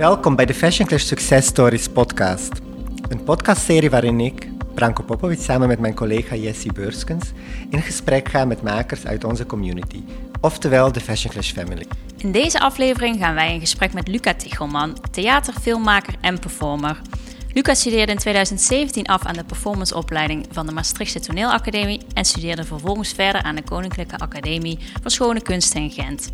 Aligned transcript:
Welkom 0.00 0.36
bij 0.36 0.46
de 0.46 0.54
Fashion 0.54 0.86
Clash 0.88 1.04
Success 1.04 1.48
Stories 1.48 1.88
podcast. 1.88 2.52
Een 3.08 3.24
podcastserie 3.24 3.90
waarin 3.90 4.20
ik, 4.20 4.48
Branko 4.74 5.02
Popovic, 5.02 5.40
samen 5.40 5.68
met 5.68 5.78
mijn 5.78 5.94
collega 5.94 6.34
Jessie 6.34 6.72
Beurskens 6.72 7.32
in 7.70 7.82
gesprek 7.82 8.28
ga 8.28 8.44
met 8.44 8.62
makers 8.62 9.06
uit 9.06 9.24
onze 9.24 9.46
community, 9.46 10.02
oftewel 10.40 10.92
de 10.92 11.00
Fashion 11.00 11.32
Clash 11.32 11.52
family. 11.52 11.86
In 12.16 12.32
deze 12.32 12.60
aflevering 12.60 13.18
gaan 13.18 13.34
wij 13.34 13.54
in 13.54 13.60
gesprek 13.60 13.92
met 13.92 14.08
Luca 14.08 14.34
Tichelman, 14.34 14.96
theater, 15.10 15.54
filmmaker 15.60 16.14
en 16.20 16.38
performer. 16.38 17.00
Luca 17.52 17.74
studeerde 17.74 18.12
in 18.12 18.18
2017 18.18 19.06
af 19.06 19.24
aan 19.24 19.34
de 19.34 19.44
performanceopleiding 19.44 20.46
van 20.50 20.66
de 20.66 20.72
Maastrichtse 20.72 21.20
Toneelacademie 21.20 22.00
en 22.14 22.24
studeerde 22.24 22.64
vervolgens 22.64 23.12
verder 23.12 23.42
aan 23.42 23.56
de 23.56 23.62
Koninklijke 23.62 24.18
Academie 24.18 24.78
voor 25.02 25.10
Schone 25.10 25.40
Kunsten 25.40 25.80
in 25.80 25.90
Gent. 25.90 26.30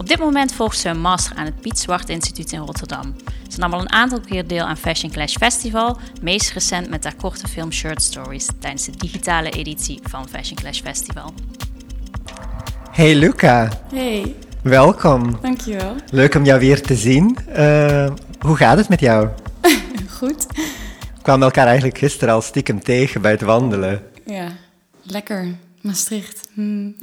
Op 0.00 0.08
dit 0.08 0.18
moment 0.18 0.52
volgt 0.52 0.78
ze 0.78 0.88
een 0.88 1.00
master 1.00 1.36
aan 1.36 1.44
het 1.44 1.60
Piet 1.60 1.78
Zwart 1.78 2.08
Instituut 2.08 2.52
in 2.52 2.58
Rotterdam. 2.58 3.14
Ze 3.48 3.58
nam 3.58 3.72
al 3.72 3.80
een 3.80 3.92
aantal 3.92 4.20
keer 4.20 4.46
deel 4.46 4.64
aan 4.64 4.76
Fashion 4.76 5.10
Clash 5.12 5.36
Festival, 5.36 5.98
meest 6.22 6.52
recent 6.52 6.90
met 6.90 7.04
haar 7.04 7.14
korte 7.14 7.48
film 7.48 7.72
Shirt 7.72 8.02
Stories 8.02 8.48
tijdens 8.60 8.84
de 8.84 8.92
digitale 8.96 9.50
editie 9.50 10.00
van 10.02 10.28
Fashion 10.28 10.56
Clash 10.56 10.80
Festival. 10.80 11.32
Hey 12.90 13.14
Luca, 13.14 13.68
Hey, 13.92 14.34
welkom. 14.62 15.38
dankjewel. 15.42 15.94
Leuk 16.10 16.34
om 16.34 16.44
jou 16.44 16.60
weer 16.60 16.82
te 16.82 16.94
zien. 16.94 17.38
Eh, 17.48 18.10
hoe 18.38 18.56
gaat 18.56 18.76
het 18.78 18.88
met 18.88 19.00
jou? 19.00 19.28
Goed. 20.18 20.46
We 21.14 21.22
kwamen 21.22 21.42
elkaar 21.44 21.66
eigenlijk 21.66 21.98
gisteren 21.98 22.34
al 22.34 22.42
stiekem 22.42 22.82
tegen 22.82 23.20
bij 23.22 23.30
het 23.30 23.42
wandelen. 23.42 24.02
Ja, 24.26 24.48
lekker. 25.02 25.54
Maastricht. 25.80 26.48
Hmm. 26.54 26.96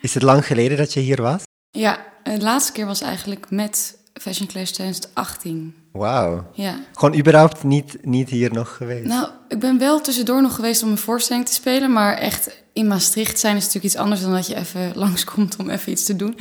Is 0.00 0.14
het 0.14 0.22
lang 0.22 0.46
geleden 0.46 0.76
dat 0.76 0.92
je 0.92 1.00
hier 1.00 1.22
was? 1.22 1.42
Ja, 1.76 2.06
de 2.22 2.40
laatste 2.40 2.72
keer 2.72 2.86
was 2.86 3.00
eigenlijk 3.00 3.50
met 3.50 3.98
Fashion 4.14 4.48
Clash 4.48 4.70
2018. 4.70 5.74
Wauw. 5.92 6.50
Ja. 6.52 6.78
Gewoon 6.92 7.18
überhaupt 7.18 7.62
niet, 7.62 7.96
niet 8.02 8.28
hier 8.28 8.52
nog 8.52 8.76
geweest? 8.76 9.06
Nou, 9.06 9.28
ik 9.48 9.58
ben 9.58 9.78
wel 9.78 10.00
tussendoor 10.00 10.42
nog 10.42 10.54
geweest 10.54 10.82
om 10.82 10.90
een 10.90 10.98
voorstelling 10.98 11.46
te 11.46 11.52
spelen, 11.52 11.92
maar 11.92 12.16
echt 12.16 12.62
in 12.72 12.86
Maastricht 12.86 13.38
zijn 13.38 13.56
is 13.56 13.64
natuurlijk 13.64 13.92
iets 13.92 14.02
anders 14.02 14.20
dan 14.20 14.32
dat 14.32 14.46
je 14.46 14.56
even 14.56 14.92
langskomt 15.04 15.56
om 15.56 15.70
even 15.70 15.92
iets 15.92 16.04
te 16.04 16.16
doen. 16.16 16.38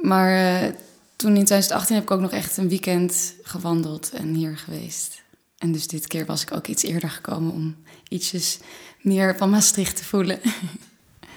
Maar 0.00 0.32
eh, 0.32 0.72
toen 1.16 1.36
in 1.36 1.44
2018 1.44 1.94
heb 1.94 2.04
ik 2.04 2.10
ook 2.10 2.20
nog 2.20 2.32
echt 2.32 2.56
een 2.56 2.68
weekend 2.68 3.34
gewandeld 3.42 4.10
en 4.10 4.34
hier 4.34 4.56
geweest. 4.56 5.22
En 5.58 5.72
dus 5.72 5.86
dit 5.86 6.06
keer 6.06 6.26
was 6.26 6.42
ik 6.42 6.52
ook 6.52 6.66
iets 6.66 6.82
eerder 6.82 7.10
gekomen 7.10 7.52
om 7.52 7.76
ietsjes 8.08 8.58
meer 9.00 9.36
van 9.36 9.50
Maastricht 9.50 9.96
te 9.96 10.04
voelen. 10.04 10.40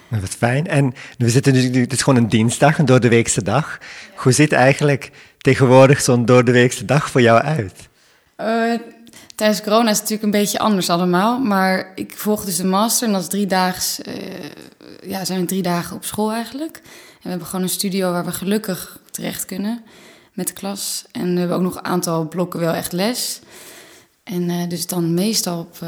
Wat 0.08 0.28
fijn. 0.28 0.66
En 0.66 0.94
we 1.18 1.30
zitten 1.30 1.52
nu, 1.52 1.80
het 1.80 1.92
is 1.92 2.02
gewoon 2.02 2.22
een 2.22 2.28
dinsdag, 2.28 2.78
een 2.78 2.84
doordeweekse 2.84 3.42
dag. 3.42 3.78
Hoe 4.14 4.32
ziet 4.32 4.52
eigenlijk 4.52 5.10
tegenwoordig 5.38 6.00
zo'n 6.00 6.24
doordeweekse 6.24 6.84
dag 6.84 7.10
voor 7.10 7.20
jou 7.20 7.42
uit? 7.42 7.88
Eh, 8.36 8.72
tijdens 9.34 9.62
corona 9.62 9.90
is 9.90 9.98
het 9.98 10.08
natuurlijk 10.08 10.22
een 10.22 10.40
beetje 10.40 10.58
anders 10.58 10.90
allemaal. 10.90 11.38
Maar 11.38 11.92
ik 11.94 12.12
volg 12.16 12.44
dus 12.44 12.56
de 12.56 12.64
master 12.64 13.06
en 13.06 13.12
dat 13.12 13.22
is 13.22 13.28
drie 13.28 13.46
daags, 13.46 14.02
eh, 14.02 14.14
ja, 15.02 15.24
zijn 15.24 15.40
we 15.40 15.46
drie 15.46 15.62
dagen 15.62 15.96
op 15.96 16.04
school 16.04 16.32
eigenlijk. 16.32 16.76
En 16.84 17.22
we 17.22 17.28
hebben 17.28 17.46
gewoon 17.46 17.64
een 17.64 17.70
studio 17.70 18.12
waar 18.12 18.24
we 18.24 18.32
gelukkig 18.32 18.98
terecht 19.10 19.44
kunnen 19.44 19.82
met 20.32 20.46
de 20.46 20.52
klas. 20.52 21.04
En 21.12 21.32
we 21.32 21.38
hebben 21.38 21.56
ook 21.56 21.62
nog 21.62 21.76
een 21.76 21.84
aantal 21.84 22.28
blokken 22.28 22.60
wel 22.60 22.72
echt 22.72 22.92
les. 22.92 23.40
En 24.24 24.50
eh, 24.50 24.68
dus 24.68 24.86
dan 24.86 25.14
meestal 25.14 25.58
op 25.58 25.78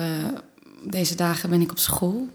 deze 0.82 1.14
dagen 1.14 1.50
ben 1.50 1.60
ik 1.60 1.70
op 1.70 1.78
school. 1.78 2.28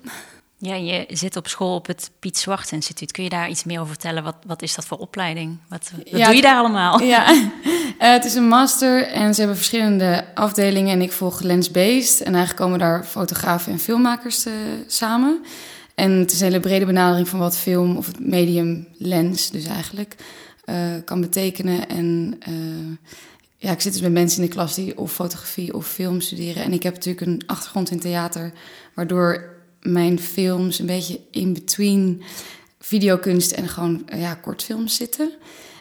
Ja, 0.63 0.75
je 0.75 1.05
zit 1.09 1.35
op 1.35 1.47
school 1.47 1.75
op 1.75 1.87
het 1.87 2.11
Piet 2.19 2.37
Zwart 2.37 2.71
Instituut. 2.71 3.11
Kun 3.11 3.23
je 3.23 3.29
daar 3.29 3.49
iets 3.49 3.63
meer 3.63 3.79
over 3.79 3.93
vertellen? 3.93 4.23
Wat, 4.23 4.35
wat 4.45 4.61
is 4.61 4.75
dat 4.75 4.85
voor 4.85 4.97
opleiding? 4.97 5.57
Wat, 5.69 5.91
wat 5.95 6.19
Ja, 6.19 6.25
doe 6.25 6.35
je 6.35 6.41
daar 6.41 6.57
allemaal? 6.57 7.01
Ja, 7.01 7.49
Eh, 8.01 8.11
het 8.11 8.25
is 8.25 8.35
een 8.35 8.47
master 8.47 9.07
en 9.07 9.33
ze 9.33 9.39
hebben 9.39 9.57
verschillende 9.57 10.25
afdelingen 10.33 10.93
en 10.93 11.01
ik 11.01 11.11
volg 11.11 11.41
lens-based. 11.41 12.21
En 12.21 12.35
eigenlijk 12.35 12.63
komen 12.63 12.79
daar 12.79 13.03
fotografen 13.03 13.71
en 13.71 13.79
filmmakers 13.79 14.45
eh, 14.45 14.53
samen. 14.87 15.41
En 15.95 16.11
het 16.11 16.31
is 16.31 16.39
een 16.39 16.45
hele 16.45 16.59
brede 16.59 16.85
benadering 16.85 17.27
van 17.27 17.39
wat 17.39 17.57
film 17.57 17.97
of 17.97 18.05
het 18.05 18.19
medium 18.19 18.87
lens 18.97 19.49
dus 19.49 19.65
eigenlijk 19.65 20.15
eh, 20.65 20.75
kan 21.05 21.21
betekenen. 21.21 21.89
En 21.89 22.39
ja, 23.57 23.71
ik 23.71 23.81
zit 23.81 23.93
dus 23.93 24.01
met 24.01 24.11
mensen 24.11 24.41
in 24.41 24.49
de 24.49 24.53
klas 24.53 24.75
die 24.75 24.97
of 24.97 25.13
fotografie 25.13 25.73
of 25.73 25.87
film 25.87 26.21
studeren. 26.21 26.63
En 26.63 26.73
ik 26.73 26.83
heb 26.83 26.93
natuurlijk 26.93 27.25
een 27.25 27.43
achtergrond 27.45 27.91
in 27.91 27.99
theater, 27.99 28.53
waardoor 28.93 29.50
mijn 29.81 30.19
films 30.19 30.79
een 30.79 30.85
beetje 30.85 31.19
in 31.31 31.53
between 31.53 32.21
videokunst 32.79 33.51
en 33.51 33.67
gewoon 33.67 34.03
ja, 34.15 34.33
kortfilms 34.33 34.95
zitten. 34.95 35.31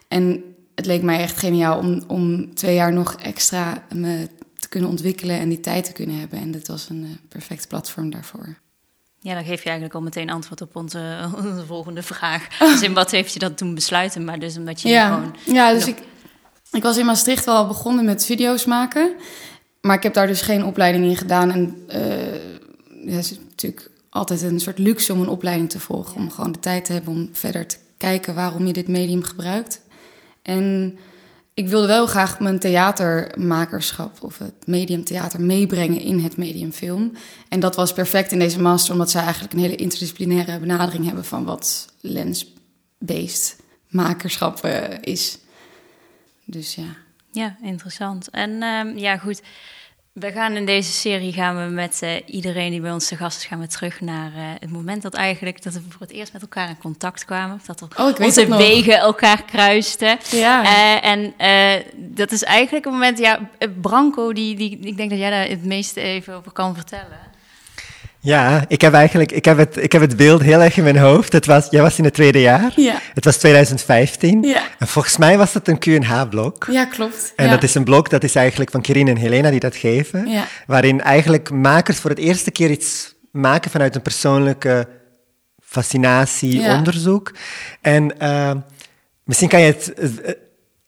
En 0.09 0.45
het 0.75 0.87
leek 0.87 1.03
mij 1.03 1.19
echt 1.21 1.39
geniaal 1.39 1.79
om, 1.79 2.03
om 2.07 2.55
twee 2.55 2.75
jaar 2.75 2.93
nog 2.93 3.15
extra 3.15 3.85
me 3.95 4.29
te 4.59 4.69
kunnen 4.69 4.91
ontwikkelen 4.91 5.39
en 5.39 5.49
die 5.49 5.61
tijd 5.61 5.85
te 5.85 5.93
kunnen 5.93 6.19
hebben. 6.19 6.39
En 6.39 6.51
dit 6.51 6.69
was 6.69 6.89
een 6.89 7.03
eh, 7.05 7.29
perfect 7.29 7.69
platform 7.69 8.11
daarvoor. 8.11 8.59
Ja, 9.21 9.35
dan 9.35 9.45
geef 9.45 9.59
je 9.59 9.65
eigenlijk 9.69 9.95
al 9.95 10.01
meteen 10.03 10.31
antwoord 10.31 10.61
op 10.61 10.77
onze, 10.77 11.17
onze 11.45 11.67
volgende 11.67 12.03
vraag. 12.03 12.49
Dus 12.59 12.83
in 12.83 12.95
wat 12.95 13.11
heeft 13.11 13.33
je 13.33 13.39
dat 13.39 13.57
toen 13.57 13.75
besluiten? 13.75 14.25
Maar 14.25 14.39
dus 14.39 14.57
omdat 14.57 14.81
je 14.81 14.89
Ja, 14.89 15.15
gewoon... 15.15 15.37
ja 15.47 15.73
dus 15.73 15.87
nog- 15.87 15.97
ik, 15.97 16.03
ik 16.73 16.83
was 16.83 16.97
in 16.97 17.07
Maastricht 17.07 17.45
wel 17.45 17.57
al 17.57 17.67
begonnen 17.67 18.05
met 18.05 18.27
video's 18.27 18.65
maken. 18.65 19.13
Maar 19.81 19.97
ik 19.97 20.03
heb 20.03 20.15
daar 20.15 20.27
dus 20.27 20.43
geen 20.43 20.65
opleiding 20.65 21.05
in 21.05 21.17
gedaan. 21.17 21.51
En 21.51 21.85
eh 21.89 22.35
ja, 23.07 23.17
het 23.17 23.31
is 23.31 23.39
natuurlijk 23.49 23.90
altijd 24.11 24.43
een 24.43 24.61
soort 24.61 24.79
luxe 24.79 25.13
om 25.13 25.21
een 25.21 25.29
opleiding 25.29 25.71
te 25.71 25.81
volgen. 25.81 26.17
Om 26.17 26.31
gewoon 26.31 26.53
de 26.53 26.59
tijd 26.59 26.85
te 26.85 26.93
hebben 26.93 27.13
om 27.13 27.29
verder 27.33 27.67
te 27.67 27.77
kijken 27.97 28.35
waarom 28.35 28.67
je 28.67 28.73
dit 28.73 28.89
medium 28.89 29.23
gebruikt. 29.23 29.81
En 30.43 30.99
ik 31.55 31.69
wilde 31.69 31.87
wel 31.87 32.07
graag 32.07 32.41
mijn 32.41 32.59
theatermakerschap 32.59 34.23
of 34.23 34.39
het 34.39 34.67
medium 34.67 35.05
theater 35.05 35.41
meebrengen 35.41 36.01
in 36.01 36.19
het 36.19 36.37
medium 36.37 36.73
film. 36.73 37.13
En 37.49 37.61
dat 37.61 37.77
was 37.77 37.93
perfect 37.93 38.33
in 38.33 38.39
deze 38.39 38.61
master, 38.61 38.93
omdat 38.93 39.11
zij 39.11 39.23
eigenlijk 39.23 39.53
een 39.53 39.59
hele 39.59 39.77
interdisciplinaire 39.77 40.59
benadering 40.59 41.05
hebben 41.05 41.25
van 41.25 41.45
wat 41.45 41.87
lens-based 42.01 43.57
makerschap 43.89 44.65
eh, 44.65 44.99
is. 45.01 45.39
Dus 46.45 46.75
ja. 46.75 46.97
Ja, 47.33 47.57
interessant. 47.63 48.31
En 48.31 48.63
ehm, 48.63 48.99
ja, 48.99 49.17
goed. 49.17 49.43
We 50.21 50.33
gaan 50.33 50.53
in 50.53 50.67
deze 50.67 50.93
serie 50.93 51.33
gaan 51.33 51.67
we 51.67 51.73
met 51.73 52.03
eh, 52.03 52.11
iedereen 52.27 52.71
die 52.71 52.81
bij 52.81 52.93
ons 52.93 53.09
te 53.09 53.17
gast 53.17 53.39
is, 53.39 53.45
gaan 53.45 53.61
we 53.61 53.67
terug 53.67 54.01
naar 54.01 54.33
eh, 54.35 54.43
het 54.59 54.71
moment 54.71 55.03
dat 55.03 55.15
eigenlijk 55.15 55.63
dat 55.63 55.73
we 55.73 55.81
voor 55.89 56.01
het 56.01 56.11
eerst 56.11 56.33
met 56.33 56.43
elkaar 56.43 56.69
in 56.69 56.79
contact 56.79 57.25
kwamen. 57.25 57.61
Dat 57.67 57.81
er 57.81 57.89
Oh, 57.97 58.21
onze 58.21 58.57
wegen 58.57 58.99
elkaar 58.99 59.45
kruisten. 59.45 60.19
Ja. 60.31 60.65
Eh, 60.65 61.11
en 61.11 61.35
dat 61.97 62.33
is 62.33 62.43
eigenlijk 62.43 62.87
een 62.87 62.93
moment, 62.93 63.19
ja, 63.19 63.51
Branco, 63.81 64.33
die, 64.33 64.57
die, 64.57 64.79
ik 64.79 64.97
denk 64.97 65.11
dat 65.11 65.19
jij 65.19 65.31
daar 65.31 65.49
het 65.49 65.65
meeste 65.65 66.01
even 66.01 66.35
over 66.35 66.53
kan 66.53 66.75
vertellen. 66.75 67.30
Ja, 68.23 68.65
ik 68.69 68.81
heb 68.81 68.93
eigenlijk 68.93 69.33
ik 69.33 69.45
heb 69.45 69.59
het, 69.59 69.77
ik 69.77 69.93
heb 69.93 70.01
het 70.01 70.17
beeld 70.17 70.43
heel 70.43 70.61
erg 70.61 70.77
in 70.77 70.83
mijn 70.83 70.99
hoofd. 70.99 71.33
Het 71.33 71.47
was, 71.47 71.67
jij 71.71 71.83
was 71.83 71.99
in 71.99 72.05
het 72.05 72.15
tweede 72.15 72.41
jaar. 72.41 72.73
Ja. 72.77 73.01
Het 73.15 73.25
was 73.25 73.37
2015. 73.37 74.43
Ja. 74.43 74.63
En 74.79 74.87
volgens 74.87 75.17
mij 75.17 75.39
was 75.39 75.55
het 75.55 75.69
een 75.69 75.79
Q&H-blok. 75.79 76.67
Ja, 76.71 76.85
klopt. 76.85 77.33
En 77.37 77.45
ja. 77.45 77.51
dat 77.51 77.63
is 77.63 77.75
een 77.75 77.85
blok 77.85 78.11
dat 78.11 78.25
is 78.25 78.35
eigenlijk 78.35 78.71
van 78.71 78.81
Kirin 78.81 79.09
en 79.09 79.17
Helena 79.17 79.51
die 79.51 79.61
dat 79.61 79.77
geven. 79.77 80.27
Ja. 80.27 80.47
Waarin 80.67 81.01
eigenlijk 81.01 81.51
makers 81.51 81.99
voor 81.99 82.11
het 82.11 82.19
eerste 82.19 82.51
keer 82.51 82.71
iets 82.71 83.15
maken 83.33 83.71
vanuit 83.71 83.95
een 83.95 84.03
persoonlijke 84.03 84.89
fascinatie, 85.65 86.61
Ja. 86.61 86.77
onderzoek. 86.77 87.33
En 87.81 88.19
eh, 88.19 88.53
misschien 89.25 89.49
kan 89.49 89.61
je 89.61 89.67
het... 89.67 89.93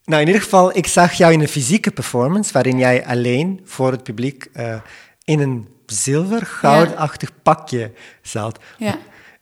nou, 0.03 0.21
in 0.21 0.27
ieder 0.27 0.41
geval, 0.41 0.77
ik 0.77 0.87
zag 0.87 1.13
jou 1.13 1.33
in 1.33 1.41
een 1.41 1.47
fysieke 1.47 1.91
performance 1.91 2.53
waarin 2.53 2.77
jij 2.77 3.05
alleen 3.05 3.61
voor 3.63 3.91
het 3.91 4.03
publiek 4.03 4.47
eh, 4.53 4.75
in 5.23 5.39
een 5.39 5.67
zilver, 5.85 6.45
goudachtig 6.45 7.29
pakje 7.43 7.91
zat. 8.21 8.59
Ja. 8.77 8.97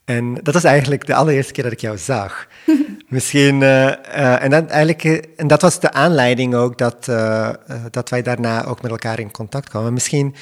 En 0.06 0.38
dat 0.44 0.54
was 0.54 0.64
eigenlijk 0.64 1.06
de 1.06 1.16
allereerste 1.16 1.54
keer 1.54 1.64
dat 1.64 1.74
ik 1.74 1.82
jou 1.82 1.98
zag. 1.98 2.48
Misschien, 3.08 3.62
eh, 3.62 3.88
eh, 3.88 4.44
en, 4.44 4.50
dat 4.50 4.70
eigenlijk, 4.70 5.04
eh, 5.04 5.20
en 5.36 5.48
dat 5.48 5.62
was 5.62 5.80
de 5.80 5.92
aanleiding 5.92 6.56
ook 6.56 6.78
dat, 6.78 7.06
dat 7.92 8.10
wij 8.10 8.22
daarna 8.22 8.66
ook 8.66 8.82
met 8.82 8.92
elkaar 8.92 9.20
in 9.20 9.32
contact 9.32 9.70
kwamen. 9.70 9.94
Misschien 9.94 10.36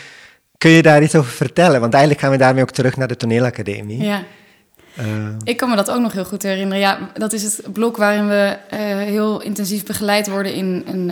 kun 0.58 0.72
je 0.72 0.82
daar 0.82 1.04
iets 1.04 1.16
over 1.16 1.32
vertellen, 1.32 1.80
want 1.80 1.94
eigenlijk 1.94 2.24
gaan 2.24 2.32
we 2.32 2.38
daarmee 2.38 2.62
ook 2.62 2.72
terug 2.72 2.98
naar 2.98 3.08
de 3.08 3.16
toneelacademie. 3.16 4.04
Ja. 4.04 4.24
Ik 5.44 5.58
kan 5.58 5.70
me 5.70 5.76
dat 5.76 5.92
ook 5.92 6.02
nog 6.02 6.14
heel 6.14 6.26
goed 6.26 6.44
herinneren. 6.44 6.80
Ja, 6.80 7.10
dat 7.14 7.34
is 7.34 7.44
het 7.44 7.74
blok 7.74 7.98
waarin 7.98 8.28
we 8.28 8.58
heel 9.06 9.42
intensief 9.42 9.86
begeleid 9.86 10.28
worden 10.28 10.54
in 10.54 10.84
een 10.88 11.12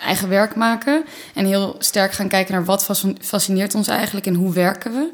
eigen 0.00 0.28
werk 0.28 0.54
maken. 0.54 1.04
En 1.34 1.46
heel 1.46 1.74
sterk 1.78 2.12
gaan 2.12 2.28
kijken 2.28 2.54
naar 2.54 2.64
wat 2.64 2.84
fascin- 2.84 3.18
fascineert 3.20 3.74
ons 3.74 3.88
eigenlijk 3.88 4.26
en 4.26 4.34
hoe 4.34 4.52
werken 4.52 4.92
we. 4.92 5.10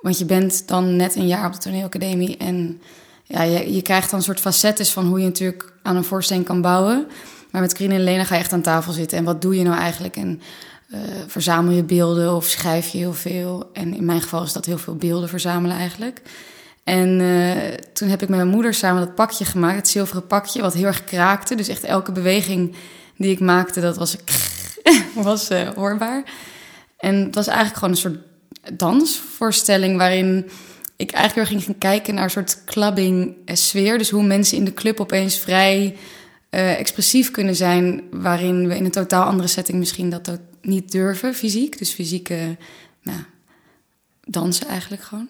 Want 0.00 0.18
je 0.18 0.24
bent 0.24 0.68
dan 0.68 0.96
net 0.96 1.16
een 1.16 1.26
jaar 1.26 1.46
op 1.46 1.52
de 1.52 1.58
toneelacademie 1.58 2.36
en 2.36 2.80
ja, 3.24 3.42
je, 3.42 3.74
je 3.74 3.82
krijgt 3.82 4.10
dan 4.10 4.18
een 4.18 4.24
soort 4.24 4.40
facettes 4.40 4.90
van 4.90 5.06
hoe 5.06 5.18
je 5.18 5.24
natuurlijk 5.24 5.72
aan 5.82 5.96
een 5.96 6.04
voorstelling 6.04 6.46
kan 6.46 6.60
bouwen. 6.60 7.06
Maar 7.50 7.60
met 7.60 7.72
Krien 7.72 7.92
en 7.92 8.04
Lena 8.04 8.24
ga 8.24 8.34
je 8.34 8.40
echt 8.40 8.52
aan 8.52 8.62
tafel 8.62 8.92
zitten. 8.92 9.18
En 9.18 9.24
wat 9.24 9.42
doe 9.42 9.56
je 9.56 9.64
nou 9.64 9.76
eigenlijk? 9.78 10.16
En 10.16 10.40
eh, 10.90 11.00
verzamel 11.26 11.72
je 11.72 11.82
beelden 11.82 12.34
of 12.34 12.44
schrijf 12.46 12.88
je 12.88 12.98
heel 12.98 13.12
veel? 13.12 13.70
En 13.72 13.94
in 13.94 14.04
mijn 14.04 14.20
geval 14.20 14.42
is 14.42 14.52
dat 14.52 14.64
heel 14.64 14.78
veel 14.78 14.96
beelden 14.96 15.28
verzamelen 15.28 15.76
eigenlijk. 15.76 16.22
En 16.84 17.20
eh, 17.20 17.74
toen 17.92 18.08
heb 18.08 18.22
ik 18.22 18.28
met 18.28 18.38
mijn 18.38 18.50
moeder 18.50 18.74
samen 18.74 19.06
dat 19.06 19.14
pakje 19.14 19.44
gemaakt, 19.44 19.76
het 19.76 19.88
zilveren 19.88 20.26
pakje, 20.26 20.60
wat 20.60 20.74
heel 20.74 20.86
erg 20.86 21.04
kraakte. 21.04 21.54
Dus 21.54 21.68
echt 21.68 21.84
elke 21.84 22.12
beweging 22.12 22.74
die 23.16 23.30
ik 23.30 23.40
maakte, 23.40 23.80
dat 23.80 23.96
was 23.96 24.16
was 25.14 25.50
uh, 25.50 25.68
hoorbaar. 25.68 26.24
En 26.98 27.14
het 27.14 27.34
was 27.34 27.46
eigenlijk 27.46 27.78
gewoon 27.78 27.90
een 27.90 28.00
soort 28.00 28.18
dansvoorstelling 28.78 29.96
waarin 29.96 30.50
ik 30.96 31.10
eigenlijk 31.10 31.48
weer 31.48 31.60
ging 31.60 31.78
kijken 31.78 32.14
naar 32.14 32.24
een 32.24 32.30
soort 32.30 32.64
clubbing 32.64 33.36
sfeer. 33.44 33.98
Dus 33.98 34.10
hoe 34.10 34.22
mensen 34.22 34.56
in 34.56 34.64
de 34.64 34.74
club 34.74 35.00
opeens 35.00 35.38
vrij 35.38 35.96
uh, 36.50 36.78
expressief 36.78 37.30
kunnen 37.30 37.56
zijn, 37.56 38.02
waarin 38.10 38.68
we 38.68 38.76
in 38.76 38.84
een 38.84 38.90
totaal 38.90 39.24
andere 39.24 39.48
setting 39.48 39.78
misschien 39.78 40.10
dat 40.10 40.38
niet 40.60 40.92
durven, 40.92 41.34
fysiek. 41.34 41.78
Dus 41.78 41.90
fysieke 41.90 42.56
nou, 43.02 43.18
dansen 44.24 44.66
eigenlijk 44.66 45.02
gewoon. 45.02 45.28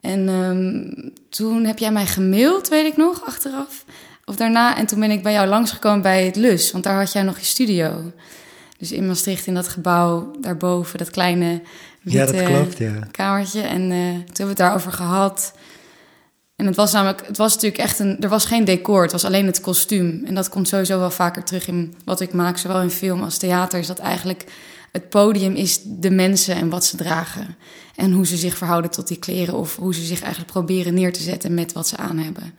En 0.00 0.28
um, 0.28 1.12
toen 1.28 1.64
heb 1.64 1.78
jij 1.78 1.92
mij 1.92 2.06
gemaild, 2.06 2.68
weet 2.68 2.86
ik 2.86 2.96
nog, 2.96 3.24
achteraf. 3.26 3.84
Of 4.24 4.36
daarna. 4.36 4.76
En 4.76 4.86
toen 4.86 5.00
ben 5.00 5.10
ik 5.10 5.22
bij 5.22 5.32
jou 5.32 5.48
langsgekomen 5.48 6.02
bij 6.02 6.24
het 6.24 6.36
Lus. 6.36 6.72
Want 6.72 6.84
daar 6.84 6.98
had 6.98 7.12
jij 7.12 7.22
nog 7.22 7.38
je 7.38 7.44
studio. 7.44 8.12
Dus 8.78 8.92
in 8.92 9.06
Maastricht, 9.06 9.46
in 9.46 9.54
dat 9.54 9.68
gebouw 9.68 10.30
daarboven, 10.40 10.98
dat 10.98 11.10
kleine 11.10 11.62
witte 12.02 12.18
ja, 12.18 12.26
dat 12.26 12.42
klopt, 12.42 12.78
ja. 12.78 13.08
kamertje. 13.10 13.60
En 13.60 13.80
uh, 13.80 14.08
toen 14.08 14.16
hebben 14.16 14.34
we 14.36 14.44
het 14.44 14.56
daarover 14.56 14.92
gehad. 14.92 15.54
En 16.56 16.66
het 16.66 16.76
was 16.76 16.92
namelijk, 16.92 17.26
het 17.26 17.36
was 17.36 17.54
natuurlijk 17.54 17.82
echt 17.82 17.98
een, 17.98 18.20
er 18.20 18.28
was 18.28 18.44
geen 18.44 18.64
decor, 18.64 19.02
het 19.02 19.12
was 19.12 19.24
alleen 19.24 19.46
het 19.46 19.60
kostuum. 19.60 20.22
En 20.26 20.34
dat 20.34 20.48
komt 20.48 20.68
sowieso 20.68 20.98
wel 20.98 21.10
vaker 21.10 21.44
terug 21.44 21.68
in 21.68 21.94
wat 22.04 22.20
ik 22.20 22.32
maak, 22.32 22.58
zowel 22.58 22.80
in 22.80 22.90
film 22.90 23.22
als 23.22 23.38
theater. 23.38 23.78
Is 23.78 23.86
dat 23.86 23.98
eigenlijk 23.98 24.44
het 24.92 25.08
podium 25.08 25.54
is 25.54 25.80
de 25.84 26.10
mensen 26.10 26.54
en 26.54 26.68
wat 26.68 26.84
ze 26.84 26.96
dragen. 26.96 27.56
En 27.94 28.12
hoe 28.12 28.26
ze 28.26 28.36
zich 28.36 28.56
verhouden 28.56 28.90
tot 28.90 29.08
die 29.08 29.18
kleren 29.18 29.54
of 29.54 29.76
hoe 29.76 29.94
ze 29.94 30.04
zich 30.04 30.20
eigenlijk 30.20 30.52
proberen 30.52 30.94
neer 30.94 31.12
te 31.12 31.22
zetten 31.22 31.54
met 31.54 31.72
wat 31.72 31.88
ze 31.88 31.96
aan 31.96 32.18
hebben. 32.18 32.54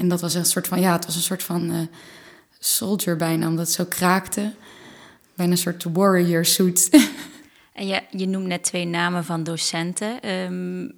En 0.00 0.08
dat 0.08 0.20
was 0.20 0.34
een 0.34 0.44
soort 0.44 0.68
van, 0.68 0.80
ja, 0.80 0.92
het 0.92 1.06
was 1.06 1.16
een 1.16 1.22
soort 1.22 1.42
van 1.42 1.70
uh, 1.70 1.76
soldier 2.58 3.16
bijna, 3.16 3.48
omdat 3.48 3.66
het 3.66 3.74
zo 3.74 3.84
kraakte. 3.88 4.52
Bijna 5.34 5.52
een 5.52 5.58
soort 5.58 5.84
warrior 5.92 6.44
suit. 6.44 6.88
En 7.72 7.86
je, 7.86 8.02
je 8.10 8.26
noemt 8.26 8.46
net 8.46 8.62
twee 8.62 8.86
namen 8.86 9.24
van 9.24 9.42
docenten. 9.42 10.30
Um, 10.30 10.94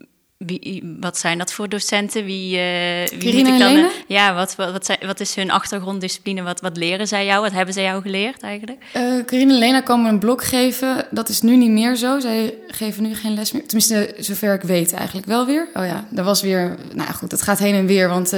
wie, 0.46 0.96
wat 1.00 1.18
zijn 1.18 1.38
dat 1.38 1.52
voor 1.52 1.68
docenten? 1.68 2.24
Wie, 2.24 2.56
uh, 2.56 3.06
wie 3.18 3.34
moet 3.34 3.52
ik 3.52 3.58
dan, 3.58 3.90
ja, 4.06 4.34
wat, 4.34 4.56
wat, 4.56 4.72
wat, 4.72 4.86
zijn, 4.86 4.98
wat 5.06 5.20
is 5.20 5.34
hun 5.34 5.50
achtergronddiscipline? 5.50 6.42
Wat, 6.42 6.60
wat 6.60 6.76
leren 6.76 7.08
zij 7.08 7.26
jou? 7.26 7.42
Wat 7.42 7.52
hebben 7.52 7.74
zij 7.74 7.82
jou 7.82 8.02
geleerd 8.02 8.42
eigenlijk? 8.42 8.84
Uh, 8.96 9.24
Carine 9.24 9.52
en 9.52 9.58
Lena 9.58 9.80
komen 9.80 10.10
een 10.10 10.18
blok 10.18 10.44
geven. 10.44 11.06
Dat 11.10 11.28
is 11.28 11.40
nu 11.40 11.56
niet 11.56 11.70
meer 11.70 11.96
zo. 11.96 12.20
Zij 12.20 12.54
geven 12.68 13.02
nu 13.02 13.14
geen 13.14 13.34
les 13.34 13.52
meer. 13.52 13.66
Tenminste, 13.66 14.14
zover 14.18 14.54
ik 14.54 14.62
weet 14.62 14.92
eigenlijk 14.92 15.26
wel 15.26 15.46
weer. 15.46 15.68
Oh 15.74 15.86
ja, 15.86 16.04
er 16.14 16.24
was 16.24 16.42
weer... 16.42 16.76
Nou 16.94 17.12
goed, 17.12 17.30
het 17.30 17.42
gaat 17.42 17.58
heen 17.58 17.74
en 17.74 17.86
weer. 17.86 18.08
Want 18.08 18.32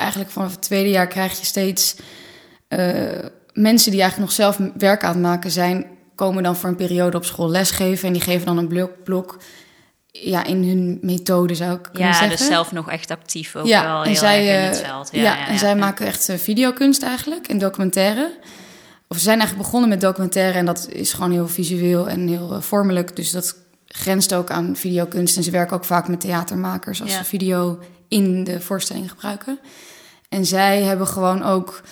eigenlijk 0.00 0.30
vanaf 0.30 0.50
het 0.50 0.62
tweede 0.62 0.90
jaar 0.90 1.06
krijg 1.06 1.38
je 1.38 1.44
steeds... 1.44 1.96
mensen 3.52 3.90
die 3.90 4.00
eigenlijk 4.00 4.18
nog 4.18 4.32
zelf 4.32 4.58
werk 4.78 5.04
aan 5.04 5.12
het 5.12 5.22
maken 5.22 5.50
zijn... 5.50 5.86
komen 6.14 6.42
dan 6.42 6.56
voor 6.56 6.68
een 6.68 6.76
periode 6.76 7.16
op 7.16 7.24
school 7.24 7.50
lesgeven. 7.50 8.06
En 8.06 8.12
die 8.12 8.22
geven 8.22 8.46
dan 8.46 8.58
een 8.58 8.68
blok... 8.68 9.04
blok 9.04 9.38
ja, 10.12 10.44
in 10.44 10.64
hun 10.64 10.98
methode 11.02 11.54
zou 11.54 11.72
ik 11.74 11.82
kunnen 11.82 12.02
ja, 12.02 12.12
zeggen. 12.12 12.30
Ja, 12.30 12.36
dus 12.36 12.46
zelf 12.46 12.72
nog 12.72 12.90
echt 12.90 13.10
actief 13.10 13.56
ook 13.56 13.66
ja, 13.66 13.82
wel 13.82 14.04
en 14.04 14.16
zij, 14.16 14.46
in 14.46 14.68
het 14.68 14.80
eh, 14.80 14.88
veld. 14.88 15.08
Ja, 15.12 15.22
ja, 15.22 15.48
en 15.48 15.58
zij 15.58 15.76
maken 15.76 16.06
echt 16.06 16.28
uh, 16.28 16.36
videokunst 16.36 17.02
eigenlijk 17.02 17.48
en 17.48 17.58
documentaire. 17.58 18.38
Of 19.08 19.16
ze 19.16 19.22
zijn 19.22 19.38
eigenlijk 19.38 19.66
begonnen 19.66 19.90
met 19.90 20.00
documentaire 20.00 20.58
en 20.58 20.66
dat 20.66 20.88
is 20.90 21.12
gewoon 21.12 21.30
heel 21.30 21.48
visueel 21.48 22.08
en 22.08 22.28
heel 22.28 22.62
vormelijk. 22.62 23.16
Dus 23.16 23.30
dat 23.30 23.56
grenst 23.86 24.34
ook 24.34 24.50
aan 24.50 24.76
videokunst. 24.76 25.36
En 25.36 25.42
ze 25.42 25.50
werken 25.50 25.76
ook 25.76 25.84
vaak 25.84 26.08
met 26.08 26.20
theatermakers 26.20 27.02
als 27.02 27.14
ze 27.14 27.24
video 27.24 27.78
in 28.10 28.44
de 28.44 28.60
voorstelling 28.60 29.10
gebruiken. 29.10 29.58
En 30.28 30.46
zij 30.46 30.82
hebben 30.82 31.06
gewoon 31.06 31.42
ook 31.42 31.82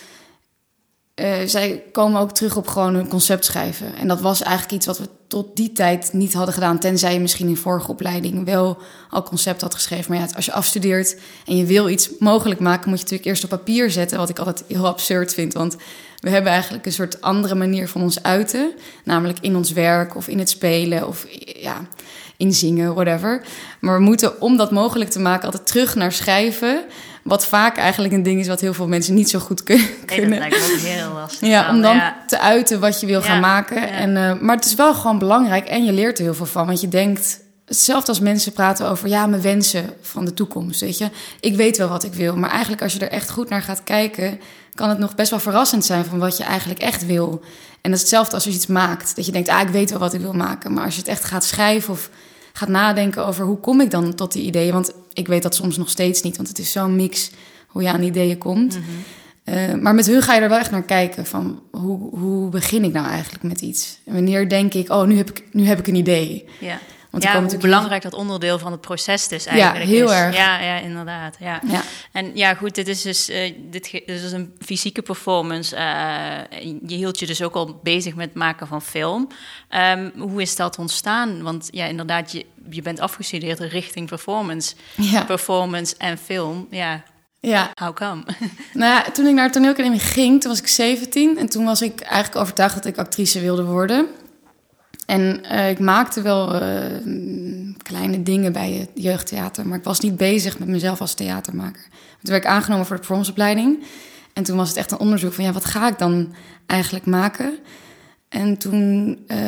uh, 1.21 1.35
zij 1.47 1.83
komen 1.93 2.21
ook 2.21 2.33
terug 2.33 2.57
op 2.57 2.69
gewoon 2.69 2.95
een 2.95 3.09
concept 3.09 3.45
schrijven. 3.45 3.97
En 3.97 4.09
dat 4.09 4.21
was 4.21 4.43
eigenlijk 4.43 4.73
iets 4.73 4.87
wat 4.87 4.99
we 4.99 5.09
tot 5.29 5.57
die 5.57 5.73
tijd 5.73 6.13
niet 6.13 6.35
hadden 6.35 6.55
gedaan. 6.55 6.79
Tenzij 6.79 7.13
je 7.13 7.21
misschien 7.21 7.49
in 7.49 7.57
vorige 7.57 7.91
opleiding 7.91 8.45
wel 8.45 8.79
al 9.11 9.23
concept 9.23 9.61
had 9.61 9.75
geschreven. 9.75 10.13
Maar 10.13 10.21
ja, 10.21 10.29
als 10.37 10.45
je 10.45 10.53
afstudeert 10.53 11.17
en 11.47 11.57
je 11.57 11.65
wil 11.65 11.89
iets 11.89 12.11
mogelijk 12.19 12.61
maken, 12.61 12.89
moet 12.89 12.99
je 12.99 13.05
natuurlijk 13.05 13.31
eerst 13.31 13.45
op 13.45 13.51
papier 13.51 13.91
zetten. 13.91 14.19
Wat 14.19 14.29
ik 14.29 14.39
altijd 14.39 14.65
heel 14.69 14.87
absurd 14.87 15.35
vind. 15.35 15.53
Want 15.53 15.77
we 16.21 16.31
hebben 16.31 16.53
eigenlijk 16.53 16.87
een 16.87 16.93
soort 16.93 17.21
andere 17.21 17.55
manier 17.55 17.89
van 17.89 18.03
ons 18.03 18.23
uiten. 18.23 18.73
Namelijk 19.05 19.39
in 19.41 19.57
ons 19.57 19.73
werk 19.73 20.17
of 20.17 20.29
in 20.29 20.39
het 20.39 20.49
spelen 20.49 21.07
of 21.07 21.27
ja, 21.61 21.89
in 22.37 22.53
zingen, 22.53 22.95
whatever. 22.95 23.43
Maar 23.81 23.99
we 23.99 24.05
moeten, 24.05 24.41
om 24.41 24.57
dat 24.57 24.71
mogelijk 24.71 25.11
te 25.11 25.21
maken, 25.21 25.45
altijd 25.45 25.67
terug 25.67 25.95
naar 25.95 26.13
schrijven. 26.13 26.85
Wat 27.29 27.47
vaak 27.47 27.77
eigenlijk 27.77 28.15
een 28.15 28.23
ding 28.23 28.41
is 28.41 28.49
wat 28.49 28.61
heel 28.61 28.75
veel 28.75 28.89
mensen 28.89 29.15
niet 29.15 29.31
zo 29.31 29.39
goed 29.39 29.63
kunnen. 29.63 29.87
Nee, 30.07 30.21
dat 30.21 30.39
lijkt 30.39 30.59
me 30.59 30.75
ook 30.75 30.81
heel 30.81 31.13
lastig. 31.13 31.49
Ja, 31.49 31.71
om 31.71 31.83
dan 31.83 32.03
te 32.27 32.39
uiten 32.39 32.81
wat 32.81 33.01
je 33.01 33.07
wil 33.07 33.23
gaan 33.23 33.41
maken. 33.41 33.91
En, 33.91 34.17
uh, 34.17 34.41
maar 34.41 34.57
het 34.57 34.65
is 34.65 34.75
wel 34.75 34.95
gewoon 34.95 35.19
belangrijk 35.19 35.67
en 35.67 35.85
je 35.85 35.93
leert 35.93 36.19
er 36.19 36.25
heel 36.25 36.35
veel 36.35 36.47
van. 36.47 36.67
Want 36.67 36.81
je 36.81 36.89
denkt, 36.89 37.41
hetzelfde 37.65 38.09
als 38.09 38.21
mensen 38.21 38.53
praten 38.53 38.89
over 38.89 39.09
ja, 39.09 39.27
mijn 39.27 39.43
wensen 39.43 39.85
van 40.01 40.25
de 40.25 40.35
toekomst. 40.35 40.81
Weet 40.81 40.99
je, 40.99 41.11
ik 41.41 41.57
weet 41.57 41.77
wel 41.77 41.89
wat 41.89 42.05
ik 42.05 42.15
wil. 42.15 42.37
Maar 42.37 42.51
eigenlijk 42.51 42.83
als 42.83 42.93
je 42.93 42.99
er 42.99 43.11
echt 43.11 43.31
goed 43.31 43.49
naar 43.49 43.63
gaat 43.63 43.85
kijken, 43.85 44.41
kan 44.75 44.89
het 44.89 44.99
nog 44.99 45.15
best 45.15 45.31
wel 45.31 45.41
verrassend 45.41 45.85
zijn 45.85 46.05
van 46.05 46.19
wat 46.19 46.37
je 46.37 46.45
eigenlijk 46.45 46.81
echt 46.81 47.07
wil. 47.07 47.41
En 47.81 47.91
dat 47.91 47.95
is 47.95 48.01
hetzelfde 48.01 48.35
als 48.35 48.45
je 48.45 48.51
iets 48.51 48.67
maakt. 48.67 49.17
Dat 49.17 49.27
je 49.27 49.33
denkt, 49.33 49.49
ah, 49.49 49.61
ik 49.61 49.69
weet 49.69 49.91
wel 49.91 49.99
wat 49.99 50.15
ik 50.15 50.21
wil 50.21 50.33
maken. 50.33 50.73
Maar 50.73 50.85
als 50.85 50.95
je 50.95 51.01
het 51.01 51.11
echt 51.11 51.25
gaat 51.25 51.45
schrijven 51.45 51.93
of 51.93 52.11
gaat 52.59 52.69
nadenken 52.69 53.27
over 53.27 53.45
hoe 53.45 53.57
kom 53.59 53.81
ik 53.81 53.91
dan 53.91 54.15
tot 54.15 54.33
die 54.33 54.43
ideeën. 54.43 54.73
Want 54.73 54.93
ik 55.13 55.27
weet 55.27 55.43
dat 55.43 55.55
soms 55.55 55.77
nog 55.77 55.91
steeds 55.91 56.23
niet, 56.23 56.37
want 56.37 56.49
het 56.49 56.59
is 56.59 56.73
zo'n 56.73 56.97
mix 56.97 57.31
hoe 57.67 57.83
je 57.83 57.89
aan 57.89 58.03
ideeën 58.03 58.39
komt. 58.39 58.79
uh, 59.45 59.75
maar 59.75 59.95
met 59.95 60.07
hun 60.07 60.23
ga 60.23 60.35
je 60.35 60.41
er 60.41 60.49
wel 60.49 60.59
echt 60.59 60.71
naar 60.71 60.83
kijken 60.83 61.27
van 61.27 61.63
hoe, 61.71 62.19
hoe 62.19 62.49
begin 62.49 62.85
ik 62.85 62.93
nou 62.93 63.07
eigenlijk 63.07 63.43
met 63.43 63.61
iets? 63.61 63.99
En 64.05 64.13
wanneer 64.13 64.49
denk 64.49 64.75
ik, 64.75 64.91
oh, 64.91 65.07
nu 65.07 65.17
heb 65.17 65.31
ik, 65.31 65.45
nu 65.53 65.65
heb 65.65 65.79
ik 65.79 65.87
een 65.87 65.95
idee. 65.95 66.45
Ja. 66.61 66.79
Want 67.11 67.23
ja, 67.23 67.43
hoe 67.43 67.57
belangrijk 67.57 68.03
dat 68.03 68.15
onderdeel 68.15 68.59
van 68.59 68.73
het 68.73 68.81
proces 68.81 69.29
dus 69.29 69.47
eigenlijk 69.47 69.85
ja, 69.85 69.91
heel 69.91 70.07
is. 70.07 70.13
Erg. 70.13 70.37
Ja, 70.37 70.61
ja, 70.61 70.79
inderdaad. 70.79 71.37
Ja. 71.41 71.61
ja. 71.67 71.83
En 72.13 72.31
ja, 72.35 72.55
goed, 72.55 72.75
dit 72.75 72.89
is 72.89 73.03
dus 73.03 73.31
uh, 73.31 73.53
dit, 73.71 73.91
dit 73.91 74.09
is 74.09 74.33
een 74.33 74.55
fysieke 74.61 75.03
performance. 75.03 75.77
Uh, 75.77 76.71
je 76.87 76.97
hield 76.97 77.19
je 77.19 77.27
dus 77.27 77.43
ook 77.43 77.55
al 77.55 77.81
bezig 77.83 78.15
met 78.15 78.27
het 78.27 78.35
maken 78.35 78.67
van 78.67 78.83
film. 78.83 79.29
Um, 79.71 80.13
hoe 80.19 80.43
is 80.43 80.57
dat 80.57 80.79
ontstaan? 80.79 81.43
Want 81.43 81.69
ja, 81.71 81.85
inderdaad, 81.85 82.33
je, 82.33 82.47
je 82.71 82.83
bent 82.83 83.01
afgestudeerd 83.01 83.61
richting 83.61 84.09
performance. 84.09 84.75
Ja. 84.95 85.25
Performance 85.25 85.95
en 85.99 86.19
film, 86.19 86.67
ja. 86.71 87.03
Ja. 87.41 87.71
How 87.75 87.95
come? 87.95 88.23
Nou 88.73 88.93
ja, 88.93 89.11
toen 89.11 89.27
ik 89.27 89.35
naar 89.35 89.47
de 89.47 89.53
toneelacademie 89.53 89.99
ging, 89.99 90.41
toen 90.41 90.51
was 90.51 90.61
ik 90.61 90.67
17. 90.67 91.39
En 91.39 91.49
toen 91.49 91.65
was 91.65 91.83
ik 91.83 92.01
eigenlijk 92.01 92.41
overtuigd 92.41 92.75
dat 92.75 92.85
ik 92.85 92.99
actrice 92.99 93.41
wilde 93.41 93.65
worden. 93.65 94.09
En 95.09 95.41
uh, 95.53 95.71
ik 95.71 95.79
maakte 95.79 96.23
wel 96.23 96.63
uh, 96.63 96.63
kleine 97.83 98.23
dingen 98.23 98.53
bij 98.53 98.73
het 98.73 98.91
jeugdtheater, 98.95 99.67
maar 99.67 99.79
ik 99.79 99.85
was 99.85 100.01
niet 100.01 100.17
bezig 100.17 100.59
met 100.59 100.69
mezelf 100.69 101.01
als 101.01 101.15
theatermaker. 101.15 101.83
Toen 101.91 102.31
werd 102.31 102.45
ik 102.45 102.51
aangenomen 102.51 102.87
voor 102.87 102.95
de 102.95 103.01
performanceopleiding. 103.01 103.85
En 104.33 104.43
toen 104.43 104.57
was 104.57 104.69
het 104.69 104.77
echt 104.77 104.91
een 104.91 104.99
onderzoek 104.99 105.33
van, 105.33 105.45
ja, 105.45 105.53
wat 105.53 105.65
ga 105.65 105.89
ik 105.89 105.99
dan 105.99 106.35
eigenlijk 106.67 107.07
maken? 107.07 107.59
En 108.29 108.57
toen... 108.57 109.19
Uh, 109.29 109.39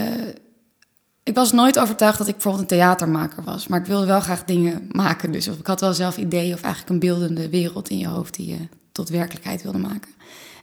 ik 1.23 1.35
was 1.35 1.52
nooit 1.52 1.79
overtuigd 1.79 2.19
dat 2.19 2.29
ik 2.29 2.35
bijvoorbeeld 2.35 2.62
een 2.62 2.79
theatermaker 2.79 3.43
was. 3.45 3.67
Maar 3.67 3.81
ik 3.81 3.87
wilde 3.87 4.07
wel 4.07 4.21
graag 4.21 4.45
dingen 4.45 4.88
maken. 4.93 5.33
Dus 5.33 5.49
of 5.49 5.59
ik 5.59 5.67
had 5.67 5.81
wel 5.81 5.95
zelf 5.95 6.17
ideeën 6.17 6.55
of 6.55 6.62
eigenlijk 6.62 6.93
een 6.93 7.09
beeldende 7.09 7.49
wereld 7.49 7.88
in 7.88 7.99
je 7.99 8.09
hoofd... 8.09 8.35
die 8.35 8.49
je 8.49 8.69
tot 8.93 9.09
werkelijkheid 9.09 9.62
wilde 9.62 9.79
maken. 9.79 10.11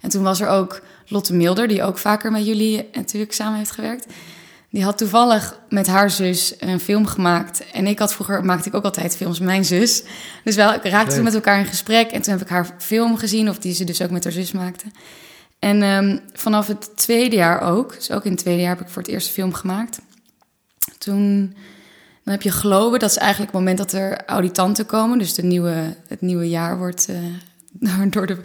En 0.01 0.09
toen 0.09 0.23
was 0.23 0.41
er 0.41 0.47
ook 0.47 0.81
Lotte 1.07 1.33
Milder, 1.33 1.67
die 1.67 1.83
ook 1.83 1.97
vaker 1.97 2.31
met 2.31 2.45
jullie 2.45 2.89
natuurlijk 2.93 3.33
samen 3.33 3.57
heeft 3.57 3.71
gewerkt... 3.71 4.05
Die 4.69 4.83
had 4.83 4.97
toevallig 4.97 5.59
met 5.69 5.87
haar 5.87 6.09
zus 6.11 6.53
een 6.59 6.79
film 6.79 7.05
gemaakt. 7.05 7.71
En 7.71 7.87
ik 7.87 7.99
had 7.99 8.13
vroeger, 8.13 8.45
maakte 8.45 8.69
ik 8.69 8.75
ook 8.75 8.83
altijd 8.83 9.15
films 9.15 9.39
met 9.39 9.47
mijn 9.47 9.65
zus. 9.65 10.03
Dus 10.43 10.55
wel, 10.55 10.73
ik 10.73 10.83
raakte 10.83 11.15
toen 11.15 11.23
met 11.23 11.33
elkaar 11.33 11.59
in 11.59 11.65
gesprek. 11.65 12.11
En 12.11 12.21
toen 12.21 12.33
heb 12.33 12.41
ik 12.41 12.49
haar 12.49 12.75
film 12.77 13.17
gezien, 13.17 13.49
of 13.49 13.57
die 13.57 13.73
ze 13.73 13.83
dus 13.83 14.01
ook 14.01 14.09
met 14.09 14.23
haar 14.23 14.33
zus 14.33 14.51
maakte. 14.51 14.85
En 15.59 15.81
um, 15.81 16.19
vanaf 16.33 16.67
het 16.67 16.97
tweede 16.97 17.35
jaar 17.35 17.61
ook, 17.61 17.95
dus 17.95 18.11
ook 18.11 18.25
in 18.25 18.31
het 18.31 18.39
tweede 18.39 18.61
jaar 18.61 18.75
heb 18.77 18.85
ik 18.85 18.91
voor 18.91 19.01
het 19.01 19.11
eerst 19.11 19.27
een 19.27 19.33
film 19.33 19.53
gemaakt. 19.53 19.99
Toen, 20.97 21.55
dan 22.23 22.33
heb 22.33 22.41
je 22.41 22.51
geloven, 22.51 22.99
dat 22.99 23.09
is 23.09 23.17
eigenlijk 23.17 23.51
het 23.51 23.59
moment 23.59 23.77
dat 23.77 23.91
er 23.91 24.25
auditanten 24.25 24.85
komen. 24.85 25.17
Dus 25.17 25.33
de 25.33 25.43
nieuwe, 25.43 25.95
het 26.07 26.21
nieuwe 26.21 26.49
jaar 26.49 26.77
wordt 26.77 27.07
uh, 27.09 28.01
door, 28.09 28.27
de, 28.27 28.37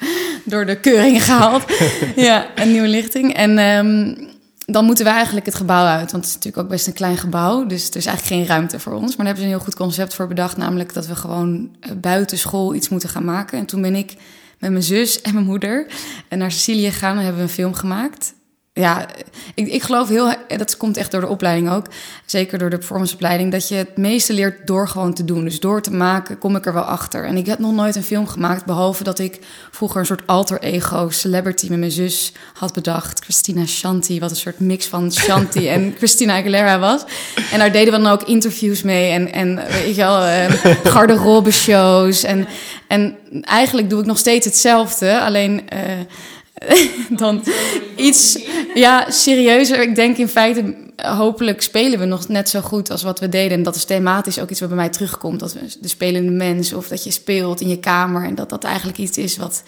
door 0.45 0.67
de 0.67 0.81
keuringen 0.81 1.21
gehaald. 1.21 1.65
ja, 2.17 2.47
een 2.55 2.73
nieuwe 2.73 2.89
lichting. 2.89 3.35
En 3.35 3.59
um, 3.59 4.31
dan 4.67 4.85
moeten 4.85 5.05
we 5.05 5.11
eigenlijk 5.11 5.47
het 5.47 5.55
gebouw 5.55 5.85
uit. 5.85 6.13
Want 6.13 6.25
het 6.25 6.27
is 6.27 6.35
natuurlijk 6.35 6.63
ook 6.63 6.71
best 6.71 6.87
een 6.87 6.93
klein 6.93 7.17
gebouw. 7.17 7.67
Dus 7.67 7.91
er 7.91 7.97
is 7.97 8.07
eigenlijk 8.07 8.37
geen 8.37 8.47
ruimte 8.57 8.79
voor 8.79 8.93
ons. 8.93 9.17
Maar 9.17 9.17
daar 9.17 9.27
hebben 9.27 9.43
ze 9.45 9.51
een 9.51 9.57
heel 9.57 9.65
goed 9.65 9.75
concept 9.75 10.15
voor 10.15 10.27
bedacht. 10.27 10.57
Namelijk 10.57 10.95
dat 10.95 11.07
we 11.07 11.17
gewoon 11.17 11.77
eh, 11.81 11.91
buiten 11.97 12.39
school 12.39 12.75
iets 12.75 12.89
moeten 12.89 13.09
gaan 13.09 13.25
maken. 13.25 13.59
En 13.59 13.67
toen 13.67 13.83
ben 13.83 13.95
ik 13.95 14.15
met 14.59 14.71
mijn 14.71 14.83
zus 14.83 15.21
en 15.21 15.35
mijn 15.35 15.47
moeder 15.47 15.87
naar 16.29 16.53
Sicilië 16.53 16.91
gegaan. 16.91 17.17
En 17.17 17.23
hebben 17.23 17.43
we 17.43 17.49
een 17.49 17.55
film 17.55 17.75
gemaakt. 17.75 18.35
Ja, 18.75 19.07
ik, 19.55 19.69
ik 19.69 19.83
geloof 19.83 20.09
heel, 20.09 20.35
dat 20.57 20.77
komt 20.77 20.97
echt 20.97 21.11
door 21.11 21.21
de 21.21 21.29
opleiding 21.29 21.71
ook, 21.71 21.87
zeker 22.27 22.59
door 22.59 22.71
de 22.71 22.77
performanceopleiding, 22.77 23.53
dat 23.53 23.69
je 23.69 23.75
het 23.75 23.97
meeste 23.97 24.33
leert 24.33 24.67
door 24.67 24.89
gewoon 24.89 25.15
te 25.15 25.25
doen. 25.25 25.45
Dus 25.45 25.61
door 25.61 25.83
te 25.83 25.91
maken 25.91 26.39
kom 26.39 26.57
ik 26.57 26.67
er 26.67 26.73
wel 26.73 26.83
achter. 26.83 27.25
En 27.25 27.37
ik 27.37 27.47
heb 27.47 27.59
nog 27.59 27.73
nooit 27.73 27.97
een 27.97 28.03
film 28.03 28.27
gemaakt, 28.27 28.65
behalve 28.65 29.05
dat 29.05 29.19
ik 29.19 29.39
vroeger 29.71 30.01
een 30.01 30.07
soort 30.07 30.27
alter 30.27 30.61
ego 30.61 31.11
celebrity 31.11 31.67
met 31.69 31.79
mijn 31.79 31.91
zus 31.91 32.33
had 32.55 32.73
bedacht. 32.73 33.25
Christina 33.25 33.67
Shanti, 33.67 34.21
wat 34.21 34.31
een 34.31 34.37
soort 34.37 34.61
mix 34.61 34.87
van 34.87 35.13
Shanti 35.13 35.69
en 35.75 35.95
Christina 35.97 36.37
Aguilera 36.37 36.79
was. 36.79 37.05
En 37.53 37.59
daar 37.59 37.73
deden 37.73 37.93
we 37.93 38.03
dan 38.03 38.13
ook 38.13 38.23
interviews 38.23 38.83
mee 38.83 39.11
en, 39.11 39.33
en 39.33 39.57
weet 39.57 39.95
je 39.95 40.03
wel, 40.03 40.27
uh, 40.27 40.45
garderobe 40.93 41.51
shows. 41.51 42.23
En, 42.23 42.47
en 42.87 43.17
eigenlijk 43.41 43.91
doe 43.91 44.01
ik 44.01 44.07
nog 44.07 44.19
steeds 44.19 44.47
hetzelfde, 44.47 45.21
alleen... 45.21 45.63
Uh, 45.73 45.81
dan 47.23 47.45
iets 47.97 48.39
ja, 48.75 49.11
serieuzer. 49.11 49.83
Ik 49.83 49.95
denk 49.95 50.17
in 50.17 50.29
feite, 50.29 50.75
hopelijk 50.97 51.63
spelen 51.63 51.99
we 51.99 52.05
nog 52.05 52.29
net 52.29 52.49
zo 52.49 52.61
goed 52.61 52.91
als 52.91 53.03
wat 53.03 53.21
we 53.21 53.29
deden. 53.29 53.57
En 53.57 53.63
dat 53.63 53.77
is 53.77 53.85
thematisch 53.85 54.39
ook 54.39 54.51
iets 54.51 54.61
wat 54.61 54.69
bij 54.69 54.79
mij 54.79 54.89
terugkomt. 54.89 55.41
Dat 55.41 55.53
we 55.53 55.77
de 55.81 55.89
spelende 55.89 56.33
mens 56.33 56.73
of 56.73 56.89
dat 56.89 57.05
je 57.05 57.11
speelt 57.11 57.61
in 57.61 57.69
je 57.69 57.79
kamer. 57.79 58.25
En 58.25 58.35
dat 58.35 58.51
dat 58.51 58.65
eigenlijk 58.65 58.99
iets 58.99 59.19
is 59.19 59.37
wat... 59.37 59.63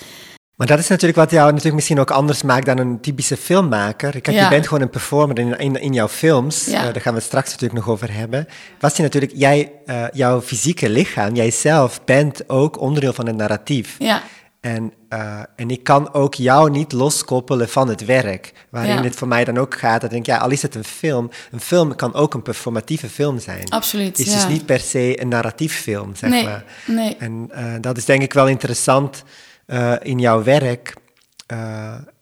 Maar 0.54 0.66
dat 0.66 0.78
is 0.78 0.88
natuurlijk 0.88 1.18
wat 1.18 1.30
jou 1.30 1.46
natuurlijk 1.46 1.74
misschien 1.74 2.00
ook 2.00 2.10
anders 2.10 2.42
maakt 2.42 2.66
dan 2.66 2.78
een 2.78 3.00
typische 3.00 3.36
filmmaker. 3.36 4.20
Kijk, 4.20 4.30
ja. 4.36 4.42
je 4.42 4.48
bent 4.48 4.66
gewoon 4.66 4.82
een 4.82 4.90
performer 4.90 5.38
in, 5.38 5.58
in, 5.58 5.80
in 5.80 5.92
jouw 5.92 6.08
films. 6.08 6.64
Ja. 6.64 6.86
Uh, 6.86 6.92
daar 6.92 7.00
gaan 7.00 7.12
we 7.12 7.18
het 7.18 7.28
straks 7.28 7.50
natuurlijk 7.50 7.80
nog 7.80 7.88
over 7.88 8.12
hebben. 8.12 8.48
Was 8.78 8.96
je 8.96 9.02
natuurlijk, 9.02 9.32
jij, 9.36 9.72
uh, 9.86 10.04
jouw 10.12 10.40
fysieke 10.40 10.88
lichaam, 10.88 11.34
jijzelf, 11.34 12.04
bent 12.04 12.48
ook 12.48 12.80
onderdeel 12.80 13.12
van 13.12 13.26
een 13.26 13.36
narratief. 13.36 13.96
Ja. 13.98 14.22
En, 14.64 14.92
uh, 15.08 15.40
en 15.56 15.70
ik 15.70 15.82
kan 15.82 16.12
ook 16.12 16.34
jou 16.34 16.70
niet 16.70 16.92
loskoppelen 16.92 17.68
van 17.68 17.88
het 17.88 18.04
werk. 18.04 18.52
Waarin 18.70 18.94
ja. 18.94 19.02
het 19.02 19.16
voor 19.16 19.28
mij 19.28 19.44
dan 19.44 19.58
ook 19.58 19.74
gaat. 19.74 20.00
Dat 20.00 20.02
ik 20.02 20.10
denk, 20.10 20.26
ja, 20.26 20.36
al 20.36 20.50
is 20.50 20.62
het 20.62 20.74
een 20.74 20.84
film. 20.84 21.30
Een 21.50 21.60
film 21.60 21.96
kan 21.96 22.14
ook 22.14 22.34
een 22.34 22.42
performatieve 22.42 23.08
film 23.08 23.38
zijn. 23.38 23.68
Absoluut. 23.68 24.06
Het 24.06 24.18
is 24.18 24.32
ja. 24.32 24.34
dus 24.34 24.46
niet 24.46 24.66
per 24.66 24.80
se 24.80 25.20
een 25.20 25.28
narratief 25.28 25.80
film, 25.80 26.14
zeg 26.14 26.30
nee, 26.30 26.44
maar. 26.44 26.64
Nee. 26.86 27.16
En 27.16 27.50
uh, 27.52 27.74
dat 27.80 27.96
is 27.96 28.04
denk 28.04 28.22
ik 28.22 28.32
wel 28.32 28.48
interessant 28.48 29.22
uh, 29.66 29.92
in 30.02 30.18
jouw 30.18 30.42
werk. 30.42 30.94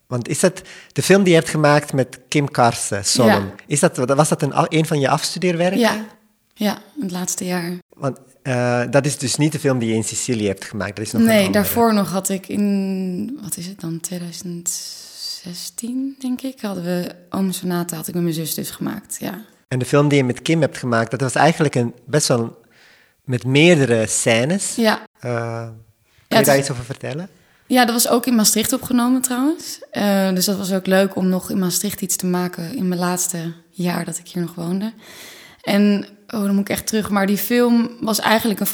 want 0.06 0.28
is 0.28 0.40
dat 0.40 0.62
de 0.92 1.02
film 1.02 1.22
die 1.22 1.32
je 1.32 1.38
hebt 1.38 1.50
gemaakt 1.50 1.92
met 1.92 2.20
Kim 2.28 2.50
Carson, 2.50 3.04
Solemn, 3.04 3.46
ja. 3.46 3.52
is 3.66 3.80
dat, 3.80 3.96
was 3.96 4.28
dat 4.28 4.42
een, 4.42 4.52
een 4.54 4.87
van 4.87 5.00
je 5.00 5.08
afstudeerwerken? 5.08 5.78
Ja, 5.78 6.04
ja, 6.54 6.78
het 7.00 7.11
laatste 7.11 7.44
jaar. 7.44 7.78
Want 7.88 8.18
uh, 8.42 8.82
dat 8.90 9.06
is 9.06 9.18
dus 9.18 9.37
niet 9.37 9.52
de 9.52 9.59
film 9.59 9.78
die 9.78 9.88
je 9.88 9.94
in 9.94 10.04
Sicilië 10.04 10.47
hebt 10.47 10.64
gemaakt. 10.64 10.97
Dat 10.97 11.06
is 11.06 11.12
nog 11.12 11.23
nee, 11.23 11.50
daarvoor 11.50 11.94
nog 11.94 12.11
had 12.11 12.28
ik 12.28 12.49
in, 12.49 13.38
wat 13.42 13.56
is 13.56 13.66
het 13.66 13.80
dan, 13.80 14.00
2016 14.00 16.16
denk 16.18 16.42
ik, 16.42 16.61
hadden 16.61 16.85
we 16.85 17.14
Oom 17.30 17.52
Sonata, 17.52 17.97
had 17.97 18.09
ik 18.09 18.14
met 18.14 18.23
mijn 18.23 18.35
zus 18.35 18.54
dus 18.54 18.71
gemaakt, 18.71 19.16
ja. 19.21 19.44
En 19.68 19.78
de 19.78 19.85
film 19.85 20.09
die 20.09 20.18
je 20.18 20.25
met 20.25 20.42
Kim 20.42 20.61
hebt 20.61 20.78
gemaakt, 20.78 21.11
dat 21.11 21.21
was 21.21 21.35
eigenlijk 21.35 21.75
een 21.75 21.94
best 22.04 22.28
wel 22.28 22.61
met 23.25 23.44
meerdere 23.44 24.06
scènes. 24.06 24.75
Ja. 24.76 25.00
Uh, 25.25 25.32
kan 25.62 25.75
ja, 26.28 26.38
je 26.38 26.44
daar 26.44 26.59
iets 26.59 26.71
over 26.71 26.85
vertellen? 26.85 27.28
Ja, 27.66 27.85
dat 27.85 27.94
was 27.94 28.09
ook 28.09 28.26
in 28.26 28.35
Maastricht 28.35 28.73
opgenomen 28.73 29.21
trouwens. 29.21 29.80
Uh, 29.92 30.35
dus 30.35 30.44
dat 30.44 30.56
was 30.56 30.73
ook 30.73 30.87
leuk 30.87 31.16
om 31.16 31.28
nog 31.28 31.50
in 31.50 31.59
Maastricht 31.59 32.00
iets 32.00 32.16
te 32.16 32.26
maken 32.26 32.76
in 32.76 32.88
mijn 32.88 33.00
laatste 33.00 33.52
jaar 33.71 34.04
dat 34.04 34.18
ik 34.18 34.28
hier 34.28 34.42
nog 34.42 34.54
woonde. 34.54 34.92
En 35.62 36.06
oh, 36.33 36.43
dan 36.43 36.55
moet 36.55 36.69
ik 36.69 36.69
echt 36.69 36.87
terug. 36.87 37.11
Maar 37.11 37.27
die 37.27 37.37
film 37.37 37.91
was 38.01 38.21
eigenlijk 38.21 38.61
een, 38.61 38.67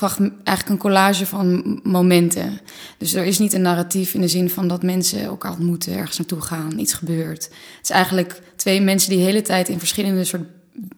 eigenlijk 0.44 0.68
een 0.68 0.78
collage 0.78 1.26
van 1.26 1.80
momenten. 1.82 2.60
Dus 2.98 3.14
er 3.14 3.24
is 3.24 3.38
niet 3.38 3.52
een 3.52 3.62
narratief 3.62 4.14
in 4.14 4.20
de 4.20 4.28
zin 4.28 4.50
van 4.50 4.68
dat 4.68 4.82
mensen 4.82 5.22
elkaar 5.22 5.52
ontmoeten, 5.52 5.96
ergens 5.96 6.18
naartoe 6.18 6.40
gaan, 6.40 6.78
iets 6.78 6.94
gebeurt. 6.94 7.44
Het 7.44 7.82
is 7.82 7.90
eigenlijk 7.90 8.42
twee 8.56 8.80
mensen 8.80 9.10
die 9.10 9.18
de 9.18 9.24
hele 9.24 9.42
tijd 9.42 9.68
in 9.68 9.78
verschillende 9.78 10.24
soort 10.24 10.46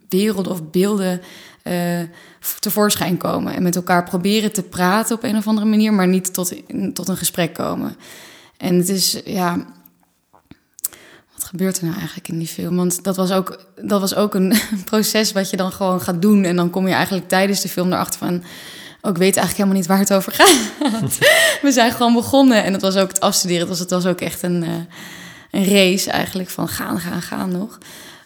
werelden 0.09 0.53
of 0.53 0.71
beelden 0.71 1.21
uh, 1.65 2.01
tevoorschijn 2.61 3.17
komen. 3.17 3.55
En 3.55 3.63
met 3.63 3.77
elkaar 3.77 4.05
proberen 4.05 4.53
te 4.53 4.63
praten 4.63 5.17
op 5.17 5.23
een 5.23 5.37
of 5.37 5.47
andere 5.47 5.67
manier, 5.67 5.93
maar 5.93 6.09
niet 6.09 6.35
tot, 6.35 6.53
tot 6.95 7.09
een 7.09 7.17
gesprek 7.17 7.55
komen. 7.55 7.97
En 8.57 8.77
het 8.77 8.89
is, 8.89 9.21
ja, 9.25 9.67
gebeurt 11.51 11.79
er 11.79 11.85
nou 11.85 11.97
eigenlijk 11.97 12.29
in 12.29 12.39
die 12.39 12.49
film? 12.49 12.77
Want 12.77 13.05
dat 13.05 13.17
was 13.17 13.31
ook, 13.31 13.65
dat 13.83 14.01
was 14.01 14.15
ook 14.15 14.35
een 14.35 14.55
proces 14.85 15.33
wat 15.33 15.51
je 15.51 15.57
dan 15.57 15.73
gewoon 15.73 16.01
gaat 16.01 16.23
doen. 16.23 16.45
En 16.45 16.57
dan 16.57 16.71
kom 16.71 16.89
je 16.89 16.95
eigenlijk 16.95 17.29
tijdens 17.29 17.61
de 17.61 17.69
film 17.69 17.93
erachter 17.93 18.19
van... 18.19 18.43
Oh, 19.03 19.11
ik 19.11 19.17
weet 19.17 19.37
eigenlijk 19.37 19.57
helemaal 19.57 19.77
niet 19.77 19.87
waar 19.87 19.99
het 19.99 20.13
over 20.13 20.33
gaat. 20.33 20.57
We 21.63 21.73
zijn 21.73 21.93
gewoon 21.93 22.15
begonnen. 22.15 22.65
En 22.65 22.73
dat 22.73 22.81
was 22.81 22.97
ook 22.97 23.09
het 23.09 23.21
afstuderen. 23.21 23.67
Dus 23.67 23.79
het 23.79 23.91
was 23.91 24.07
ook 24.07 24.21
echt 24.21 24.43
een, 24.43 24.63
uh, 24.63 24.71
een 25.51 25.65
race 25.65 26.11
eigenlijk 26.11 26.51
van 26.51 26.69
gaan, 26.69 27.01
gaan, 27.01 27.23
gaan 27.23 27.51
nog. 27.51 27.79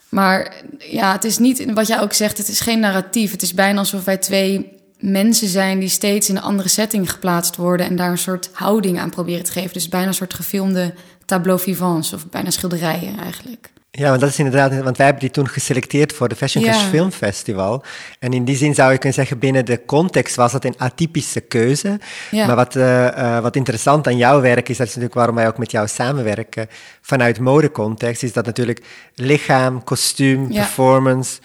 Maar 0.09 0.55
ja, 0.79 1.13
het 1.13 1.25
is 1.25 1.39
niet, 1.39 1.73
wat 1.73 1.87
jij 1.87 2.01
ook 2.01 2.13
zegt, 2.13 2.39
het 2.39 2.49
is 2.49 2.61
geen 2.61 2.81
narratief. 2.81 3.31
Het 3.31 3.43
is 3.43 3.55
bijna 3.55 3.79
alsof 3.79 4.05
wij 4.05 4.17
twee 4.17 4.73
mensen 4.99 5.49
zijn 5.49 5.79
die 5.79 5.89
steeds 5.89 6.29
in 6.29 6.37
een 6.37 6.43
andere 6.43 6.69
setting 6.69 7.11
geplaatst 7.11 7.57
worden 7.57 7.87
en 7.87 7.97
daar 7.97 8.11
een 8.11 8.19
soort 8.19 8.51
houding 8.53 8.99
aan 8.99 9.11
proberen 9.11 9.45
te 9.45 9.53
geven. 9.53 9.73
Dus 9.73 9.89
bijna 9.89 10.07
een 10.07 10.15
soort 10.15 10.35
gefilmde 10.35 10.95
tableau 11.25 11.61
vivants 11.61 12.13
of 12.13 12.29
bijna 12.29 12.51
schilderijen 12.51 13.19
eigenlijk. 13.19 13.73
Ja, 13.97 14.09
want 14.09 14.21
dat 14.21 14.31
is 14.31 14.39
inderdaad, 14.39 14.83
want 14.83 14.97
wij 14.97 15.07
hebben 15.07 15.25
die 15.25 15.33
toen 15.33 15.49
geselecteerd 15.49 16.13
voor 16.13 16.29
de 16.29 16.37
Fashion 16.37 16.65
Clash 16.65 16.81
ja. 16.81 16.89
Film 16.89 17.11
Festival. 17.11 17.85
En 18.19 18.33
in 18.33 18.45
die 18.45 18.57
zin 18.57 18.75
zou 18.75 18.93
je 18.93 18.99
kunnen 18.99 19.19
zeggen, 19.19 19.39
binnen 19.39 19.65
de 19.65 19.85
context 19.85 20.37
was 20.37 20.53
dat 20.53 20.65
een 20.65 20.75
atypische 20.79 21.41
keuze. 21.41 22.01
Ja. 22.31 22.47
Maar 22.47 22.57
wat, 22.57 22.77
uh, 22.77 23.05
uh, 23.05 23.39
wat 23.39 23.57
interessant 23.57 24.07
aan 24.07 24.17
jouw 24.17 24.41
werk 24.41 24.69
is, 24.69 24.77
dat 24.77 24.87
is 24.87 24.93
natuurlijk 24.93 25.15
waarom 25.15 25.35
wij 25.35 25.47
ook 25.47 25.59
met 25.59 25.71
jou 25.71 25.89
samenwerken, 25.89 26.69
vanuit 27.01 27.41
modecontext, 27.41 28.23
is 28.23 28.33
dat 28.33 28.47
natuurlijk 28.47 28.85
lichaam, 29.15 29.85
kostuum, 29.85 30.53
ja. 30.53 30.61
performance, 30.61 31.41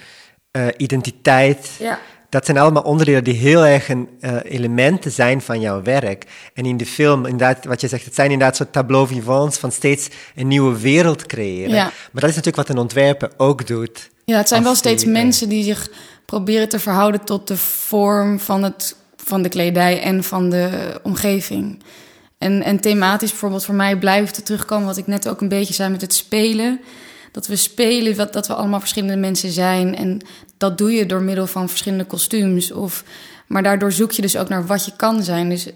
uh, 0.52 0.68
identiteit. 0.78 1.70
Ja 1.80 2.00
dat 2.30 2.46
zijn 2.46 2.58
allemaal 2.58 2.84
onderdelen 2.84 3.24
die 3.24 3.34
heel 3.34 3.66
erg 3.66 3.90
een, 3.90 4.10
uh, 4.22 4.36
elementen 4.44 5.12
zijn 5.12 5.42
van 5.42 5.60
jouw 5.60 5.82
werk. 5.82 6.26
En 6.54 6.66
in 6.66 6.78
de 6.78 6.86
film, 6.86 7.26
inderdaad, 7.26 7.66
wat 7.66 7.82
je 7.82 7.88
zegt, 7.88 8.06
het 8.06 8.16
zijn 8.16 8.32
inderdaad 8.32 8.56
soort 8.56 8.74
tableau 8.74 9.08
vivants 9.08 9.58
van 9.58 9.72
steeds 9.72 10.10
een 10.36 10.48
nieuwe 10.48 10.80
wereld 10.80 11.26
creëren. 11.26 11.76
Ja. 11.76 11.84
Maar 11.84 12.22
dat 12.22 12.30
is 12.30 12.36
natuurlijk 12.36 12.68
wat 12.68 12.70
een 12.70 12.82
ontwerper 12.82 13.32
ook 13.38 13.68
doet. 13.68 14.10
Ja, 14.26 14.38
het 14.38 14.48
zijn 14.48 14.64
wel 14.64 14.76
steeds 14.76 15.04
die, 15.04 15.12
mensen 15.12 15.50
die 15.50 15.64
zich 15.64 15.90
proberen 16.26 16.70
te 16.70 16.80
verhouden 16.80 17.24
tot 17.24 17.48
de 17.48 17.58
vorm 17.58 18.40
van, 18.40 18.64
het, 18.64 18.96
van 19.16 19.42
de 19.42 19.50
kledij 19.50 20.02
en 20.02 20.24
van 20.24 20.50
de 20.50 21.00
omgeving. 21.04 21.84
En, 22.38 22.64
en 22.64 22.80
thematisch 22.80 23.30
bijvoorbeeld 23.30 23.66
voor 23.66 23.76
mij 23.76 23.98
blijft 23.98 24.36
het 24.36 24.46
terugkomen 24.46 24.88
wat 24.88 24.98
ik 24.98 25.08
net 25.08 25.30
ook 25.30 25.42
een 25.42 25.50
beetje 25.50 25.74
zei 25.74 25.90
met 25.90 26.02
het 26.02 26.14
spelen 26.14 26.80
dat 27.32 27.48
we 27.48 27.56
spelen, 27.56 28.16
dat, 28.16 28.34
dat 28.34 28.48
we 28.48 28.54
allemaal 28.54 28.80
verschillende 28.80 29.16
mensen 29.16 29.52
zijn. 29.52 29.96
En 29.96 30.22
dat 30.60 30.78
doe 30.78 30.92
je 30.92 31.06
door 31.06 31.22
middel 31.22 31.48
van 31.48 31.70
verschillende 31.70 32.06
kostuums. 32.06 32.72
Of, 32.72 33.04
maar 33.48 33.64
daardoor 33.64 33.92
zoek 33.92 34.12
je 34.12 34.22
dus 34.22 34.38
ook 34.38 34.50
naar 34.50 34.66
wat 34.66 34.86
je 34.86 34.96
kan 34.96 35.24
zijn. 35.24 35.50
Dus 35.50 35.68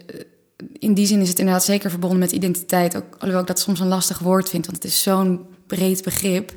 in 0.80 0.94
die 0.94 1.06
zin 1.06 1.22
is 1.22 1.30
het 1.30 1.40
inderdaad 1.40 1.64
zeker 1.64 1.90
verbonden 1.90 2.20
met 2.20 2.32
identiteit. 2.32 2.96
Ook, 2.96 3.14
alhoewel 3.14 3.42
ik 3.42 3.48
dat 3.48 3.60
soms 3.60 3.80
een 3.80 3.88
lastig 3.88 4.20
woord 4.20 4.50
vind, 4.50 4.66
want 4.66 4.84
het 4.84 4.92
is 4.92 5.02
zo'n 5.02 5.46
breed 5.68 6.04
begrip. 6.04 6.52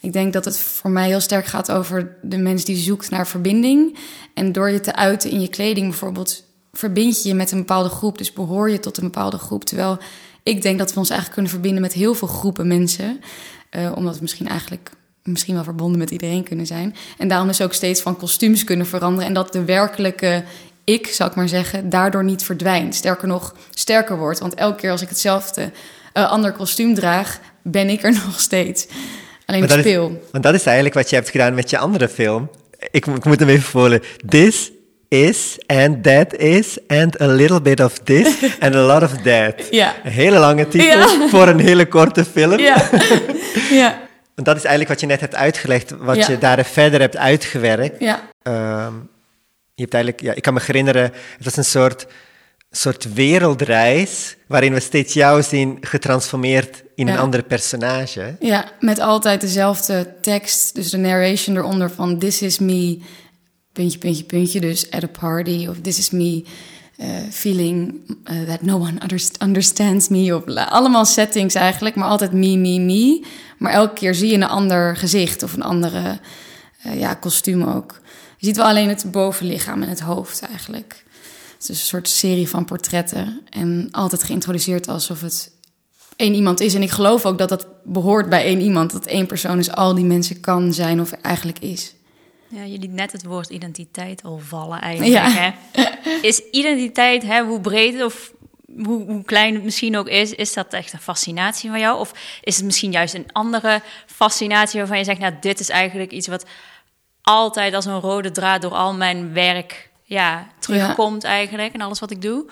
Ik 0.00 0.12
denk 0.12 0.32
dat 0.32 0.44
het 0.44 0.58
voor 0.58 0.90
mij 0.90 1.06
heel 1.06 1.20
sterk 1.20 1.46
gaat 1.46 1.70
over 1.70 2.16
de 2.22 2.38
mens 2.38 2.64
die 2.64 2.76
zoekt 2.76 3.10
naar 3.10 3.26
verbinding. 3.26 3.98
En 4.34 4.52
door 4.52 4.70
je 4.70 4.80
te 4.80 4.94
uiten 4.94 5.30
in 5.30 5.40
je 5.40 5.48
kleding 5.48 5.88
bijvoorbeeld, 5.88 6.44
verbind 6.72 7.22
je 7.22 7.28
je 7.28 7.34
met 7.34 7.50
een 7.50 7.58
bepaalde 7.58 7.88
groep. 7.88 8.18
Dus 8.18 8.32
behoor 8.32 8.70
je 8.70 8.80
tot 8.80 8.96
een 8.96 9.04
bepaalde 9.04 9.38
groep. 9.38 9.64
Terwijl 9.64 9.98
ik 10.42 10.62
denk 10.62 10.78
dat 10.78 10.92
we 10.92 10.98
ons 10.98 11.10
eigenlijk 11.10 11.32
kunnen 11.32 11.52
verbinden 11.52 11.82
met 11.82 11.92
heel 11.92 12.14
veel 12.14 12.28
groepen 12.28 12.66
mensen. 12.66 13.20
Uh, 13.76 13.92
omdat 13.94 14.14
we 14.14 14.22
misschien 14.22 14.48
eigenlijk 14.48 14.90
misschien 15.30 15.54
wel 15.54 15.64
verbonden 15.64 15.98
met 15.98 16.10
iedereen 16.10 16.42
kunnen 16.42 16.66
zijn. 16.66 16.94
En 17.18 17.28
daarom 17.28 17.48
dus 17.48 17.60
ook 17.60 17.72
steeds 17.72 18.00
van 18.00 18.16
kostuums 18.16 18.64
kunnen 18.64 18.86
veranderen. 18.86 19.28
En 19.28 19.34
dat 19.34 19.52
de 19.52 19.64
werkelijke 19.64 20.44
ik, 20.88 21.06
zou 21.06 21.30
ik 21.30 21.36
maar 21.36 21.48
zeggen, 21.48 21.90
daardoor 21.90 22.24
niet 22.24 22.42
verdwijnt. 22.42 22.94
Sterker 22.94 23.28
nog, 23.28 23.54
sterker 23.70 24.18
wordt. 24.18 24.38
Want 24.38 24.54
elke 24.54 24.80
keer 24.80 24.90
als 24.90 25.02
ik 25.02 25.08
hetzelfde 25.08 25.70
uh, 26.14 26.30
ander 26.30 26.52
kostuum 26.52 26.94
draag, 26.94 27.40
ben 27.62 27.88
ik 27.88 28.02
er 28.02 28.12
nog 28.26 28.40
steeds. 28.40 28.86
Alleen 29.46 29.62
ik 29.62 29.70
speel. 29.70 30.08
Is, 30.08 30.30
want 30.32 30.44
dat 30.44 30.54
is 30.54 30.64
eigenlijk 30.64 30.94
wat 30.94 31.10
je 31.10 31.16
hebt 31.16 31.28
gedaan 31.28 31.54
met 31.54 31.70
je 31.70 31.78
andere 31.78 32.08
film. 32.08 32.50
Ik, 32.90 33.06
ik 33.06 33.24
moet 33.24 33.40
hem 33.40 33.48
even 33.48 33.62
voorlezen. 33.62 34.04
This 34.28 34.70
is 35.08 35.58
and 35.66 36.02
that 36.02 36.34
is 36.34 36.78
and 36.86 37.20
a 37.20 37.26
little 37.26 37.60
bit 37.60 37.80
of 37.80 37.98
this 37.98 38.36
and 38.60 38.74
a 38.74 38.86
lot 38.86 39.02
of 39.02 39.12
that. 39.22 39.54
Ja. 39.70 39.94
Een 40.04 40.10
hele 40.10 40.38
lange 40.38 40.68
titel 40.68 40.98
ja. 40.98 41.28
voor 41.28 41.48
een 41.48 41.60
hele 41.60 41.86
korte 41.86 42.24
film. 42.24 42.58
Ja. 42.58 42.90
ja. 43.70 44.07
Want 44.38 44.50
dat 44.50 44.56
is 44.56 44.64
eigenlijk 44.64 44.88
wat 44.88 45.00
je 45.00 45.06
net 45.06 45.20
hebt 45.20 45.34
uitgelegd, 45.34 45.90
wat 45.90 46.16
ja. 46.16 46.28
je 46.28 46.38
daar 46.38 46.64
verder 46.64 47.00
hebt 47.00 47.16
uitgewerkt. 47.16 48.00
Ja. 48.00 48.30
Um, 48.86 49.10
je 49.74 49.82
hebt 49.82 49.94
eigenlijk, 49.94 50.22
ja, 50.22 50.34
ik 50.34 50.42
kan 50.42 50.54
me 50.54 50.60
herinneren, 50.64 51.02
het 51.02 51.44
was 51.44 51.56
een 51.56 51.64
soort, 51.64 52.06
soort 52.70 53.14
wereldreis 53.14 54.36
waarin 54.46 54.72
we 54.72 54.80
steeds 54.80 55.14
jou 55.14 55.42
zien 55.42 55.78
getransformeerd 55.80 56.82
in 56.94 57.06
ja. 57.06 57.12
een 57.12 57.18
andere 57.18 57.42
personage. 57.42 58.36
Ja, 58.40 58.72
met 58.80 58.98
altijd 58.98 59.40
dezelfde 59.40 60.14
tekst, 60.20 60.74
dus 60.74 60.90
de 60.90 60.96
narration 60.96 61.56
eronder 61.56 61.90
van 61.90 62.18
this 62.18 62.42
is 62.42 62.58
me 62.58 62.98
puntje, 63.72 63.98
puntje, 63.98 64.24
puntje. 64.24 64.60
Dus 64.60 64.90
at 64.90 65.02
a 65.02 65.08
party 65.20 65.66
of 65.68 65.76
this 65.80 65.98
is 65.98 66.10
me 66.10 66.44
feeling 67.30 68.00
that 68.46 68.62
no 68.62 68.76
one 68.76 68.98
understands 69.42 70.08
me. 70.08 70.36
Of 70.36 70.56
allemaal 70.56 71.04
settings 71.04 71.54
eigenlijk, 71.54 71.94
maar 71.94 72.08
altijd 72.08 72.32
me, 72.32 72.56
me, 72.56 72.78
me. 72.78 73.24
Maar 73.58 73.72
elke 73.72 73.94
keer 73.94 74.14
zie 74.14 74.28
je 74.28 74.34
een 74.34 74.42
ander 74.42 74.96
gezicht 74.96 75.42
of 75.42 75.52
een 75.52 75.62
andere 75.62 76.18
ja, 76.92 77.14
kostuum 77.14 77.62
ook. 77.62 78.00
Je 78.38 78.46
ziet 78.46 78.56
wel 78.56 78.66
alleen 78.66 78.88
het 78.88 79.10
bovenlichaam 79.10 79.82
en 79.82 79.88
het 79.88 80.00
hoofd 80.00 80.40
eigenlijk. 80.40 81.04
Het 81.52 81.68
is 81.68 81.68
een 81.68 81.86
soort 81.86 82.08
serie 82.08 82.48
van 82.48 82.64
portretten. 82.64 83.40
En 83.50 83.88
altijd 83.90 84.22
geïntroduceerd 84.22 84.88
alsof 84.88 85.20
het 85.20 85.50
één 86.16 86.34
iemand 86.34 86.60
is. 86.60 86.74
En 86.74 86.82
ik 86.82 86.90
geloof 86.90 87.26
ook 87.26 87.38
dat 87.38 87.48
dat 87.48 87.66
behoort 87.84 88.28
bij 88.28 88.44
één 88.44 88.60
iemand. 88.60 88.92
Dat 88.92 89.06
één 89.06 89.26
persoon 89.26 89.58
is 89.58 89.70
al 89.70 89.94
die 89.94 90.04
mensen 90.04 90.40
kan 90.40 90.74
zijn 90.74 91.00
of 91.00 91.12
eigenlijk 91.12 91.58
is. 91.58 91.94
Ja, 92.48 92.62
je 92.62 92.78
liet 92.78 92.92
net 92.92 93.12
het 93.12 93.24
woord 93.24 93.48
identiteit 93.48 94.22
al 94.22 94.38
vallen 94.38 94.80
eigenlijk. 94.80 95.12
Ja. 95.12 95.30
Hè? 95.30 95.52
Is 96.28 96.42
identiteit, 96.50 97.22
hè, 97.22 97.44
hoe 97.44 97.60
breed 97.60 98.02
of 98.02 98.32
hoe, 98.84 99.04
hoe, 99.04 99.24
klein 99.24 99.54
het 99.54 99.64
misschien 99.64 99.96
ook 99.96 100.08
is, 100.08 100.32
is 100.32 100.52
dat 100.52 100.72
echt 100.72 100.92
een 100.92 100.98
fascinatie 100.98 101.70
van 101.70 101.78
jou? 101.78 101.98
Of 101.98 102.12
is 102.42 102.56
het 102.56 102.64
misschien 102.64 102.90
juist 102.92 103.14
een 103.14 103.32
andere 103.32 103.82
fascinatie 104.06 104.78
waarvan 104.78 104.98
je 104.98 105.04
zegt, 105.04 105.18
nou, 105.18 105.34
dit 105.40 105.60
is 105.60 105.68
eigenlijk 105.68 106.10
iets 106.12 106.26
wat 106.26 106.44
altijd 107.22 107.74
als 107.74 107.84
een 107.84 108.00
rode 108.00 108.30
draad 108.30 108.62
door 108.62 108.74
al 108.74 108.94
mijn 108.94 109.32
werk 109.32 109.90
ja, 110.02 110.48
terugkomt 110.58 111.24
eigenlijk 111.24 111.74
en 111.74 111.80
alles 111.80 111.98
wat 111.98 112.10
ik 112.10 112.22
doe? 112.22 112.46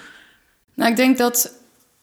Nou, 0.74 0.90
ik 0.90 0.96
denk 0.96 1.18
dat 1.18 1.52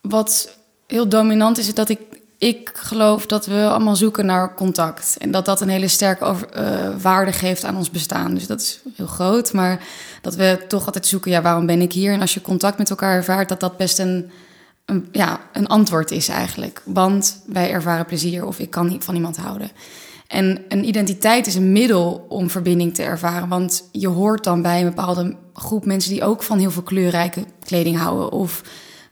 wat 0.02 0.58
heel 0.88 1.10
dominant 1.10 1.58
is, 1.58 1.68
is 1.68 1.74
dat 1.74 1.90
ik, 1.90 2.00
ik 2.44 2.72
geloof 2.74 3.26
dat 3.26 3.46
we 3.46 3.68
allemaal 3.70 3.96
zoeken 3.96 4.26
naar 4.26 4.56
contact. 4.56 5.16
En 5.20 5.32
dat 5.32 5.46
dat 5.46 5.62
een 5.62 5.70
hele 5.70 5.88
sterke 5.88 6.26
uh, 6.26 7.02
waarde 7.02 7.32
geeft 7.32 7.64
aan 7.64 7.78
ons 7.78 7.90
bestaan. 7.92 8.34
Dus 8.34 8.48
dat 8.48 8.62
is 8.62 8.80
heel 8.96 9.08
groot. 9.08 9.54
Maar 9.54 9.84
dat 10.22 10.36
we 10.36 10.66
toch 10.68 10.86
altijd 10.86 11.08
zoeken, 11.08 11.32
ja, 11.32 11.42
waarom 11.42 11.66
ben 11.66 11.82
ik 11.82 11.94
hier? 11.94 12.14
En 12.14 12.22
als 12.22 12.34
je 12.34 12.42
contact 12.42 12.78
met 12.78 12.90
elkaar 12.90 13.16
ervaart, 13.16 13.50
dat 13.50 13.60
dat 13.60 13.78
best 13.78 14.00
een, 14.00 14.32
een 14.86 15.08
ja, 15.12 15.40
een 15.54 15.68
antwoord 15.68 16.12
is 16.12 16.28
eigenlijk. 16.28 16.82
Want 16.86 17.42
wij 17.46 17.72
ervaren 17.72 18.06
plezier 18.06 18.46
of 18.46 18.60
ik 18.60 18.70
kan 18.70 18.96
van 19.00 19.16
iemand 19.16 19.38
houden. 19.38 19.72
En 20.28 20.62
een 20.68 20.88
identiteit 20.88 21.48
is 21.48 21.56
een 21.56 21.72
middel 21.72 22.26
om 22.30 22.50
verbinding 22.50 22.96
te 22.96 23.04
ervaren. 23.04 23.50
Want 23.50 23.90
je 23.92 24.08
hoort 24.08 24.44
dan 24.44 24.62
bij 24.62 24.80
een 24.80 24.88
bepaalde 24.88 25.36
groep 25.54 25.86
mensen 25.86 26.12
die 26.12 26.24
ook 26.24 26.44
van 26.44 26.60
heel 26.60 26.72
veel 26.72 26.82
kleurrijke 26.82 27.46
kleding 27.66 27.98
houden. 27.98 28.32
Of 28.32 28.62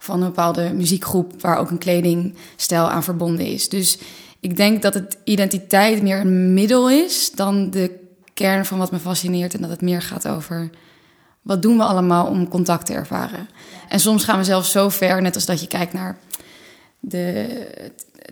van 0.03 0.21
een 0.21 0.27
bepaalde 0.27 0.73
muziekgroep 0.73 1.41
waar 1.41 1.57
ook 1.57 1.69
een 1.69 1.77
kledingstijl 1.77 2.89
aan 2.89 3.03
verbonden 3.03 3.45
is. 3.45 3.69
Dus 3.69 3.97
ik 4.39 4.57
denk 4.57 4.81
dat 4.81 4.93
het 4.93 5.17
identiteit 5.23 6.01
meer 6.01 6.19
een 6.19 6.53
middel 6.53 6.89
is 6.89 7.31
dan 7.31 7.69
de 7.69 7.99
kern 8.33 8.65
van 8.65 8.77
wat 8.77 8.91
me 8.91 8.99
fascineert. 8.99 9.53
En 9.53 9.61
dat 9.61 9.69
het 9.69 9.81
meer 9.81 10.01
gaat 10.01 10.27
over 10.27 10.69
wat 11.41 11.61
doen 11.61 11.77
we 11.77 11.83
allemaal 11.83 12.25
om 12.25 12.47
contact 12.47 12.85
te 12.85 12.93
ervaren. 12.93 13.49
En 13.89 13.99
soms 13.99 14.23
gaan 14.23 14.37
we 14.37 14.43
zelfs 14.43 14.71
zo 14.71 14.89
ver, 14.89 15.21
net 15.21 15.35
als 15.35 15.45
dat 15.45 15.61
je 15.61 15.67
kijkt 15.67 15.93
naar 15.93 16.17
de, 16.99 17.47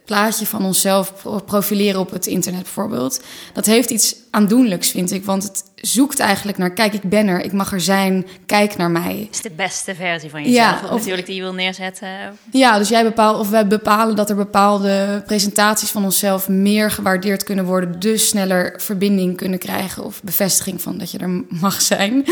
plaatje 0.06 0.46
van 0.46 0.66
onszelf 0.66 1.14
profileren 1.46 2.00
op 2.00 2.12
het 2.12 2.26
internet 2.26 2.64
bijvoorbeeld. 2.64 3.24
Dat 3.54 3.66
heeft 3.66 3.90
iets 3.90 4.16
aandoenlijks, 4.32 4.90
vind 4.90 5.12
ik. 5.12 5.26
Want 5.26 5.44
het 5.44 5.64
zoekt 5.76 6.20
eigenlijk 6.20 6.58
naar, 6.58 6.74
kijk, 6.74 6.94
ik 6.94 7.10
ben 7.10 7.28
er, 7.28 7.42
ik 7.42 7.52
mag 7.52 7.72
er 7.72 7.82
zijn, 7.82 8.28
kijk 8.46 8.78
naar 8.78 8.92
mij. 8.92 9.18
Het 9.26 9.36
is 9.36 9.42
de 9.42 9.52
beste 9.56 9.96
versie 9.96 10.30
van 10.30 10.44
jezelf, 10.44 10.82
ja, 10.82 10.88
of, 10.88 10.92
natuurlijk, 10.92 11.26
die 11.26 11.36
je 11.36 11.42
wil 11.42 11.54
neerzetten. 11.54 12.10
Ja, 12.52 12.78
dus 12.78 12.90
jij 12.90 13.04
bepaalt, 13.04 13.40
of 13.40 13.50
wij 13.50 13.68
bepalen 13.68 14.16
dat 14.16 14.30
er 14.30 14.36
bepaalde 14.36 15.24
presentaties 15.26 15.90
van 15.90 16.04
onszelf 16.04 16.48
meer 16.48 16.92
gewaardeerd 16.92 17.44
kunnen 17.44 17.66
worden, 17.66 18.00
dus 18.00 18.28
sneller 18.28 18.74
verbinding 18.78 19.38
kunnen 19.38 19.60
krijgen 19.60 20.04
of 20.04 20.24
bevestiging 20.24 20.82
van 20.82 20.98
dat 20.98 21.12
je 21.12 21.18
er 21.18 21.44
mag 21.50 21.82
zijn. 21.82 22.26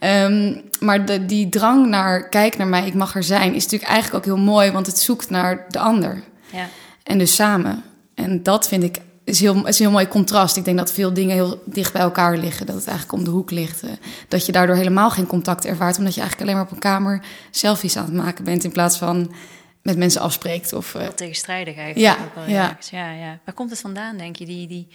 Um, 0.00 0.62
maar 0.80 1.04
de, 1.04 1.26
die 1.26 1.48
drang 1.48 1.86
naar, 1.86 2.28
kijk 2.28 2.56
naar 2.56 2.66
mij, 2.66 2.86
ik 2.86 2.94
mag 2.94 3.14
er 3.14 3.24
zijn, 3.24 3.54
is 3.54 3.62
natuurlijk 3.62 3.90
eigenlijk 3.90 4.26
ook 4.26 4.34
heel 4.34 4.44
mooi, 4.44 4.70
want 4.70 4.86
het 4.86 4.98
zoekt 4.98 5.30
naar 5.30 5.64
de 5.68 5.78
ander. 5.78 6.22
Ja. 6.50 6.66
En 7.04 7.18
dus 7.18 7.34
samen. 7.34 7.82
En 8.14 8.42
dat 8.42 8.68
vind 8.68 8.82
ik 8.82 8.98
is 9.24 9.40
heel, 9.40 9.66
is 9.66 9.78
een 9.78 9.84
heel 9.84 9.94
mooi 9.94 10.08
contrast. 10.08 10.56
Ik 10.56 10.64
denk 10.64 10.78
dat 10.78 10.92
veel 10.92 11.12
dingen 11.12 11.34
heel 11.34 11.62
dicht 11.64 11.92
bij 11.92 12.02
elkaar 12.02 12.36
liggen. 12.36 12.66
Dat 12.66 12.74
het 12.74 12.86
eigenlijk 12.86 13.18
om 13.18 13.24
de 13.24 13.30
hoek 13.30 13.50
ligt. 13.50 13.82
Eh, 13.82 13.90
dat 14.28 14.46
je 14.46 14.52
daardoor 14.52 14.76
helemaal 14.76 15.10
geen 15.10 15.26
contact 15.26 15.64
ervaart. 15.64 15.98
Omdat 15.98 16.14
je 16.14 16.20
eigenlijk 16.20 16.50
alleen 16.50 16.62
maar 16.62 16.70
op 16.70 16.76
een 16.76 16.90
kamer 16.90 17.22
selfies 17.50 17.96
aan 17.96 18.04
het 18.04 18.14
maken 18.14 18.44
bent. 18.44 18.64
In 18.64 18.72
plaats 18.72 18.98
van 18.98 19.34
met 19.82 19.96
mensen 19.96 20.20
afspreekt. 20.20 20.72
Of, 20.72 20.94
uh... 20.94 21.06
tegenstrijdig 21.06 21.76
eigenlijk. 21.76 22.18
Ja, 22.36 22.46
ja. 22.46 22.78
ja, 22.90 23.12
ja. 23.12 23.38
Waar 23.44 23.54
komt 23.54 23.70
het 23.70 23.80
vandaan, 23.80 24.16
denk 24.16 24.36
je? 24.36 24.44
Die, 24.46 24.66
die, 24.66 24.88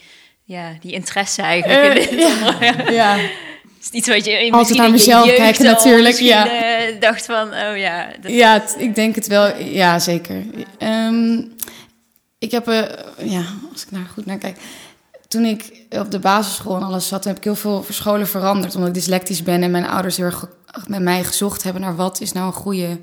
ja, 0.44 0.72
die 0.82 0.92
interesse 0.92 1.42
eigenlijk. 1.42 2.12
Uh, 2.12 2.20
ja. 2.60 2.92
ja. 3.02 3.16
is 3.82 3.90
iets 3.92 4.08
wat 4.08 4.26
je 4.26 4.52
altijd 4.52 4.78
naar 4.78 4.92
mezelf 4.92 5.36
kijken 5.36 5.66
natuurlijk. 5.66 6.16
Ja. 6.16 6.48
dacht 7.00 7.26
van, 7.26 7.48
oh 7.48 7.78
ja. 7.78 8.10
Dat... 8.22 8.32
Ja, 8.32 8.64
ik 8.78 8.96
denk 8.96 9.16
het 9.16 9.28
wel. 9.28 9.58
Ja, 9.58 10.00
zeker. 10.00 10.44
Um, 10.80 11.58
ik 12.40 12.52
heb, 12.52 12.68
uh, 12.68 12.82
ja, 13.18 13.44
als 13.72 13.82
ik 13.84 13.88
daar 13.92 14.10
goed 14.14 14.26
naar 14.26 14.38
kijk. 14.38 14.58
Toen 15.28 15.46
ik 15.46 15.86
op 15.90 16.12
de 16.12 16.20
basisschool 16.20 16.76
en 16.76 16.84
alles 16.84 17.08
zat, 17.08 17.24
heb 17.24 17.38
ik 17.38 17.44
heel 17.44 17.56
veel 17.56 17.86
scholen 17.90 18.28
veranderd. 18.28 18.74
Omdat 18.74 18.90
ik 18.90 18.96
dyslectisch 18.96 19.44
ben 19.44 19.64
en 19.64 19.72
mijn 19.72 19.88
ouders 19.88 20.18
heel 20.18 20.26
erg 20.26 20.48
met 20.88 21.02
mij 21.02 21.24
gezocht 21.24 21.64
hebben 21.64 21.82
naar 21.82 21.96
wat 21.96 22.22
is 22.22 22.32
nou 22.32 22.48
een 22.48 22.54
goede 22.54 23.00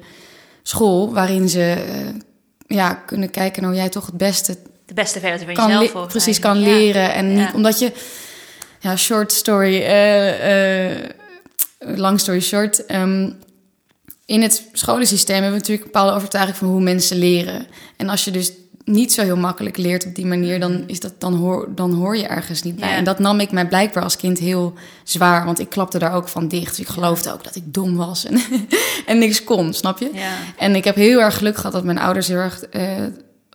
school. 0.62 1.12
Waarin 1.12 1.48
ze 1.48 1.84
uh, 1.88 2.20
ja, 2.66 2.94
kunnen 2.94 3.30
kijken 3.30 3.62
naar 3.62 3.70
hoe 3.70 3.80
jij 3.80 3.88
toch 3.88 4.06
het 4.06 4.16
beste. 4.16 4.58
De 4.86 4.94
beste 4.94 5.20
versie 5.20 5.54
van 5.54 5.68
jezelf. 5.68 6.08
Precies, 6.08 6.38
kan 6.38 6.56
leren. 6.56 7.14
En 7.14 7.34
niet 7.34 7.52
omdat 7.54 7.78
je. 7.78 7.92
Ja, 8.80 8.96
short 8.96 9.32
story. 9.32 9.74
Uh, 9.74 11.08
long 11.78 12.20
story 12.20 12.40
short. 12.40 12.94
Um, 12.94 13.38
in 14.26 14.42
het 14.42 14.68
scholensysteem 14.72 15.42
hebben 15.42 15.52
we 15.52 15.58
natuurlijk 15.58 15.86
een 15.86 15.92
bepaalde 15.92 16.16
overtuiging 16.16 16.56
van 16.56 16.68
hoe 16.68 16.80
mensen 16.80 17.18
leren. 17.18 17.66
En 17.96 18.08
als 18.08 18.24
je 18.24 18.30
dus 18.30 18.52
niet 18.86 19.12
zo 19.12 19.22
heel 19.22 19.36
makkelijk 19.36 19.76
leert 19.76 20.06
op 20.06 20.14
die 20.14 20.26
manier, 20.26 20.60
dan, 20.60 20.84
is 20.86 21.00
dat, 21.00 21.12
dan, 21.18 21.34
hoor, 21.34 21.68
dan 21.74 21.92
hoor 21.92 22.16
je 22.16 22.26
ergens 22.26 22.62
niet 22.62 22.76
bij. 22.76 22.94
En 22.94 23.04
dat 23.04 23.18
nam 23.18 23.40
ik 23.40 23.50
mij 23.50 23.66
blijkbaar 23.66 24.02
als 24.02 24.16
kind 24.16 24.38
heel 24.38 24.74
zwaar, 25.04 25.44
want 25.44 25.58
ik 25.58 25.68
klapte 25.68 25.98
daar 25.98 26.12
ook 26.12 26.28
van 26.28 26.48
dicht. 26.48 26.68
Dus 26.68 26.80
ik 26.80 26.88
geloofde 26.88 27.32
ook 27.32 27.44
dat 27.44 27.56
ik 27.56 27.74
dom 27.74 27.96
was 27.96 28.24
en, 28.24 28.40
en 29.06 29.18
niks 29.18 29.44
kon, 29.44 29.74
snap 29.74 29.98
je? 29.98 30.10
Ja. 30.12 30.32
En 30.56 30.74
ik 30.74 30.84
heb 30.84 30.94
heel 30.94 31.20
erg 31.20 31.36
geluk 31.36 31.56
gehad 31.56 31.72
dat 31.72 31.84
mijn 31.84 31.98
ouders 31.98 32.28
heel 32.28 32.36
erg... 32.36 32.64
Uh, 32.72 32.82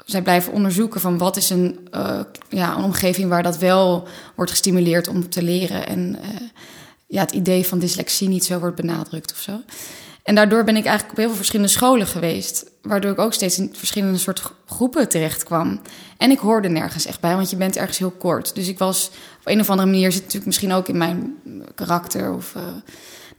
zij 0.06 0.22
blijven 0.22 0.54
onderzoeken 0.54 1.02
van 1.02 1.17
wat 1.17 1.38
is 1.38 1.50
een, 1.50 1.88
uh, 1.96 2.20
ja, 2.50 2.78
een 2.78 2.84
omgeving 2.84 3.30
waar 3.30 3.44
dat 3.44 3.58
wel 3.58 4.08
wordt 4.36 4.52
gestimuleerd 4.52 5.08
om 5.08 5.30
te 5.30 5.44
leren. 5.44 5.88
En 5.88 6.17
uh, 6.22 6.28
ja, 7.08 7.22
het 7.22 7.32
idee 7.32 7.65
van 7.67 7.80
dyslexie 7.80 8.28
niet 8.28 8.46
zo 8.46 8.60
wordt 8.60 8.76
benadrukt 8.76 9.32
of 9.32 9.38
zo. 9.38 9.62
En 10.24 10.36
daardoor 10.36 10.64
ben 10.64 10.76
ik 10.76 10.86
eigenlijk 10.86 11.12
op 11.12 11.18
heel 11.18 11.28
veel 11.28 11.38
verschillende 11.38 11.72
scholen 11.72 12.08
geweest. 12.08 12.66
Waardoor 12.82 13.12
ik 13.12 13.20
ook 13.20 13.34
steeds 13.34 13.58
in 13.60 13.70
verschillende 13.74 14.18
soort 14.18 14.42
groepen 14.66 15.10
terecht 15.10 15.44
kwam. 15.44 15.82
En 16.18 16.32
ik 16.32 16.40
hoorde 16.40 16.70
nergens 16.70 17.06
echt 17.06 17.20
bij, 17.20 17.36
want 17.36 17.50
je 17.50 17.56
bent 17.56 17.78
ergens 17.78 17.98
heel 17.98 18.12
kort. 18.12 18.56
Dus 18.56 18.68
ik 18.68 18.78
was 18.78 19.12
op 19.40 19.48
een 19.48 19.60
of 19.60 19.70
andere 19.70 19.90
manier, 19.90 20.12
zit 20.12 20.22
natuurlijk 20.22 20.46
misschien 20.46 20.74
ook 20.74 20.88
in 20.88 20.98
mijn 20.98 21.36
karakter. 21.76 22.34
Of 22.34 22.54
uh, 22.56 22.64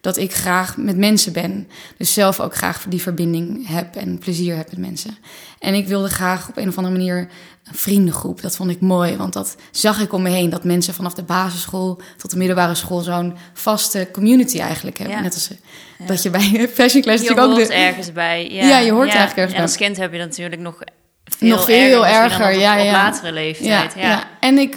dat 0.03 0.17
ik 0.17 0.35
graag 0.35 0.77
met 0.77 0.97
mensen 0.97 1.33
ben. 1.33 1.69
Dus 1.97 2.13
zelf 2.13 2.41
ook 2.41 2.55
graag 2.55 2.85
die 2.89 3.03
verbinding 3.03 3.69
heb 3.69 3.97
en 3.97 4.19
plezier 4.19 4.57
heb 4.57 4.71
met 4.71 4.79
mensen. 4.79 5.17
En 5.59 5.75
ik 5.75 5.87
wilde 5.87 6.09
graag 6.09 6.49
op 6.49 6.57
een 6.57 6.69
of 6.69 6.77
andere 6.77 6.97
manier 6.97 7.29
een 7.65 7.75
vriendengroep. 7.75 8.41
Dat 8.41 8.57
vond 8.57 8.71
ik 8.71 8.81
mooi, 8.81 9.17
want 9.17 9.33
dat 9.33 9.57
zag 9.71 10.01
ik 10.01 10.13
om 10.13 10.23
me 10.23 10.29
heen. 10.31 10.51
Dat 10.51 10.65
mensen 10.65 10.95
vanaf 10.95 11.15
de 11.15 11.23
basisschool 11.23 12.01
tot 12.17 12.31
de 12.31 12.37
middelbare 12.37 12.75
school 12.75 13.01
zo'n 13.01 13.37
vaste 13.53 14.09
community 14.13 14.59
eigenlijk 14.59 14.99
hebben. 14.99 15.23
Net 15.23 15.35
als 15.35 15.51
eh, 15.51 16.07
dat 16.07 16.23
je 16.23 16.31
bij 16.31 16.69
Fashion 16.75 17.03
Class 17.03 17.23
natuurlijk 17.23 17.49
ook... 17.49 17.57
Je 17.57 17.65
hoort 17.65 17.71
ergens 17.71 18.13
bij. 18.13 18.51
Ja, 18.51 18.79
je 18.79 18.93
hoort 18.93 19.09
eigenlijk 19.09 19.37
ergens 19.37 19.53
bij. 19.53 19.57
En 19.57 19.63
als 19.63 19.77
kind 19.77 19.97
heb 19.97 20.13
je 20.13 20.19
natuurlijk 20.19 20.61
nog 20.61 20.79
veel 21.25 21.49
nog 21.49 21.65
veel 21.65 22.07
erger, 22.07 22.41
erger 22.41 22.61
ja, 22.61 22.77
ja. 22.77 22.93
latere 22.93 23.33
leeftijd. 23.33 23.95
Ja, 23.97 24.29
En 24.41 24.59
ik 24.59 24.77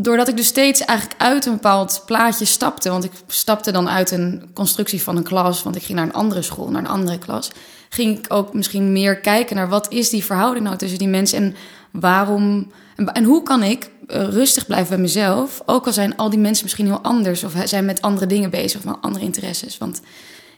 doordat 0.00 0.28
ik 0.28 0.36
dus 0.36 0.46
steeds 0.46 0.80
eigenlijk 0.80 1.20
uit 1.20 1.46
een 1.46 1.52
bepaald 1.52 2.02
plaatje 2.06 2.44
stapte, 2.44 2.90
want 2.90 3.04
ik 3.04 3.10
stapte 3.26 3.72
dan 3.72 3.88
uit 3.88 4.10
een 4.10 4.50
constructie 4.54 5.02
van 5.02 5.16
een 5.16 5.22
klas, 5.22 5.62
want 5.62 5.76
ik 5.76 5.82
ging 5.82 5.98
naar 5.98 6.06
een 6.06 6.12
andere 6.12 6.42
school, 6.42 6.70
naar 6.70 6.82
een 6.82 6.88
andere 6.88 7.18
klas, 7.18 7.50
ging 7.88 8.18
ik 8.18 8.32
ook 8.32 8.54
misschien 8.54 8.92
meer 8.92 9.16
kijken 9.16 9.56
naar 9.56 9.68
wat 9.68 9.92
is 9.92 10.10
die 10.10 10.24
verhouding 10.24 10.64
nou 10.64 10.76
tussen 10.76 10.98
die 10.98 11.08
mensen 11.08 11.38
en 11.38 11.54
waarom 11.90 12.72
en, 13.12 13.24
hoe 13.24 13.42
kan 13.42 13.62
ik 13.62 13.90
eh, 14.06 14.28
rustig 14.28 14.66
blijven 14.66 14.88
bij 14.88 14.98
mezelf, 14.98 15.62
ook 15.66 15.86
al 15.86 15.92
zijn 15.92 16.16
al 16.16 16.30
die 16.30 16.38
mensen 16.38 16.64
misschien 16.64 16.86
heel 16.86 17.02
anders 17.02 17.44
of 17.44 17.52
zijn 17.64 17.84
met 17.84 18.02
andere 18.02 18.26
dingen 18.26 18.50
bezig 18.50 18.78
of 18.78 18.84
met 18.84 18.96
andere 19.00 19.24
interesses, 19.24 19.78
want 19.78 20.00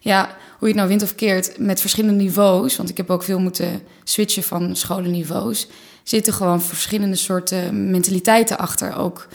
ja, 0.00 0.36
hoe 0.58 0.68
je 0.68 0.74
het 0.74 0.76
nou 0.76 0.88
wint 0.88 1.02
of 1.02 1.14
keert 1.14 1.58
met 1.58 1.80
verschillende 1.80 2.22
niveaus, 2.22 2.76
want 2.76 2.88
ik 2.88 2.96
heb 2.96 3.10
ook 3.10 3.22
veel 3.22 3.38
moeten 3.38 3.82
switchen 4.04 4.42
van 4.42 4.76
scholenniveaus 4.76 5.66
zitten 6.08 6.32
gewoon 6.32 6.62
verschillende 6.62 7.16
soorten 7.16 7.90
mentaliteiten 7.90 8.58
achter. 8.58 8.96
Ook, 8.96 9.28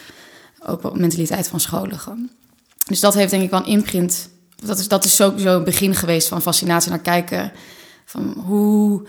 ook 0.66 0.98
mentaliteit 0.98 1.48
van 1.48 1.60
scholen. 1.60 2.30
Dus 2.86 3.00
dat 3.00 3.14
heeft 3.14 3.32
denk 3.32 3.44
ik 3.44 3.50
wel 3.50 3.60
een 3.60 3.66
imprint. 3.66 4.30
Dat 4.56 4.80
is, 4.80 4.88
dat 4.88 5.04
is 5.04 5.16
sowieso 5.16 5.58
een 5.58 5.64
begin 5.64 5.96
geweest 5.96 6.28
van 6.28 6.42
fascinatie 6.42 6.90
naar 6.90 7.00
kijken. 7.00 7.52
Van 8.06 8.44
hoe 8.46 9.08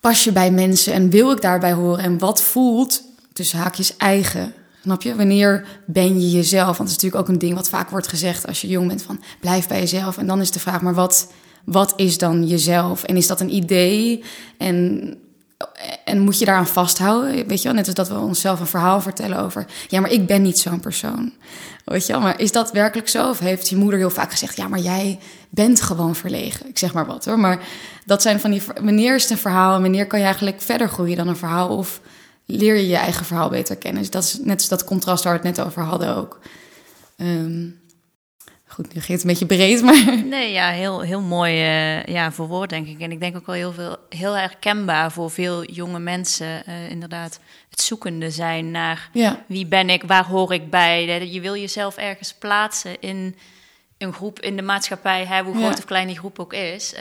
pas 0.00 0.24
je 0.24 0.32
bij 0.32 0.50
mensen 0.50 0.92
en 0.92 1.10
wil 1.10 1.30
ik 1.30 1.40
daarbij 1.40 1.72
horen? 1.72 2.04
En 2.04 2.18
wat 2.18 2.42
voelt 2.42 3.02
tussen 3.32 3.58
haakjes 3.58 3.96
eigen? 3.96 4.52
Snap 4.82 5.02
je? 5.02 5.14
Wanneer 5.14 5.66
ben 5.86 6.20
je 6.20 6.30
jezelf? 6.30 6.76
Want 6.76 6.78
dat 6.78 6.86
is 6.86 6.94
natuurlijk 6.94 7.22
ook 7.22 7.28
een 7.28 7.38
ding 7.38 7.54
wat 7.54 7.68
vaak 7.68 7.90
wordt 7.90 8.08
gezegd 8.08 8.46
als 8.46 8.60
je 8.60 8.68
jong 8.68 8.88
bent: 8.88 9.02
van 9.02 9.22
blijf 9.40 9.68
bij 9.68 9.78
jezelf. 9.78 10.18
En 10.18 10.26
dan 10.26 10.40
is 10.40 10.50
de 10.50 10.60
vraag, 10.60 10.82
maar 10.82 10.94
wat, 10.94 11.32
wat 11.64 11.92
is 11.96 12.18
dan 12.18 12.46
jezelf? 12.46 13.02
En 13.02 13.16
is 13.16 13.26
dat 13.26 13.40
een 13.40 13.54
idee? 13.54 14.24
En, 14.58 15.14
en 16.04 16.18
moet 16.18 16.38
je 16.38 16.44
daaraan 16.44 16.66
vasthouden? 16.66 17.46
Weet 17.46 17.58
je 17.62 17.68
wel, 17.68 17.76
net 17.76 17.86
als 17.86 17.94
dat 17.94 18.08
we 18.08 18.18
onszelf 18.18 18.60
een 18.60 18.66
verhaal 18.66 19.00
vertellen 19.00 19.38
over... 19.38 19.66
ja, 19.88 20.00
maar 20.00 20.10
ik 20.10 20.26
ben 20.26 20.42
niet 20.42 20.58
zo'n 20.58 20.80
persoon. 20.80 21.32
Weet 21.84 22.06
je 22.06 22.12
wel, 22.12 22.22
maar 22.22 22.40
is 22.40 22.52
dat 22.52 22.72
werkelijk 22.72 23.08
zo? 23.08 23.28
Of 23.28 23.38
heeft 23.38 23.68
je 23.68 23.76
moeder 23.76 23.98
heel 23.98 24.10
vaak 24.10 24.30
gezegd... 24.30 24.56
ja, 24.56 24.68
maar 24.68 24.78
jij 24.78 25.18
bent 25.50 25.80
gewoon 25.80 26.14
verlegen. 26.14 26.68
Ik 26.68 26.78
zeg 26.78 26.92
maar 26.92 27.06
wat 27.06 27.24
hoor. 27.24 27.38
Maar 27.38 27.60
dat 28.04 28.22
zijn 28.22 28.40
van 28.40 28.50
die... 28.50 28.62
wanneer 28.82 29.14
is 29.14 29.22
het 29.22 29.30
een 29.30 29.38
verhaal 29.38 29.74
en 29.74 29.82
wanneer 29.82 30.06
kan 30.06 30.18
je 30.18 30.24
eigenlijk 30.24 30.60
verder 30.60 30.88
groeien 30.88 31.16
dan 31.16 31.28
een 31.28 31.36
verhaal... 31.36 31.76
of 31.76 32.00
leer 32.46 32.74
je 32.74 32.88
je 32.88 32.96
eigen 32.96 33.24
verhaal 33.24 33.48
beter 33.48 33.76
kennen. 33.76 34.02
Dus 34.02 34.10
dat 34.10 34.22
is 34.22 34.38
net 34.42 34.58
als 34.58 34.68
dat 34.68 34.84
contrast 34.84 35.24
waar 35.24 35.40
we 35.40 35.46
het 35.46 35.56
net 35.56 35.66
over 35.66 35.82
hadden 35.82 36.16
ook. 36.16 36.40
Um, 37.16 37.80
goed, 38.76 38.94
nu 38.94 39.00
ging 39.00 39.20
het 39.20 39.20
een 39.20 39.28
beetje 39.28 39.46
breed, 39.46 39.82
maar... 39.82 40.24
Nee, 40.24 40.52
ja, 40.52 40.70
heel, 40.70 41.00
heel 41.00 41.20
mooi 41.20 41.54
uh, 41.54 42.04
ja, 42.04 42.32
voor 42.32 42.46
woord, 42.46 42.70
denk 42.70 42.86
ik. 42.86 43.00
En 43.00 43.10
ik 43.10 43.20
denk 43.20 43.36
ook 43.36 43.46
wel 43.46 43.54
heel, 43.54 43.72
veel, 43.72 43.96
heel 44.08 44.36
herkenbaar 44.36 45.12
voor 45.12 45.30
veel 45.30 45.64
jonge 45.64 45.98
mensen. 45.98 46.62
Uh, 46.68 46.90
inderdaad, 46.90 47.40
het 47.70 47.80
zoekende 47.80 48.30
zijn 48.30 48.70
naar 48.70 49.08
ja. 49.12 49.44
wie 49.46 49.66
ben 49.66 49.90
ik, 49.90 50.02
waar 50.02 50.26
hoor 50.26 50.52
ik 50.52 50.70
bij. 50.70 51.30
Je 51.32 51.40
wil 51.40 51.56
jezelf 51.56 51.96
ergens 51.96 52.34
plaatsen 52.34 53.00
in 53.00 53.36
een 53.98 54.12
groep 54.12 54.40
in 54.40 54.56
de 54.56 54.62
maatschappij, 54.62 55.24
hè, 55.24 55.42
hoe 55.42 55.56
groot 55.56 55.78
of 55.78 55.84
klein 55.84 56.06
die 56.06 56.18
groep 56.18 56.38
ook 56.38 56.52
is, 56.52 56.94
uh, 56.94 57.00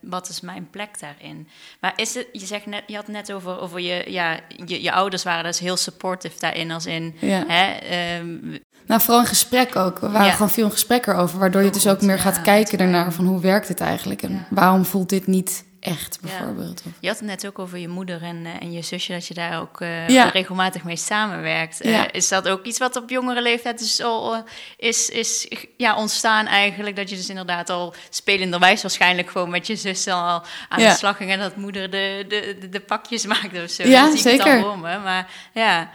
wat 0.00 0.28
is 0.28 0.40
mijn 0.40 0.68
plek 0.70 1.00
daarin? 1.00 1.48
Maar 1.80 1.92
is 1.96 2.14
het, 2.14 2.26
je 2.32 2.46
zegt 2.46 2.66
net, 2.66 2.82
je 2.86 2.96
had 2.96 3.08
net 3.08 3.32
over, 3.32 3.60
over 3.60 3.80
je, 3.80 4.04
ja, 4.06 4.40
je, 4.66 4.82
je 4.82 4.92
ouders 4.92 5.22
waren 5.22 5.44
dus 5.44 5.58
heel 5.58 5.76
supportive 5.76 6.38
daarin, 6.38 6.70
als 6.70 6.86
in, 6.86 7.16
ja. 7.20 7.44
hè, 7.46 8.18
um, 8.18 8.58
nou, 8.86 9.00
vooral 9.00 9.20
een 9.20 9.26
gesprek 9.28 9.76
ook. 9.76 9.98
We 9.98 10.08
waren 10.10 10.26
Ja. 10.26 10.32
gewoon 10.32 10.50
veel 10.50 10.64
in 10.64 10.70
gesprek 10.70 11.06
erover, 11.06 11.38
waardoor 11.38 11.62
je 11.62 11.70
dus 11.70 11.86
ook 11.86 12.00
meer 12.02 12.18
gaat 12.18 12.42
kijken 12.42 12.78
daarnaar 12.78 13.12
van 13.12 13.26
hoe 13.26 13.40
werkt 13.40 13.68
het 13.68 13.80
eigenlijk 13.80 14.22
en 14.22 14.46
waarom 14.50 14.84
voelt 14.84 15.08
dit 15.08 15.26
niet 15.26 15.64
echt, 15.80 16.18
bijvoorbeeld. 16.20 16.82
Je 17.00 17.08
had 17.08 17.16
het 17.18 17.26
net 17.26 17.46
ook 17.46 17.58
over 17.58 17.78
je 17.78 17.88
moeder 17.88 18.22
en, 18.22 18.46
eh, 18.46 18.52
en 18.60 18.72
je 18.72 18.82
zusje, 18.82 19.12
dat 19.12 19.26
je 19.26 19.34
daar 19.34 19.60
ook 19.60 19.80
eh, 19.80 20.08
Ja. 20.08 20.24
regelmatig 20.28 20.84
mee 20.84 20.96
samenwerkt. 20.96 21.80
Eh, 21.80 21.90
Ja. 21.92 22.12
is 22.12 22.28
dat 22.28 22.48
ook 22.48 22.64
iets 22.64 22.78
wat 22.78 22.96
op 22.96 23.10
jongere 23.10 23.42
leeftijd 23.42 23.78
dus 23.78 24.02
al 24.02 24.44
is, 24.76 25.08
is 25.08 25.48
ja, 25.76 25.96
ontstaan 25.96 26.46
eigenlijk? 26.46 26.96
Dat 26.96 27.10
je 27.10 27.16
dus 27.16 27.28
inderdaad 27.28 27.70
al 27.70 27.94
spelenderwijs 28.10 28.82
waarschijnlijk 28.82 29.30
gewoon 29.30 29.50
met 29.50 29.66
je 29.66 29.76
zus 29.76 30.06
al 30.08 30.42
aan 30.68 30.78
de 30.78 30.94
slag 30.98 31.16
ging 31.16 31.30
en 31.30 31.38
dat 31.38 31.56
moeder 31.56 31.90
de, 31.90 32.24
de, 32.28 32.56
de, 32.60 32.68
de 32.68 32.80
pakjes 32.80 33.26
maakte 33.26 33.62
of 33.62 33.70
zo. 33.70 33.82
Ja, 33.88 34.08
Dat 34.08 34.18
zie 34.18 34.32
ik 34.32 34.40
al 34.40 34.60
voor 34.60 34.78
me, 34.78 34.98
maar 34.98 35.30
ja. 35.54 35.90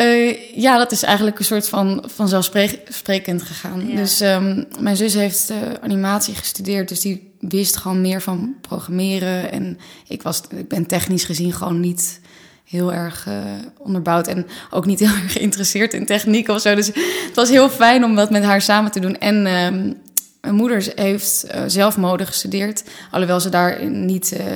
Eh, 0.00 0.56
ja, 0.56 0.78
dat 0.78 0.92
is 0.92 1.02
eigenlijk 1.02 1.38
een 1.38 1.44
soort 1.44 1.68
van 1.68 2.04
vanzelfsprekend 2.06 3.42
gegaan. 3.42 3.88
Ja. 3.88 3.96
Dus 3.96 4.20
ehm, 4.20 4.64
mijn 4.78 4.96
zus 4.96 5.14
heeft 5.14 5.50
eh, 5.50 5.56
animatie 5.80 6.34
gestudeerd, 6.34 6.88
dus 6.88 7.00
die 7.00 7.32
wist 7.40 7.76
gewoon 7.76 8.00
meer 8.00 8.22
van 8.22 8.54
programmeren. 8.60 9.52
En 9.52 9.78
ik, 10.08 10.22
was, 10.22 10.42
ik 10.56 10.68
ben 10.68 10.86
technisch 10.86 11.24
gezien 11.24 11.52
gewoon 11.52 11.80
niet 11.80 12.20
heel 12.64 12.92
erg 12.92 13.26
eh, 13.26 13.34
onderbouwd 13.78 14.26
en 14.26 14.46
ook 14.70 14.86
niet 14.86 14.98
heel 14.98 15.14
erg 15.22 15.32
geïnteresseerd 15.32 15.94
in 15.94 16.06
techniek 16.06 16.48
of 16.48 16.60
zo. 16.60 16.74
Dus 16.74 16.86
het 17.26 17.34
was 17.34 17.48
heel 17.48 17.68
fijn 17.68 18.04
om 18.04 18.14
dat 18.14 18.30
met 18.30 18.44
haar 18.44 18.62
samen 18.62 18.90
te 18.90 19.00
doen. 19.00 19.18
En 19.18 19.46
ehm, 19.46 19.92
mijn 20.40 20.54
moeder 20.54 20.92
heeft 20.94 21.42
eh, 21.42 21.62
zelf 21.66 21.96
mode 21.96 22.26
gestudeerd, 22.26 22.84
alhoewel 23.10 23.40
ze 23.40 23.48
daar 23.48 23.86
niet 23.86 24.32
eh, 24.32 24.46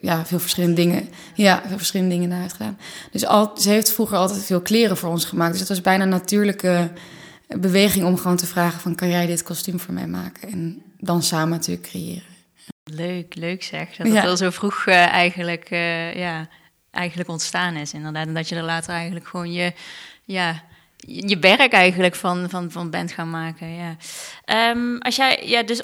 ja, 0.00 0.26
veel 0.26 0.38
verschillende 0.38 0.74
dingen, 0.74 1.08
ja, 1.34 1.62
veel 1.66 1.76
verschillende 1.76 2.14
dingen 2.14 2.28
naar 2.28 2.40
heeft 2.40 2.52
gedaan. 2.52 2.78
Dus 3.12 3.26
al, 3.26 3.52
ze 3.56 3.70
heeft 3.70 3.92
vroeger 3.92 4.16
altijd 4.16 4.44
veel 4.44 4.60
kleren 4.60 4.96
voor 4.96 5.10
ons 5.10 5.24
gemaakt. 5.24 5.50
Dus 5.50 5.60
het 5.60 5.68
was 5.68 5.80
bijna 5.80 6.02
een 6.02 6.08
natuurlijke 6.08 6.90
beweging 7.46 8.04
om 8.04 8.16
gewoon 8.16 8.36
te 8.36 8.46
vragen 8.46 8.80
van... 8.80 8.94
kan 8.94 9.08
jij 9.08 9.26
dit 9.26 9.42
kostuum 9.42 9.80
voor 9.80 9.94
mij 9.94 10.06
maken? 10.06 10.48
En 10.48 10.82
dan 10.98 11.22
samen 11.22 11.48
natuurlijk 11.48 11.88
creëren. 11.88 12.36
Leuk, 12.84 13.34
leuk 13.34 13.62
zeg. 13.62 13.96
Dat 13.96 14.06
Ja. 14.06 14.14
het 14.14 14.24
al 14.24 14.36
zo 14.36 14.50
vroeg 14.50 14.86
eh, 14.86 15.06
eigenlijk, 15.06 15.68
ja, 16.14 16.48
eigenlijk 16.90 17.28
ontstaan 17.28 17.76
is 17.76 17.92
inderdaad. 17.92 18.26
En 18.26 18.34
dat 18.34 18.48
je 18.48 18.56
er 18.56 18.62
later 18.62 18.92
eigenlijk 18.92 19.26
gewoon 19.26 19.52
je, 19.52 19.72
ja, 20.24 20.62
je 21.06 21.38
werk 21.38 21.72
eigenlijk 21.72 22.14
van, 22.14 22.50
van, 22.50 22.70
van 22.70 22.90
bent 22.90 23.12
gaan 23.12 23.30
maken. 23.30 23.74
Ja. 23.74 23.96
Ehm, 24.44 24.96
als 24.98 25.16
jij 25.16 25.42
ja, 25.44 25.62
dus 25.62 25.82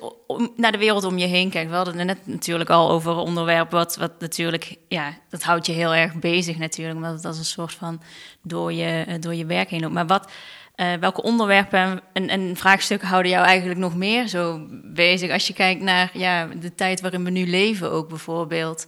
naar 0.57 0.73
de 0.73 0.79
wereld 0.79 1.05
om 1.05 1.19
je 1.19 1.27
heen 1.27 1.51
kijkt, 1.51 1.71
we 1.71 1.77
hadden 1.77 1.99
het 1.99 2.07
net 2.07 2.27
natuurlijk 2.27 2.71
al 2.71 2.91
over 2.91 3.11
een 3.11 3.19
onderwerp 3.19 3.71
wat, 3.71 3.97
wat 3.97 4.13
natuurlijk, 4.19 4.77
ja, 4.89 5.15
dat 5.29 5.43
houdt 5.43 5.67
je 5.67 5.73
heel 5.73 5.95
erg 5.95 6.15
bezig 6.15 6.59
natuurlijk, 6.59 6.97
omdat 6.97 7.13
het 7.13 7.25
als 7.25 7.39
een 7.39 7.45
soort 7.45 7.73
van 7.73 8.03
door 8.43 8.73
je, 8.73 9.05
eh, 9.07 9.21
door 9.21 9.35
je 9.35 9.47
werk 9.47 9.71
heen 9.71 9.81
loopt. 9.81 9.93
Maar 9.93 10.07
wat, 10.07 10.31
eh, 10.75 10.93
welke 11.01 11.23
onderwerpen 11.23 12.01
en, 12.13 12.29
en 12.29 12.57
vraagstukken 12.57 13.09
houden 13.09 13.31
jou 13.31 13.47
eigenlijk 13.47 13.81
nog 13.81 13.97
meer 13.97 14.29
zo 14.29 14.67
bezig 14.85 15.31
als 15.31 15.47
je 15.47 15.53
kijkt 15.53 15.81
naar 15.83 16.11
ja, 16.13 16.47
de 16.47 16.75
tijd 16.75 17.01
waarin 17.01 17.25
we 17.25 17.31
nu 17.31 17.47
leven 17.47 17.91
ook 17.91 18.09
bijvoorbeeld? 18.09 18.87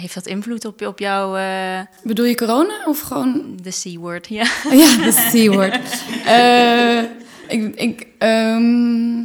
Heeft 0.00 0.14
dat 0.14 0.26
invloed 0.26 0.64
op, 0.64 0.86
op 0.86 0.98
jou, 0.98 1.38
eh, 1.38 1.80
Bedoel 2.02 2.24
je 2.24 2.34
corona 2.34 2.84
of 2.86 3.00
gewoon... 3.00 3.58
de 3.62 3.70
C-word? 3.70 4.28
Ja. 4.28 4.46
ja, 4.70 4.96
dat 4.96 5.16
is 5.16 5.46
C-woord. 5.46 5.78
Eh, 6.26 7.02
ik, 7.48 7.74
ik, 7.74 8.06
ehm, 8.18 9.18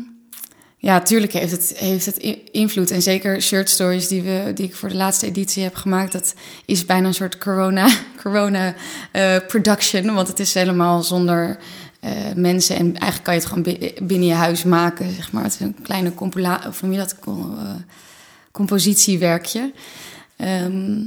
ja, 0.77 1.01
tuurlijk 1.01 1.33
heeft 1.33 1.51
het, 1.51 1.73
heeft 1.77 2.05
het 2.05 2.17
invloed. 2.51 2.91
En 2.91 3.01
zeker 3.01 3.41
shirt 3.41 3.69
stories 3.69 4.07
die, 4.07 4.21
we, 4.21 4.51
die 4.55 4.65
ik 4.65 4.75
voor 4.75 4.89
de 4.89 4.95
laatste 4.95 5.25
editie 5.25 5.63
heb 5.63 5.75
gemaakt... 5.75 6.11
dat 6.11 6.33
is 6.65 6.85
bijna 6.85 7.07
een 7.07 7.13
soort 7.13 7.37
corona, 7.37 7.87
corona 8.23 8.73
eh, 9.11 9.35
production. 9.47 10.13
Want 10.13 10.27
het 10.27 10.39
is 10.39 10.53
helemaal 10.53 11.03
zonder 11.03 11.57
mensen. 12.35 12.75
En 12.75 12.85
eigenlijk 12.97 13.23
kan 13.23 13.33
je 13.33 13.39
het 13.39 13.49
gewoon 13.49 13.63
bi- 13.63 13.93
binnen 14.01 14.27
je 14.27 14.33
huis 14.33 14.63
maken, 14.63 15.15
zeg 15.15 15.31
maar. 15.31 15.43
Het 15.43 15.53
is 15.53 15.59
een 15.59 15.75
kleine 15.83 16.13
compila 16.13 16.61
of 16.67 16.81
noem 16.81 16.91
je 16.91 16.97
dat? 16.97 17.15
Eh, 17.25 17.33
compositiewerkje. 18.51 19.71
Ehm, 20.43 21.01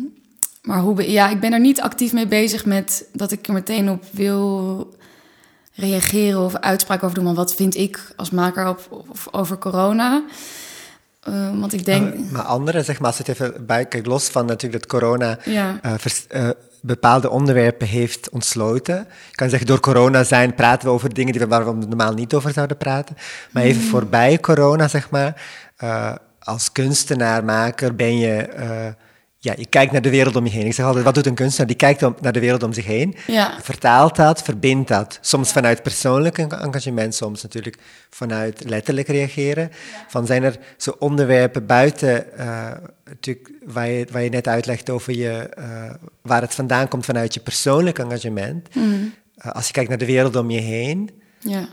maar 0.63 0.81
hoe, 0.81 1.11
ja, 1.11 1.29
ik 1.29 1.41
ben 1.41 1.53
er 1.53 1.61
niet 1.61 1.81
actief 1.81 2.13
mee 2.13 2.27
bezig 2.27 2.65
met 2.65 3.09
dat 3.13 3.33
ik 3.33 3.47
er 3.47 3.53
meteen 3.53 3.91
op 3.91 4.05
wil 4.11 4.95
reageren 5.75 6.41
of 6.41 6.55
uitspraak 6.55 7.03
over 7.03 7.15
doen. 7.15 7.25
Maar 7.25 7.35
wat 7.35 7.55
vind 7.55 7.77
ik 7.77 8.13
als 8.17 8.31
maker 8.31 8.69
op, 8.69 9.07
of 9.11 9.29
over 9.31 9.59
corona? 9.59 10.25
Ehm, 11.23 11.59
want 11.59 11.73
ik 11.73 11.85
denk, 11.85 12.15
Maar, 12.15 12.25
maar 12.33 12.43
anderen, 12.43 12.85
zeg 12.85 12.99
maar, 12.99 13.07
als 13.07 13.19
het 13.19 13.29
even 13.29 13.67
bij, 13.67 13.87
kijk, 13.87 14.07
los 14.07 14.29
van 14.29 14.47
natuurlijk 14.47 14.83
dat 14.83 15.01
corona 15.01 15.39
ja, 15.45 15.79
eh, 15.83 15.93
vers- 15.97 16.27
eh, 16.27 16.49
bepaalde 16.81 17.31
onderwerpen 17.31 17.87
heeft 17.87 18.31
ontsloten. 18.31 19.01
Ik 19.01 19.37
kan 19.37 19.49
zeggen, 19.49 19.67
door 19.67 19.81
corona 19.81 20.25
zijn 20.25 20.55
praten 20.55 20.89
we 20.89 20.95
over 20.95 21.15
dingen 21.15 21.33
die 21.33 21.41
we, 21.41 21.47
waar 21.47 21.79
we 21.79 21.87
normaal 21.87 22.13
niet 22.13 22.35
over 22.35 22.53
zouden 22.53 22.77
praten. 22.77 23.17
Maar 23.51 23.63
even 23.63 23.83
voorbij 23.83 24.39
corona, 24.41 24.89
zeg 24.89 25.11
maar, 25.11 25.43
eh, 25.77 26.15
als 26.39 26.73
kunstenaar, 26.73 27.45
maker, 27.45 27.95
ben 27.95 28.19
je... 28.19 28.49
ja, 29.47 29.55
je 29.57 29.67
kijkt 29.67 29.93
naar 29.93 30.03
de 30.03 30.11
wereld 30.11 30.37
om 30.37 30.45
je 30.45 30.51
heen. 30.51 30.67
Ik 30.67 30.73
zeg 30.75 30.87
altijd, 30.87 31.05
wat 31.05 31.15
doet 31.15 31.27
een 31.27 31.35
kunstenaar? 31.35 31.67
Die 31.67 31.77
kijkt 31.77 32.03
om- 32.03 32.17
naar 32.21 32.33
de 32.33 32.41
wereld 32.41 32.63
om 32.63 32.73
zich 32.73 32.85
heen, 32.85 33.15
ja, 33.27 33.59
vertaalt 33.63 34.17
dat, 34.17 34.43
verbindt 34.43 34.89
dat. 34.89 35.19
Soms 35.21 35.53
vanuit 35.53 35.83
persoonlijk 35.83 36.39
en- 36.39 36.51
engagement, 36.61 37.15
soms 37.15 37.43
natuurlijk 37.43 37.77
vanuit 38.11 38.65
letterlijk 38.69 39.09
reageren. 39.09 39.71
Van 40.09 40.27
zijn 40.27 40.43
er 40.43 40.57
zo 40.77 40.97
onderwerpen 40.99 41.67
buiten, 41.67 42.39
eh, 42.39 42.73
natuurlijk, 43.05 43.51
waar, 43.65 43.89
je, 43.89 44.07
waar 44.13 44.23
je 44.23 44.29
net 44.31 44.49
uitlegt 44.49 44.91
over 44.91 45.13
je, 45.17 45.31
eh, 45.57 45.91
waar 46.23 46.41
het 46.41 46.55
vandaan 46.55 46.89
komt 46.89 47.05
vanuit 47.05 47.35
je 47.35 47.41
persoonlijk 47.41 47.99
engagement. 47.99 48.75
mm, 48.75 49.15
Eh, 49.37 49.53
als 49.53 49.67
je 49.67 49.73
kijkt 49.73 49.89
naar 49.89 49.99
de 49.99 50.07
wereld 50.07 50.37
om 50.37 50.51
je 50.51 50.61
heen, 50.61 51.11
ja. 51.39 51.69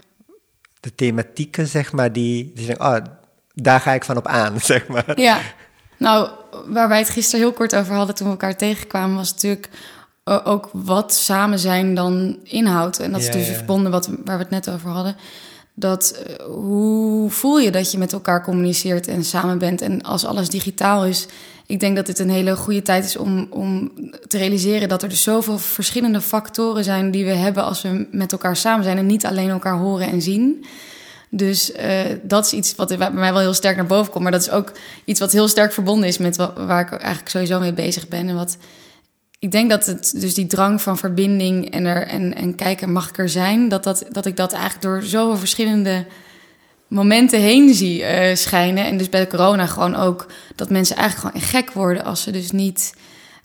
de 0.80 0.96
thematieken, 0.96 1.68
zeg 1.68 1.92
maar, 1.92 2.12
die, 2.14 2.52
die 2.56 2.66
zeggen, 2.66 2.86
oh, 2.86 2.98
daar 3.54 3.80
ga 3.80 3.92
ik 3.94 4.04
van 4.04 4.18
op 4.18 4.28
aan, 4.28 4.60
zeg 4.72 4.88
maar. 4.88 5.20
Ja, 5.20 5.40
nou, 6.04 6.30
waar 6.68 6.88
wij 6.88 6.98
het 6.98 7.10
gisteren 7.10 7.46
heel 7.46 7.54
kort 7.54 7.76
over 7.76 7.96
hadden 7.96 8.16
toen 8.16 8.26
we 8.26 8.32
elkaar 8.32 8.58
tegenkwamen, 8.58 9.16
was 9.16 9.32
natuurlijk 9.32 9.70
eh, 10.24 10.40
ook 10.44 10.70
wat 10.74 11.14
samen 11.14 11.60
zijn 11.60 11.96
dan 11.96 12.38
inhoudt. 12.44 13.00
En 13.00 13.12
dat 13.12 13.22
is 13.22 13.32
dus 13.32 13.48
ja. 13.48 13.54
verbonden 13.54 13.92
wat, 13.92 14.08
waar 14.26 14.38
we 14.38 14.44
het 14.44 14.50
net 14.50 14.70
over 14.70 14.90
hadden. 14.90 15.16
Dat 15.74 16.12
eh, 16.12 16.46
hoe 16.46 17.30
voel 17.30 17.60
je 17.60 17.72
dat 17.72 17.92
je 17.92 17.98
met 17.98 18.14
elkaar 18.14 18.44
communiceert 18.44 19.08
en 19.08 19.24
samen 19.24 19.58
bent? 19.58 19.82
En 19.82 20.02
als 20.02 20.26
alles 20.26 20.50
digitaal 20.50 21.06
is, 21.06 21.28
ik 21.66 21.80
denk 21.80 21.96
dat 21.96 22.06
dit 22.06 22.20
een 22.20 22.30
hele 22.30 22.56
goede 22.56 22.82
tijd 22.82 23.06
is 23.06 23.18
om, 23.18 23.48
om 23.50 23.92
te 24.28 24.38
realiseren 24.38 24.90
dat 24.90 25.04
er 25.04 25.10
dus 25.10 25.24
zoveel 25.24 25.58
verschillende 25.58 26.22
factoren 26.22 26.84
zijn 26.84 27.12
die 27.12 27.26
we 27.26 27.32
hebben 27.32 27.64
als 27.64 27.82
we 27.82 28.08
met 28.12 28.32
elkaar 28.32 28.56
samen 28.56 28.84
zijn 28.84 28.98
en 28.98 29.06
niet 29.06 29.26
alleen 29.26 29.50
elkaar 29.50 29.78
horen 29.78 30.08
en 30.08 30.22
zien. 30.22 30.66
Dus 31.36 31.72
eh, 31.72 32.00
dat 32.22 32.46
is 32.46 32.54
iets 32.54 32.76
wat 32.76 32.98
bij 32.98 33.12
mij 33.12 33.32
wel 33.32 33.42
heel 33.42 33.54
sterk 33.54 33.76
naar 33.76 33.86
boven 33.86 34.12
komt. 34.12 34.24
Maar 34.24 34.32
dat 34.32 34.42
is 34.42 34.50
ook 34.50 34.72
iets 35.06 35.20
wat 35.20 35.32
heel 35.32 35.48
sterk 35.48 35.74
verbonden 35.74 36.08
is 36.08 36.18
met 36.18 36.36
wa- 36.36 36.54
waar 36.66 36.82
ik 36.82 36.92
eigenlijk 36.92 37.30
sowieso 37.30 37.60
mee 37.60 37.74
bezig 37.74 38.08
ben. 38.08 38.30
En 38.30 38.36
wat 38.36 38.58
ik 39.40 39.52
denk 39.52 39.70
dat 39.70 39.86
het, 39.86 40.14
dus 40.20 40.34
die 40.34 40.46
drang 40.46 40.82
van 40.82 40.98
verbinding 40.98 41.72
en, 41.72 41.86
er, 41.86 42.08
en, 42.08 42.36
en 42.36 42.56
kijken, 42.56 42.92
mag 42.92 43.10
ik 43.10 43.18
er 43.18 43.30
zijn? 43.30 43.70
Dat, 43.70 43.84
dat, 43.84 44.06
dat 44.12 44.26
ik 44.26 44.38
dat 44.38 44.52
eigenlijk 44.52 44.82
door 44.84 45.02
zoveel 45.04 45.38
verschillende 45.38 46.06
momenten 46.88 47.40
heen 47.40 47.74
zie 47.74 48.04
eh, 48.04 48.36
schijnen. 48.36 48.86
En 48.86 48.98
dus 48.98 49.10
bij 49.10 49.20
de 49.20 49.28
corona 49.28 49.66
gewoon 49.66 49.96
ook 49.96 50.26
dat 50.56 50.70
mensen 50.70 50.96
eigenlijk 50.96 51.36
gewoon 51.36 51.50
gek 51.50 51.72
worden 51.72 52.04
als 52.06 52.22
ze 52.22 52.32
dus 52.32 52.52
niet 52.52 52.94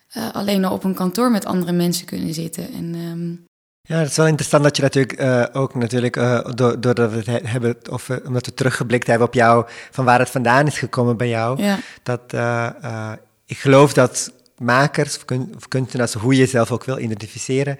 eh, 0.08 0.30
alleen 0.32 0.64
al 0.64 0.72
op 0.72 0.84
een 0.84 0.94
kantoor 0.94 1.30
met 1.30 1.44
andere 1.46 1.72
mensen 1.72 2.06
kunnen 2.06 2.34
zitten. 2.34 2.72
En 2.72 2.94
ehm, 2.94 3.47
Ja, 3.88 3.98
het 3.98 4.10
is 4.10 4.16
wel 4.16 4.26
interessant 4.26 4.62
dat 4.62 4.76
je 4.76 4.82
natuurlijk 4.82 5.20
uh, 5.20 5.44
ook 5.52 5.74
natuurlijk, 5.74 6.16
uh, 6.16 6.40
doordat 6.54 7.10
we 7.10 7.30
het 7.30 7.48
hebben, 7.48 7.76
of 7.90 8.10
omdat 8.24 8.46
we 8.46 8.54
teruggeblikt 8.54 9.06
hebben 9.06 9.26
op 9.26 9.34
jou, 9.34 9.66
van 9.90 10.04
waar 10.04 10.18
het 10.18 10.30
vandaan 10.30 10.66
is 10.66 10.78
gekomen 10.78 11.16
bij 11.16 11.28
jou, 11.28 11.62
ja. 11.62 11.78
dat 12.02 12.34
ik 13.46 13.58
geloof 13.58 13.92
dat 13.92 14.32
makers 14.58 15.16
of, 15.16 15.24
kun, 15.24 15.52
of 15.56 15.68
kunstenaars, 15.68 16.12
hoe 16.12 16.32
je 16.32 16.38
jezelf 16.38 16.70
ook 16.70 16.84
wil 16.84 16.98
identificeren, 16.98 17.78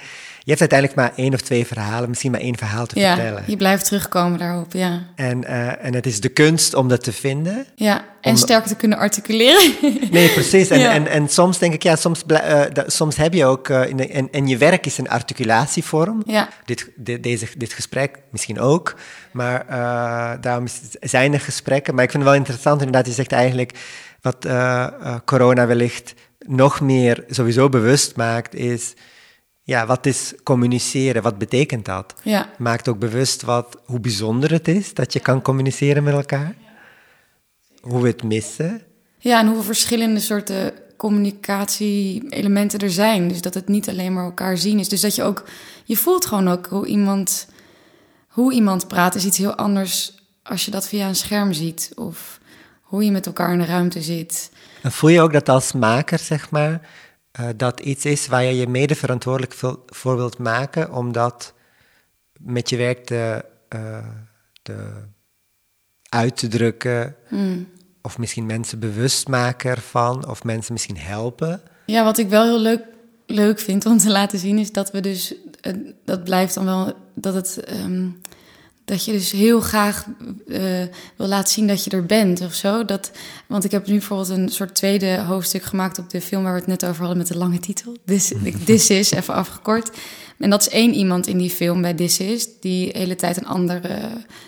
je 0.48 0.54
hebt 0.54 0.72
uiteindelijk 0.72 1.00
maar 1.00 1.24
één 1.24 1.34
of 1.34 1.40
twee 1.40 1.66
verhalen, 1.66 2.08
misschien 2.08 2.30
maar 2.30 2.40
één 2.40 2.56
verhaal 2.58 2.86
te 2.86 3.00
ja, 3.00 3.14
vertellen. 3.14 3.42
je 3.46 3.56
blijft 3.56 3.84
terugkomen 3.84 4.38
daarop, 4.38 4.72
ja. 4.72 5.02
En, 5.14 5.42
uh, 5.42 5.84
en 5.84 5.94
het 5.94 6.06
is 6.06 6.20
de 6.20 6.28
kunst 6.28 6.74
om 6.74 6.88
dat 6.88 7.02
te 7.02 7.12
vinden. 7.12 7.66
Ja, 7.74 8.04
en 8.20 8.30
om... 8.30 8.36
sterk 8.36 8.64
te 8.64 8.76
kunnen 8.76 8.98
articuleren. 8.98 9.74
nee, 10.10 10.28
precies. 10.28 10.68
En, 10.68 10.78
ja. 10.78 10.92
en, 10.92 11.06
en 11.06 11.28
soms 11.28 11.58
denk 11.58 11.74
ik, 11.74 11.82
ja, 11.82 11.96
soms, 11.96 12.22
uh, 12.26 12.62
soms 12.86 13.16
heb 13.16 13.34
je 13.34 13.44
ook, 13.44 13.68
uh, 13.68 13.88
in 13.88 13.96
de, 13.96 14.08
en, 14.08 14.28
en 14.32 14.46
je 14.46 14.56
werk 14.56 14.86
is 14.86 14.98
een 14.98 15.08
articulatievorm. 15.08 16.22
Ja. 16.26 16.48
Dit, 16.64 16.90
dit, 16.96 17.22
deze, 17.22 17.46
dit 17.56 17.72
gesprek 17.72 18.18
misschien 18.30 18.60
ook, 18.60 18.94
maar 19.32 19.66
daarom 20.40 20.66
zijn 21.00 21.32
er 21.32 21.40
gesprekken. 21.40 21.94
Maar 21.94 22.04
ik 22.04 22.10
vind 22.10 22.22
het 22.22 22.32
wel 22.32 22.40
interessant 22.40 22.78
inderdaad, 22.80 23.06
je 23.06 23.12
zegt 23.12 23.32
eigenlijk 23.32 23.72
wat 24.20 24.46
corona 25.24 25.66
wellicht 25.66 26.14
nog 26.38 26.81
meer 26.81 27.24
sowieso 27.29 27.68
bewust 27.68 28.16
maakt, 28.16 28.55
is 28.55 28.94
ja, 29.68 29.87
wat 29.87 30.07
is 30.07 30.35
communiceren? 30.42 31.22
Wat 31.22 31.38
betekent 31.38 31.85
dat? 31.85 32.14
Ja. 32.22 32.51
Maakt 32.59 32.88
ook 32.88 32.98
bewust 32.98 33.42
wat, 33.42 33.77
hoe 33.85 34.01
bijzonder 34.01 34.51
het 34.51 34.68
is 34.68 34.94
dat 34.94 35.12
je 35.12 35.20
kan 35.20 35.42
communiceren 35.42 36.03
met 36.03 36.14
elkaar. 36.14 36.55
Hoe 37.81 38.03
we 38.03 38.09
het 38.09 38.22
missen. 38.22 38.83
Ja, 39.18 39.40
en 39.40 39.46
hoeveel 39.46 39.64
verschillende 39.64 40.20
soorten 40.20 40.72
communicatie-elementen 40.96 42.79
er 42.79 42.90
zijn. 42.90 43.29
Dus 43.29 43.40
dat 43.40 43.55
het 43.55 43.68
niet 43.68 43.88
alleen 43.88 44.12
maar 44.12 44.24
elkaar 44.24 44.59
zien 44.59 44.79
is. 44.79 44.88
Dus 44.88 45.01
dat 45.01 45.14
je 45.14 45.22
ook, 45.22 45.44
je 45.85 45.96
voelt 45.96 46.27
gewoon 46.27 46.48
ook 46.48 46.66
hoe 46.66 46.87
iemand, 46.87 47.48
hoe 48.29 48.53
iemand 48.53 48.88
praat 48.88 49.14
is 49.14 49.24
iets 49.24 49.38
heel 49.38 49.55
anders 49.55 50.14
als 50.42 50.64
je 50.64 50.70
dat 50.70 50.88
via 50.88 51.09
een 51.09 51.16
scherm 51.16 51.53
ziet. 51.53 51.92
Of 51.94 52.40
hoe 52.83 53.05
je 53.05 53.11
met 53.11 53.27
elkaar 53.27 53.53
in 53.53 53.59
de 53.59 53.64
ruimte 53.64 54.03
zit. 54.03 54.51
Voel 54.90 55.11
je 55.11 55.20
ook 55.20 55.33
dat 55.33 55.48
als 55.48 55.72
maker, 55.72 56.18
zeg 56.18 56.51
maar, 56.51 56.88
uh, 57.40 57.48
dat 57.57 57.81
iets 57.81 58.05
is 58.05 58.27
waar 58.27 58.44
je 58.44 58.57
je 58.57 58.66
mede 58.66 58.94
verantwoordelijk 58.94 59.55
voor 59.87 60.16
wilt 60.16 60.38
maken, 60.38 60.92
om 60.92 61.12
dat 61.12 61.55
met 62.40 62.70
je 62.70 62.77
werk 62.77 63.07
te, 63.07 63.44
uh, 63.74 63.98
te 64.62 65.07
uit 66.09 66.37
te 66.37 66.48
drukken, 66.48 67.16
mm. 67.29 67.68
of 68.03 68.18
misschien 68.18 68.46
mensen 68.46 68.79
bewust 68.79 69.29
maken 69.29 69.70
ervan, 69.70 70.29
of 70.29 70.44
mensen 70.44 70.72
misschien 70.72 70.98
helpen. 70.98 71.61
Ja, 71.87 72.05
wat 72.05 72.18
ik 72.18 72.29
wel 72.29 72.44
heel 72.44 72.61
leuk, 72.61 72.83
leuk 73.27 73.59
vind 73.59 73.87
om 73.87 73.98
te 73.98 74.11
laten 74.11 74.38
zien, 74.38 74.59
is 74.59 74.72
dat 74.72 74.90
we 74.90 75.01
dus, 75.01 75.35
uh, 75.62 75.92
dat 76.05 76.24
blijft 76.24 76.55
dan 76.55 76.64
wel, 76.64 76.92
dat 77.14 77.35
het. 77.35 77.64
Um, 77.72 78.20
dat 78.88 79.05
je 79.05 79.12
dus 79.12 79.31
heel 79.31 79.61
graag 79.61 80.07
uh, 80.46 80.61
wil 81.16 81.27
laten 81.27 81.53
zien 81.53 81.66
dat 81.66 81.85
je 81.85 81.90
er 81.90 82.07
bent 82.07 82.40
of 82.40 82.55
zo. 82.55 82.85
Dat, 82.85 83.11
want 83.46 83.64
ik 83.64 83.70
heb 83.70 83.87
nu 83.87 83.92
bijvoorbeeld 83.92 84.29
een 84.29 84.48
soort 84.48 84.74
tweede 84.74 85.18
hoofdstuk 85.18 85.62
gemaakt 85.62 85.98
op 85.98 86.11
de 86.11 86.20
film 86.20 86.42
waar 86.42 86.53
we 86.53 86.59
het 86.59 86.68
net 86.68 86.85
over 86.85 86.98
hadden 86.98 87.18
met 87.18 87.27
de 87.27 87.37
lange 87.37 87.59
titel. 87.59 87.96
This, 88.05 88.33
This 88.64 88.90
Is, 88.90 89.11
even 89.11 89.35
afgekort. 89.35 89.90
En 90.38 90.51
dat 90.51 90.61
is 90.61 90.68
één 90.68 90.94
iemand 90.94 91.27
in 91.27 91.38
die 91.38 91.51
film 91.51 91.83
bij 91.83 91.94
This 91.94 92.18
Is, 92.18 92.48
die 92.61 92.92
de 92.92 92.98
hele 92.98 93.16
tijd 93.16 93.37
een 93.37 93.46
andere 93.46 93.98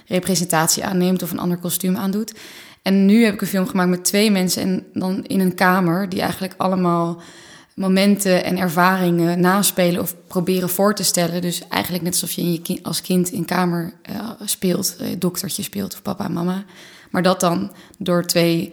representatie 0.07 0.85
aanneemt 0.85 1.23
of 1.23 1.31
een 1.31 1.39
ander 1.39 1.59
kostuum 1.59 1.97
aandoet. 1.97 2.33
En 2.83 3.07
nu 3.07 3.25
heb 3.25 3.35
ik 3.35 3.41
een 3.41 3.47
film 3.47 3.67
gemaakt 3.67 3.91
met 3.91 4.05
twee 4.05 4.31
mensen 4.31 4.63
en 4.63 4.87
dan 4.93 5.25
in 5.27 5.41
een 5.41 5.55
kamer 5.55 6.09
die 6.09 6.21
eigenlijk 6.21 6.55
allemaal 6.57 7.23
momenten 7.75 8.45
en 8.45 8.59
ervaringen 8.59 9.41
naspelen 9.41 10.01
of 10.01 10.15
proberen 10.27 10.69
voor 10.69 10.95
te 10.95 11.03
stellen. 11.03 11.43
Dus 11.43 11.69
eigenlijk 11.69 12.05
net 12.05 12.13
alsof 12.13 12.33
je, 12.33 12.43
in 12.43 12.61
je 12.63 12.79
als 12.83 13.01
kind 13.01 13.31
in 13.31 13.45
kamer 13.45 13.93
uh, 14.11 14.31
speelt, 14.45 14.97
uh, 15.01 15.07
doktertje 15.19 15.63
speelt 15.63 15.95
of 15.95 16.03
papa 16.03 16.25
en 16.25 16.33
mama. 16.33 16.65
Maar 17.11 17.23
dat 17.23 17.41
dan 17.41 17.73
door 17.99 18.25
twee 18.25 18.73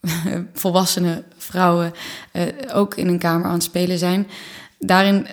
volwassene 0.54 1.24
vrouwen 1.36 1.92
uh, 2.32 2.42
ook 2.72 2.94
in 2.94 3.08
een 3.08 3.18
kamer 3.18 3.46
aan 3.46 3.52
het 3.52 3.62
spelen 3.62 3.98
zijn. 3.98 4.26
Daarin 4.80 5.26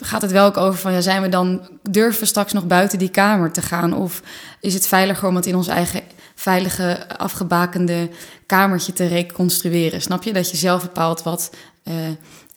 gaat 0.00 0.22
het 0.22 0.30
wel 0.30 0.46
ook 0.46 0.56
over 0.56 0.80
van, 0.80 0.92
ja, 0.92 1.00
zijn 1.00 1.22
we 1.22 1.28
dan, 1.28 1.68
durven 1.90 2.26
straks 2.26 2.52
nog 2.52 2.66
buiten 2.66 2.98
die 2.98 3.08
kamer 3.08 3.52
te 3.52 3.62
gaan? 3.62 3.94
Of 3.94 4.22
is 4.60 4.74
het 4.74 4.86
veiliger 4.86 5.28
om 5.28 5.36
het 5.36 5.46
in 5.46 5.56
ons 5.56 5.68
eigen 5.68 6.00
veilige, 6.34 7.18
afgebakende 7.18 8.08
kamertje 8.46 8.92
te 8.92 9.06
reconstrueren? 9.06 10.02
Snap 10.02 10.22
je? 10.22 10.32
Dat 10.32 10.50
je 10.50 10.56
zelf 10.56 10.82
bepaalt 10.82 11.22
wat 11.22 11.50
uh, 11.84 11.94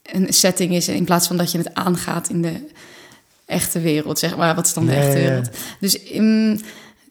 een 0.03 0.33
setting 0.33 0.73
is 0.73 0.87
in 0.87 1.05
plaats 1.05 1.27
van 1.27 1.37
dat 1.37 1.51
je 1.51 1.57
het 1.57 1.73
aangaat 1.73 2.29
in 2.29 2.41
de 2.41 2.67
echte 3.45 3.79
wereld, 3.79 4.19
zeg 4.19 4.37
maar. 4.37 4.55
Wat 4.55 4.65
is 4.65 4.73
dan 4.73 4.85
de 4.85 4.95
echte 4.95 5.17
wereld? 5.19 5.45
Ja. 5.45 5.59
Dus 5.79 6.15
um, 6.15 6.49
het 6.49 6.61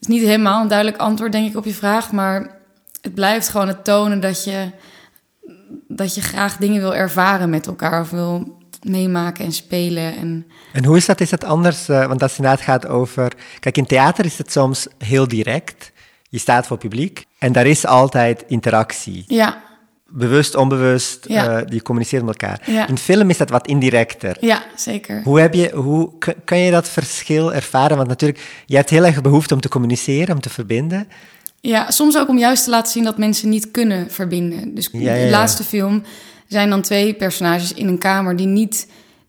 is 0.01 0.07
niet 0.07 0.23
helemaal 0.23 0.63
een 0.63 0.69
duidelijk 0.69 0.99
antwoord, 0.99 1.33
denk 1.33 1.49
ik, 1.49 1.57
op 1.57 1.65
je 1.65 1.75
vraag, 1.75 2.13
maar 2.13 2.59
het 3.01 3.15
blijft 3.15 3.49
gewoon 3.49 3.69
het 3.69 3.85
tonen 3.85 4.21
dat 4.21 4.45
je, 4.45 4.71
dat 5.89 6.15
je 6.15 6.21
graag 6.21 6.57
dingen 6.57 6.81
wil 6.81 6.95
ervaren 6.95 7.51
met 7.51 7.67
elkaar 7.67 8.01
of 8.01 8.11
wil 8.11 8.59
meemaken 8.83 9.45
en 9.45 9.53
spelen. 9.53 10.17
En, 10.17 10.47
en 10.73 10.85
hoe 10.85 10.97
is 10.97 11.07
dat? 11.07 11.21
Is 11.21 11.31
dat 11.31 11.45
anders? 11.45 11.89
Uh, 11.89 12.07
want 12.07 12.23
als 12.23 12.31
het 12.31 12.41
inderdaad 12.41 12.65
gaat 12.65 12.87
over... 12.87 13.33
Kijk, 13.61 13.77
in 13.77 13.87
theater 13.87 14.25
is 14.25 14.39
het 14.39 14.53
soms 14.53 14.87
heel 14.99 15.29
direct. 15.29 15.93
Je 16.29 16.39
staat 16.39 16.67
voor 16.67 16.79
publiek 16.79 17.25
en 17.39 17.53
daar 17.53 17.67
is 17.67 17.87
altijd 17.87 18.45
interactie. 18.47 19.25
Ja 19.27 19.65
bewust, 20.09 20.55
onbewust, 20.55 21.25
ja. 21.29 21.61
uh, 21.61 21.67
die 21.67 21.83
communiceren 21.83 22.25
met 22.25 22.43
elkaar. 22.43 22.63
Ja. 22.67 22.89
In 22.89 22.99
film 22.99 23.31
is 23.31 23.37
dat 23.37 23.51
wat 23.51 23.67
indirecter. 23.67 24.37
Ja, 24.41 24.63
zeker. 24.77 25.23
Hoe, 25.23 25.41
heb 25.41 25.55
je, 25.55 25.71
hoe 25.75 26.11
kan 26.45 26.59
je 26.59 26.71
dat 26.71 26.89
verschil 26.89 27.55
ervaren? 27.55 27.97
Want 27.97 28.09
natuurlijk, 28.09 28.63
je 28.67 28.77
hebt 28.77 28.91
heel 28.91 29.05
erg 29.05 29.21
behoefte 29.21 29.55
om 29.55 29.61
te 29.61 29.69
communiceren, 29.69 30.35
om 30.35 30.41
te 30.41 30.51
verbinden. 30.51 31.09
Ja, 31.61 31.91
soms 31.91 32.17
ook 32.17 32.29
om 32.29 32.39
juist 32.39 32.65
te 32.65 32.71
laten 32.71 32.93
zien 32.93 33.05
dat 33.05 33.19
mensen 33.19 33.49
niet 33.49 33.71
kunnen 33.71 34.11
verbinden. 34.11 34.75
Dus 34.75 34.89
ja, 34.93 35.15
de 35.15 35.31
laatste 35.31 35.65
film 35.65 36.03
zijn 36.49 36.71
dan 36.71 36.83
twee 36.83 37.15
personages 37.15 37.73
in 37.73 37.89
een 37.89 37.99
kamer 37.99 38.37
die 38.37 38.47
niet... 38.47 38.87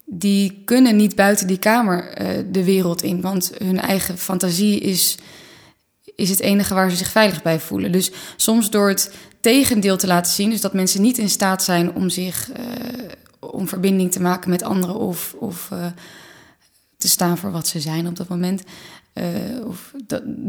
Die 0.10 0.62
kunnen 0.66 0.96
niet 0.96 1.16
buiten 1.16 1.48
die 1.48 1.58
kamer 1.58 2.22
uh, 2.22 2.28
de 2.52 2.64
wereld 2.64 3.04
in, 3.04 3.22
want 3.22 3.52
hun 3.58 3.80
eigen 3.80 4.18
fantasie 4.18 4.80
is 4.80 5.18
is 6.18 6.30
het 6.30 6.40
enige 6.40 6.74
waar 6.74 6.90
ze 6.90 6.96
zich 6.96 7.12
veilig 7.12 7.42
bij 7.42 7.60
voelen. 7.60 7.92
Dus 7.92 8.12
soms 8.36 8.70
door 8.70 8.88
het 8.90 9.12
tegendeel 9.42 9.98
te 9.98 10.08
laten 10.08 10.32
zien, 10.32 10.50
dus 10.50 10.62
dat 10.62 10.74
mensen 10.74 11.02
niet 11.02 11.18
in 11.18 11.30
staat 11.30 11.64
zijn 11.64 11.94
om 11.94 12.10
zich 12.10 12.50
uh, 12.50 12.56
om 13.40 13.68
verbinding 13.68 14.12
te 14.12 14.22
maken 14.22 14.50
met 14.50 14.64
anderen 14.64 14.96
of, 14.96 15.36
of 15.40 15.70
uh, 15.74 15.86
te 16.98 17.08
staan 17.08 17.38
voor 17.38 17.52
wat 17.52 17.68
ze 17.68 17.80
zijn 17.80 18.08
op 18.08 18.16
dat 18.16 18.28
moment. 18.28 18.64
Uh, 19.14 19.24
of 19.68 19.94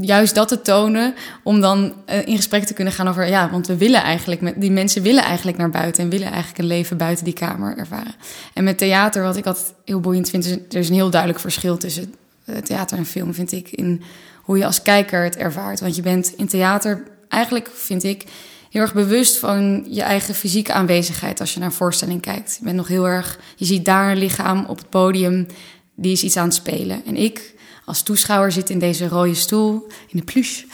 juist 0.00 0.34
dat 0.34 0.48
te 0.48 0.60
tonen, 0.60 1.14
om 1.42 1.60
dan 1.60 1.94
in 2.24 2.36
gesprek 2.36 2.64
te 2.64 2.74
kunnen 2.74 2.92
gaan 2.92 3.08
over, 3.08 3.28
ja, 3.28 3.50
want 3.50 3.66
we 3.66 3.76
willen 3.76 4.02
eigenlijk, 4.02 4.40
met, 4.40 4.60
die 4.60 4.70
mensen 4.70 5.02
willen 5.02 5.24
eigenlijk 5.24 5.58
naar 5.58 5.70
buiten 5.70 6.02
en 6.02 6.10
willen 6.10 6.28
eigenlijk 6.28 6.58
een 6.58 6.66
leven 6.66 6.96
buiten 6.96 7.24
die 7.24 7.34
kamer 7.34 7.76
ervaren. 7.76 8.14
En 8.54 8.64
met 8.64 8.78
theater, 8.78 9.22
wat 9.22 9.36
ik 9.36 9.46
altijd 9.46 9.74
heel 9.84 10.00
boeiend 10.00 10.30
vind, 10.30 10.46
er 10.46 10.78
is 10.78 10.88
een 10.88 10.94
heel 10.94 11.10
duidelijk 11.10 11.40
verschil 11.40 11.76
tussen 11.76 12.14
theater 12.62 12.98
en 12.98 13.06
film, 13.06 13.34
vind 13.34 13.52
ik, 13.52 13.70
in 13.70 14.02
hoe 14.48 14.58
je 14.58 14.66
als 14.66 14.82
kijker 14.82 15.24
het 15.24 15.36
ervaart. 15.36 15.80
Want 15.80 15.96
je 15.96 16.02
bent 16.02 16.32
in 16.36 16.48
theater 16.48 17.02
eigenlijk, 17.28 17.70
vind 17.74 18.04
ik, 18.04 18.24
heel 18.70 18.80
erg 18.82 18.94
bewust 18.94 19.36
van 19.36 19.86
je 19.90 20.02
eigen 20.02 20.34
fysieke 20.34 20.72
aanwezigheid 20.72 21.40
als 21.40 21.52
je 21.52 21.58
naar 21.58 21.68
een 21.68 21.74
voorstelling 21.74 22.20
kijkt. 22.20 22.56
Je 22.58 22.64
bent 22.64 22.76
nog 22.76 22.88
heel 22.88 23.06
erg, 23.06 23.38
je 23.56 23.64
ziet 23.64 23.84
daar 23.84 24.10
een 24.10 24.18
lichaam 24.18 24.64
op 24.64 24.78
het 24.78 24.90
podium, 24.90 25.46
die 25.94 26.12
is 26.12 26.22
iets 26.22 26.36
aan 26.36 26.44
het 26.44 26.54
spelen. 26.54 27.02
En 27.06 27.16
ik 27.16 27.54
als 27.84 28.02
toeschouwer 28.02 28.52
zit 28.52 28.70
in 28.70 28.78
deze 28.78 29.08
rode 29.08 29.34
stoel, 29.34 29.86
in 30.08 30.18
de 30.18 30.24
pluche, 30.24 30.64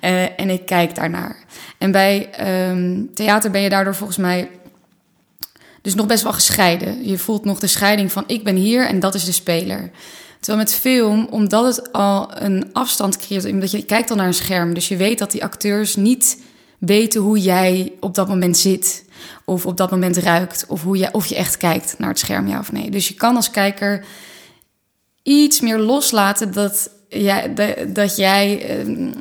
uh, 0.00 0.40
en 0.40 0.50
ik 0.50 0.66
kijk 0.66 0.94
daarnaar. 0.94 1.44
En 1.78 1.90
bij 1.90 2.30
um, 2.70 3.10
theater 3.14 3.50
ben 3.50 3.60
je 3.60 3.68
daardoor 3.68 3.94
volgens 3.94 4.18
mij 4.18 4.50
dus 5.82 5.94
nog 5.94 6.06
best 6.06 6.22
wel 6.22 6.32
gescheiden. 6.32 7.08
Je 7.08 7.18
voelt 7.18 7.44
nog 7.44 7.58
de 7.58 7.66
scheiding 7.66 8.12
van 8.12 8.24
ik 8.26 8.44
ben 8.44 8.56
hier 8.56 8.86
en 8.86 9.00
dat 9.00 9.14
is 9.14 9.24
de 9.24 9.32
speler. 9.32 9.90
Terwijl 10.42 10.64
met 10.64 10.74
film, 10.74 11.26
omdat 11.30 11.76
het 11.76 11.92
al 11.92 12.30
een 12.34 12.70
afstand 12.72 13.16
creëert, 13.16 13.44
omdat 13.44 13.70
je 13.70 13.82
kijkt 13.82 14.10
al 14.10 14.16
naar 14.16 14.26
een 14.26 14.34
scherm, 14.34 14.74
dus 14.74 14.88
je 14.88 14.96
weet 14.96 15.18
dat 15.18 15.30
die 15.30 15.44
acteurs 15.44 15.96
niet 15.96 16.38
weten 16.78 17.20
hoe 17.20 17.38
jij 17.38 17.92
op 18.00 18.14
dat 18.14 18.28
moment 18.28 18.56
zit, 18.56 19.04
of 19.44 19.66
op 19.66 19.76
dat 19.76 19.90
moment 19.90 20.16
ruikt, 20.16 20.64
of, 20.68 20.82
hoe 20.82 20.98
je, 20.98 21.08
of 21.12 21.26
je 21.26 21.34
echt 21.34 21.56
kijkt 21.56 21.94
naar 21.98 22.08
het 22.08 22.18
scherm, 22.18 22.48
ja 22.48 22.58
of 22.58 22.72
nee. 22.72 22.90
Dus 22.90 23.08
je 23.08 23.14
kan 23.14 23.36
als 23.36 23.50
kijker 23.50 24.04
iets 25.22 25.60
meer 25.60 25.78
loslaten 25.78 26.52
dat, 26.52 26.90
jij, 27.08 27.54
dat 27.92 28.16
jij. 28.16 28.80
Uh, 28.86 29.12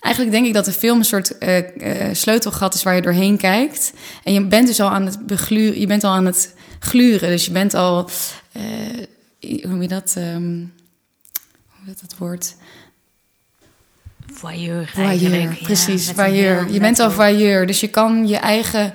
Eigenlijk 0.00 0.36
denk 0.36 0.46
ik 0.46 0.54
dat 0.54 0.64
de 0.64 0.72
film 0.72 0.98
een 0.98 1.04
soort 1.04 1.32
uh, 1.40 1.56
uh, 1.56 2.14
sleutelgat 2.14 2.74
is 2.74 2.82
waar 2.82 2.94
je 2.94 3.02
doorheen 3.02 3.36
kijkt. 3.36 3.92
En 4.24 4.32
je 4.32 4.46
bent 4.46 4.66
dus 4.66 4.80
al 4.80 4.90
aan 4.90 5.06
het 5.06 5.26
begluren, 5.26 5.80
je 5.80 5.86
bent 5.86 6.04
al 6.04 6.12
aan 6.12 6.26
het 6.26 6.54
gluren. 6.78 7.28
Dus 7.28 7.44
je 7.44 7.50
bent 7.50 7.74
al 7.74 8.08
uh, 8.56 8.62
hoe 9.40 9.66
noem 9.66 9.82
je 9.82 9.88
dat? 9.88 10.14
Um, 10.18 10.72
hoe 11.66 11.86
heet 11.86 12.00
dat 12.00 12.18
woord? 12.18 12.54
Voyeur, 14.32 14.90
voyeur 14.94 15.58
precies, 15.62 16.06
ja, 16.06 16.14
voyeur. 16.14 16.72
Je 16.72 16.80
bent 16.80 16.98
al 16.98 17.10
voyeur, 17.10 17.66
dus 17.66 17.80
je 17.80 17.88
kan 17.88 18.28
je 18.28 18.36
eigen 18.36 18.94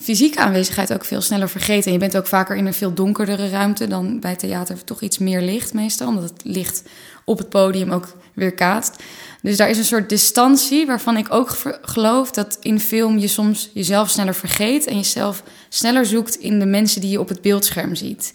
fysieke 0.00 0.38
aanwezigheid 0.38 0.92
ook 0.92 1.04
veel 1.04 1.20
sneller 1.20 1.48
vergeten. 1.48 1.86
En 1.86 1.92
je 1.92 1.98
bent 1.98 2.16
ook 2.16 2.26
vaker 2.26 2.56
in 2.56 2.66
een 2.66 2.74
veel 2.74 2.94
donkerdere 2.94 3.48
ruimte 3.48 3.86
dan 3.86 4.20
bij 4.20 4.36
theater 4.36 4.84
toch 4.84 5.00
iets 5.00 5.18
meer 5.18 5.40
licht 5.40 5.74
meestal. 5.74 6.08
Omdat 6.08 6.22
het 6.22 6.40
licht 6.44 6.82
op 7.24 7.38
het 7.38 7.48
podium 7.48 7.90
ook 7.90 8.16
weer 8.34 8.52
kaatst. 8.52 9.02
Dus 9.42 9.56
daar 9.56 9.70
is 9.70 9.78
een 9.78 9.84
soort 9.84 10.08
distantie 10.08 10.86
waarvan 10.86 11.16
ik 11.16 11.32
ook 11.32 11.56
geloof 11.82 12.30
dat 12.30 12.58
in 12.60 12.80
film 12.80 13.18
je 13.18 13.28
soms 13.28 13.70
jezelf 13.74 14.10
sneller 14.10 14.34
vergeet 14.34 14.86
en 14.86 14.96
jezelf 14.96 15.42
sneller 15.68 16.06
zoekt 16.06 16.34
in 16.34 16.58
de 16.58 16.66
mensen 16.66 17.00
die 17.00 17.10
je 17.10 17.20
op 17.20 17.28
het 17.28 17.40
beeldscherm 17.40 17.94
ziet. 17.94 18.32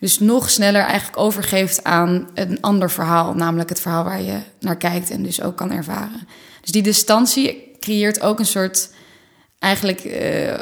Dus 0.00 0.18
nog 0.18 0.50
sneller 0.50 0.82
eigenlijk 0.82 1.18
overgeeft 1.18 1.84
aan 1.84 2.28
een 2.34 2.60
ander 2.60 2.90
verhaal, 2.90 3.34
namelijk 3.34 3.68
het 3.68 3.80
verhaal 3.80 4.04
waar 4.04 4.22
je 4.22 4.38
naar 4.60 4.76
kijkt 4.76 5.10
en 5.10 5.22
dus 5.22 5.42
ook 5.42 5.56
kan 5.56 5.72
ervaren. 5.72 6.28
Dus 6.60 6.70
die 6.70 6.82
distantie 6.82 7.76
creëert 7.80 8.20
ook 8.20 8.38
een 8.38 8.46
soort 8.46 8.90
eigenlijk 9.58 10.04
uh, 10.04 10.54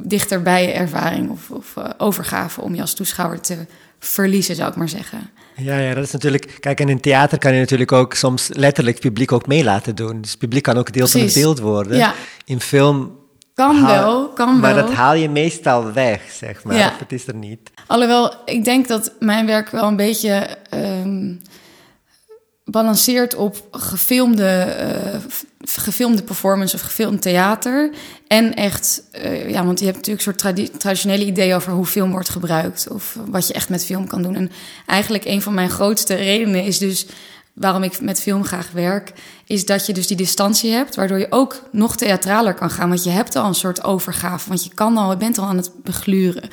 dichterbij 0.00 0.74
ervaring 0.74 1.30
of, 1.30 1.50
of 1.50 1.74
uh, 1.78 1.84
overgave 1.98 2.60
om 2.60 2.74
je 2.74 2.80
als 2.80 2.94
toeschouwer 2.94 3.40
te 3.40 3.66
verliezen, 3.98 4.56
zou 4.56 4.70
ik 4.70 4.76
maar 4.76 4.88
zeggen. 4.88 5.30
Ja, 5.56 5.78
ja, 5.78 5.94
dat 5.94 6.04
is 6.04 6.12
natuurlijk. 6.12 6.56
Kijk, 6.60 6.80
en 6.80 6.88
in 6.88 7.00
theater 7.00 7.38
kan 7.38 7.54
je 7.54 7.60
natuurlijk 7.60 7.92
ook 7.92 8.14
soms 8.14 8.48
letterlijk 8.52 8.96
het 8.96 9.06
publiek 9.06 9.32
ook 9.32 9.46
mee 9.46 9.64
laten 9.64 9.94
doen. 9.94 10.20
Dus 10.20 10.30
het 10.30 10.38
publiek 10.38 10.62
kan 10.62 10.76
ook 10.76 10.92
deel 10.92 11.06
van 11.08 11.20
het 11.20 11.34
beeld 11.34 11.58
worden. 11.58 11.96
Ja. 11.96 12.14
In 12.44 12.60
film. 12.60 13.20
Kan 13.54 13.86
wel, 13.86 14.28
kan 14.28 14.60
maar 14.60 14.74
wel. 14.74 14.86
dat 14.86 14.94
haal 14.94 15.14
je 15.14 15.28
meestal 15.28 15.92
weg, 15.92 16.22
zeg 16.30 16.64
maar. 16.64 16.76
Ja. 16.76 16.94
het 16.98 17.12
is 17.12 17.26
er 17.26 17.34
niet. 17.34 17.70
Alhoewel, 17.86 18.34
ik 18.44 18.64
denk 18.64 18.88
dat 18.88 19.12
mijn 19.18 19.46
werk 19.46 19.68
wel 19.68 19.84
een 19.84 19.96
beetje. 19.96 20.56
Um, 20.74 21.40
balanceert 22.64 23.34
op 23.34 23.68
gefilmde, 23.70 24.76
uh, 25.12 25.20
gefilmde 25.64 26.22
performance 26.22 26.74
of 26.74 26.80
gefilmd 26.80 27.22
theater. 27.22 27.90
En 28.26 28.54
echt, 28.54 29.02
uh, 29.24 29.50
ja, 29.50 29.64
want 29.64 29.78
je 29.78 29.84
hebt 29.84 29.96
natuurlijk 29.96 30.26
een 30.26 30.34
soort 30.40 30.78
traditionele 30.78 31.24
idee 31.24 31.54
over 31.54 31.72
hoe 31.72 31.86
film 31.86 32.10
wordt 32.10 32.28
gebruikt. 32.28 32.88
Of 32.88 33.18
wat 33.26 33.46
je 33.46 33.52
echt 33.52 33.68
met 33.68 33.84
film 33.84 34.06
kan 34.06 34.22
doen. 34.22 34.34
En 34.34 34.50
eigenlijk 34.86 35.24
een 35.24 35.42
van 35.42 35.54
mijn 35.54 35.70
grootste 35.70 36.14
redenen 36.14 36.64
is 36.64 36.78
dus 36.78 37.06
waarom 37.54 37.82
ik 37.82 38.00
met 38.00 38.20
film 38.20 38.44
graag 38.44 38.70
werk, 38.70 39.12
is 39.46 39.66
dat 39.66 39.86
je 39.86 39.92
dus 39.92 40.06
die 40.06 40.16
distantie 40.16 40.70
hebt, 40.70 40.94
waardoor 40.94 41.18
je 41.18 41.26
ook 41.30 41.62
nog 41.72 41.96
theatraler 41.96 42.54
kan 42.54 42.70
gaan. 42.70 42.88
Want 42.88 43.04
je 43.04 43.10
hebt 43.10 43.36
al 43.36 43.46
een 43.46 43.54
soort 43.54 43.84
overgave, 43.84 44.48
want 44.48 44.64
je 44.64 44.74
kan 44.74 44.96
al, 44.96 45.10
je 45.10 45.16
bent 45.16 45.38
al 45.38 45.46
aan 45.46 45.56
het 45.56 45.70
begluren. 45.82 46.48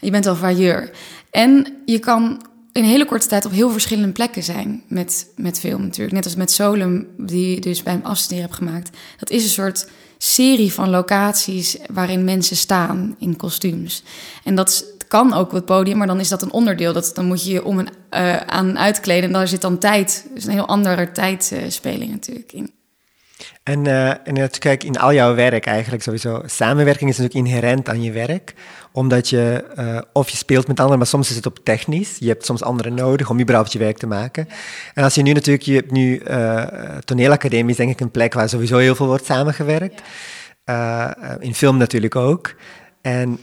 Je 0.00 0.10
bent 0.10 0.26
al 0.26 0.36
vailleur. 0.36 0.90
En 1.30 1.76
je 1.84 1.98
kan 1.98 2.42
in 2.72 2.84
hele 2.84 3.04
korte 3.04 3.26
tijd 3.26 3.44
op 3.44 3.52
heel 3.52 3.70
verschillende 3.70 4.12
plekken 4.12 4.42
zijn 4.42 4.82
met, 4.88 5.26
met 5.36 5.60
film 5.60 5.82
natuurlijk. 5.82 6.12
Net 6.12 6.24
als 6.24 6.34
met 6.34 6.50
Solum, 6.50 7.06
die 7.16 7.54
je 7.54 7.60
dus 7.60 7.82
bij 7.82 7.92
hem 7.92 8.04
afstuderen 8.04 8.44
heb 8.44 8.52
gemaakt. 8.52 8.96
Dat 9.18 9.30
is 9.30 9.42
een 9.42 9.50
soort 9.50 9.88
serie 10.18 10.72
van 10.72 10.90
locaties 10.90 11.76
waarin 11.92 12.24
mensen 12.24 12.56
staan 12.56 13.14
in 13.18 13.36
kostuums. 13.36 14.02
En 14.44 14.54
dat 14.54 14.84
kan 15.08 15.34
ook 15.34 15.46
op 15.46 15.52
het 15.52 15.64
podium, 15.64 15.96
maar 15.96 16.06
dan 16.06 16.20
is 16.20 16.28
dat 16.28 16.42
een 16.42 16.52
onderdeel. 16.52 16.92
Dat, 16.92 17.10
dan 17.14 17.24
moet 17.24 17.44
je 17.44 17.52
je 17.52 17.64
om 17.64 17.78
en 17.78 17.88
uh, 18.10 18.36
aan 18.36 18.78
uitkleden 18.78 19.24
en 19.24 19.32
daar 19.32 19.48
zit 19.48 19.60
dan 19.60 19.78
tijd. 19.78 20.26
Dus 20.34 20.44
een 20.44 20.52
heel 20.52 20.68
andere 20.68 21.12
tijdspeling 21.12 22.10
natuurlijk 22.10 22.52
in. 22.52 22.76
En, 23.62 23.84
uh, 23.84 24.08
en 24.08 24.50
kijk, 24.58 24.84
in 24.84 24.98
al 24.98 25.12
jouw 25.12 25.34
werk 25.34 25.66
eigenlijk 25.66 26.02
sowieso, 26.02 26.42
samenwerking 26.46 27.10
is 27.10 27.18
natuurlijk 27.18 27.46
inherent 27.46 27.88
aan 27.88 28.02
je 28.02 28.12
werk, 28.12 28.54
omdat 28.92 29.28
je, 29.28 29.64
uh, 29.78 30.00
of 30.12 30.28
je 30.28 30.36
speelt 30.36 30.66
met 30.66 30.76
anderen, 30.76 30.98
maar 30.98 31.06
soms 31.06 31.30
is 31.30 31.36
het 31.36 31.46
op 31.46 31.58
technisch. 31.62 32.16
Je 32.18 32.28
hebt 32.28 32.44
soms 32.44 32.62
anderen 32.62 32.94
nodig 32.94 33.30
om 33.30 33.40
überhaupt 33.40 33.72
je 33.72 33.78
werk 33.78 33.98
te 33.98 34.06
maken. 34.06 34.48
En 34.94 35.04
als 35.04 35.14
je 35.14 35.22
nu 35.22 35.32
natuurlijk, 35.32 35.64
je 35.64 35.74
hebt 35.74 35.90
nu 35.90 36.22
uh, 36.28 36.64
toneelacademie 37.04 37.70
is 37.70 37.76
denk 37.76 37.90
ik 37.90 38.00
een 38.00 38.10
plek 38.10 38.34
waar 38.34 38.48
sowieso 38.48 38.78
heel 38.78 38.94
veel 38.94 39.06
wordt 39.06 39.24
samengewerkt. 39.24 40.02
in 41.38 41.54
film 41.54 41.76
natuurlijk 41.76 42.16
ook. 42.16 42.54
En 43.00 43.38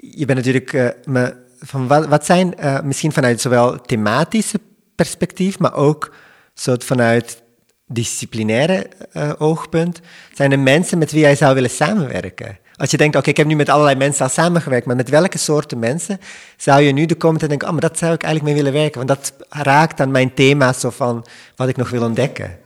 je 0.00 0.24
bent 0.24 0.38
natuurlijk, 0.38 0.96
me, 1.04 1.34
van 1.58 1.86
wat, 1.86 2.24
zijn 2.24 2.54
misschien 2.84 3.12
vanuit 3.12 3.40
zowel 3.40 3.80
thematische 3.80 4.60
perspectief, 4.94 5.58
maar 5.58 5.74
ook 5.74 6.14
soort 6.54 6.84
vanuit 6.84 7.42
disciplinaire 7.86 8.86
uh, 9.16 9.32
oogpunt, 9.38 10.00
zijn 10.34 10.52
er 10.52 10.58
mensen 10.58 10.98
met 10.98 11.12
wie 11.12 11.20
jij 11.20 11.36
zou 11.36 11.54
willen 11.54 11.70
samenwerken? 11.70 12.58
Als 12.76 12.90
je 12.90 12.96
denkt, 12.96 13.16
oké, 13.16 13.28
ik 13.28 13.36
heb 13.36 13.46
nu 13.46 13.54
met 13.54 13.68
allerlei 13.68 13.96
mensen 13.96 14.24
al 14.24 14.30
samengewerkt, 14.30 14.86
maar 14.86 14.96
met 14.96 15.08
welke 15.08 15.38
soorten 15.38 15.78
mensen 15.78 16.20
zou 16.56 16.82
je 16.82 16.92
nu 16.92 17.06
de 17.06 17.14
komende 17.14 17.46
denken, 17.46 17.66
oh, 17.66 17.72
maar 17.72 17.82
dat 17.82 17.98
zou 17.98 18.12
ik 18.12 18.22
eigenlijk 18.22 18.54
mee 18.54 18.62
willen 18.62 18.80
werken, 18.80 19.06
want 19.06 19.08
dat 19.08 19.32
raakt 19.48 20.00
aan 20.00 20.10
mijn 20.10 20.34
thema's 20.34 20.80
zo 20.80 20.90
van 20.90 21.26
wat 21.56 21.68
ik 21.68 21.76
nog 21.76 21.90
wil 21.90 22.02
ontdekken? 22.02 22.58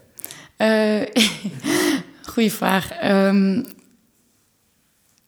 Uh, 0.59 1.03
goeie 2.33 2.53
vraag. 2.53 2.89
Um, 3.05 3.65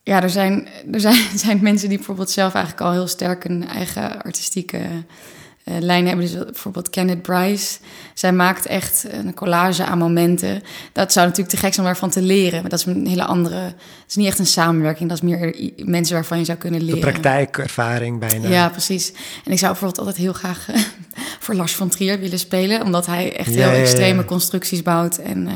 ja, 0.08 0.22
er 0.22 0.30
zijn, 0.30 0.68
er 0.92 1.00
zijn, 1.00 1.22
zijn 1.44 1.58
mensen 1.62 1.88
die 1.88 1.96
bijvoorbeeld 1.96 2.30
zelf 2.30 2.54
eigenlijk 2.54 2.84
al 2.84 2.92
heel 2.92 3.06
sterk 3.06 3.44
een 3.44 3.68
eigen 3.68 4.22
artistieke 4.22 4.78
uh, 4.78 5.74
lijnen 5.78 6.06
hebben. 6.06 6.26
Dus 6.26 6.44
bijvoorbeeld 6.44 6.90
Kenneth 6.90 7.22
Bryce. 7.22 7.78
Zij 8.14 8.32
maakt 8.32 8.66
echt 8.66 9.06
een 9.10 9.34
collage 9.34 9.84
aan 9.84 9.98
momenten. 9.98 10.62
Dat 10.92 11.12
zou 11.12 11.26
natuurlijk 11.26 11.54
te 11.54 11.60
gek 11.60 11.74
zijn 11.74 11.86
om 11.86 11.92
daarvan 11.92 12.10
te 12.10 12.22
leren. 12.22 12.60
Maar 12.60 12.70
dat 12.70 12.78
is 12.78 12.84
een 12.84 13.06
hele 13.06 13.24
andere... 13.24 13.56
Het 13.56 14.08
is 14.08 14.16
niet 14.16 14.26
echt 14.26 14.38
een 14.38 14.46
samenwerking. 14.46 15.08
Dat 15.08 15.18
is 15.22 15.24
meer 15.24 15.70
mensen 15.76 16.14
waarvan 16.14 16.38
je 16.38 16.44
zou 16.44 16.58
kunnen 16.58 16.80
leren. 16.80 17.00
De 17.00 17.06
praktijkervaring 17.06 18.18
bijna. 18.18 18.48
Ja, 18.48 18.68
precies. 18.68 19.12
En 19.44 19.52
ik 19.52 19.58
zou 19.58 19.72
bijvoorbeeld 19.72 19.98
altijd 19.98 20.16
heel 20.16 20.32
graag 20.32 20.68
uh, 20.70 20.76
voor 21.44 21.54
Lars 21.54 21.74
van 21.74 21.88
Trier 21.88 22.20
willen 22.20 22.38
spelen. 22.38 22.82
Omdat 22.82 23.06
hij 23.06 23.36
echt 23.36 23.54
heel 23.54 23.70
extreme 23.70 24.24
constructies 24.24 24.82
bouwt. 24.82 25.18
En... 25.18 25.46
Uh, 25.46 25.52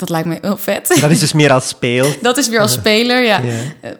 dat 0.00 0.10
lijkt 0.10 0.28
me 0.28 0.38
heel 0.40 0.56
vet. 0.56 0.98
Dat 1.00 1.10
is 1.10 1.18
dus 1.18 1.32
meer 1.32 1.52
als 1.52 1.68
speel. 1.68 2.12
dat 2.22 2.36
is 2.36 2.48
weer 2.48 2.60
als 2.60 2.72
speler, 2.72 3.24
ja. 3.24 3.40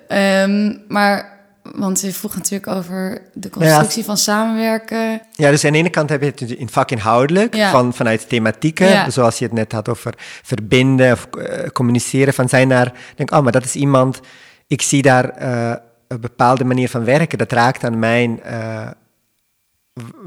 ja. 0.09 0.43
Um, 0.43 0.83
maar 0.89 1.39
want 1.63 2.01
je 2.01 2.13
vroeg 2.13 2.35
natuurlijk 2.35 2.67
over 2.67 3.23
de 3.35 3.51
constructie 3.51 4.05
van 4.05 4.17
samenwerken. 4.17 5.23
Ja, 5.33 5.51
dus 5.51 5.65
aan 5.65 5.73
de 5.73 5.79
ene 5.79 5.91
kant 5.91 6.09
heb 6.09 6.21
je 6.21 6.27
het 6.27 6.41
in 6.41 6.69
vakinhoudelijk, 6.69 7.57
van, 7.57 7.95
vanuit 7.95 8.29
thematieken, 8.29 9.13
zoals 9.13 9.39
je 9.39 9.45
het 9.45 9.55
net 9.55 9.73
had 9.73 9.89
over 9.89 10.15
verbinden 10.43 11.13
of 11.13 11.29
uh, 11.39 11.69
communiceren. 11.73 12.35
Van 12.35 12.49
zijn 12.49 12.69
daar, 12.69 12.93
denk 13.17 13.31
oh, 13.31 13.41
maar 13.43 13.53
dat 13.53 13.65
is 13.65 13.75
iemand, 13.75 14.21
ik 14.67 14.83
zie 14.83 15.03
daar 15.03 15.43
uh, 15.43 15.75
een 16.09 16.21
bepaalde 16.21 16.65
manier 16.65 16.89
van 16.89 17.05
werken, 17.05 17.39
dat 17.39 17.53
raakt 17.53 17.85
aan 17.85 17.99
mijn, 17.99 18.41
uh, 18.47 18.91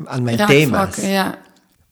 aan 0.06 0.24
mijn 0.24 0.46
thema's. 0.46 0.96
Ja. 0.96 1.38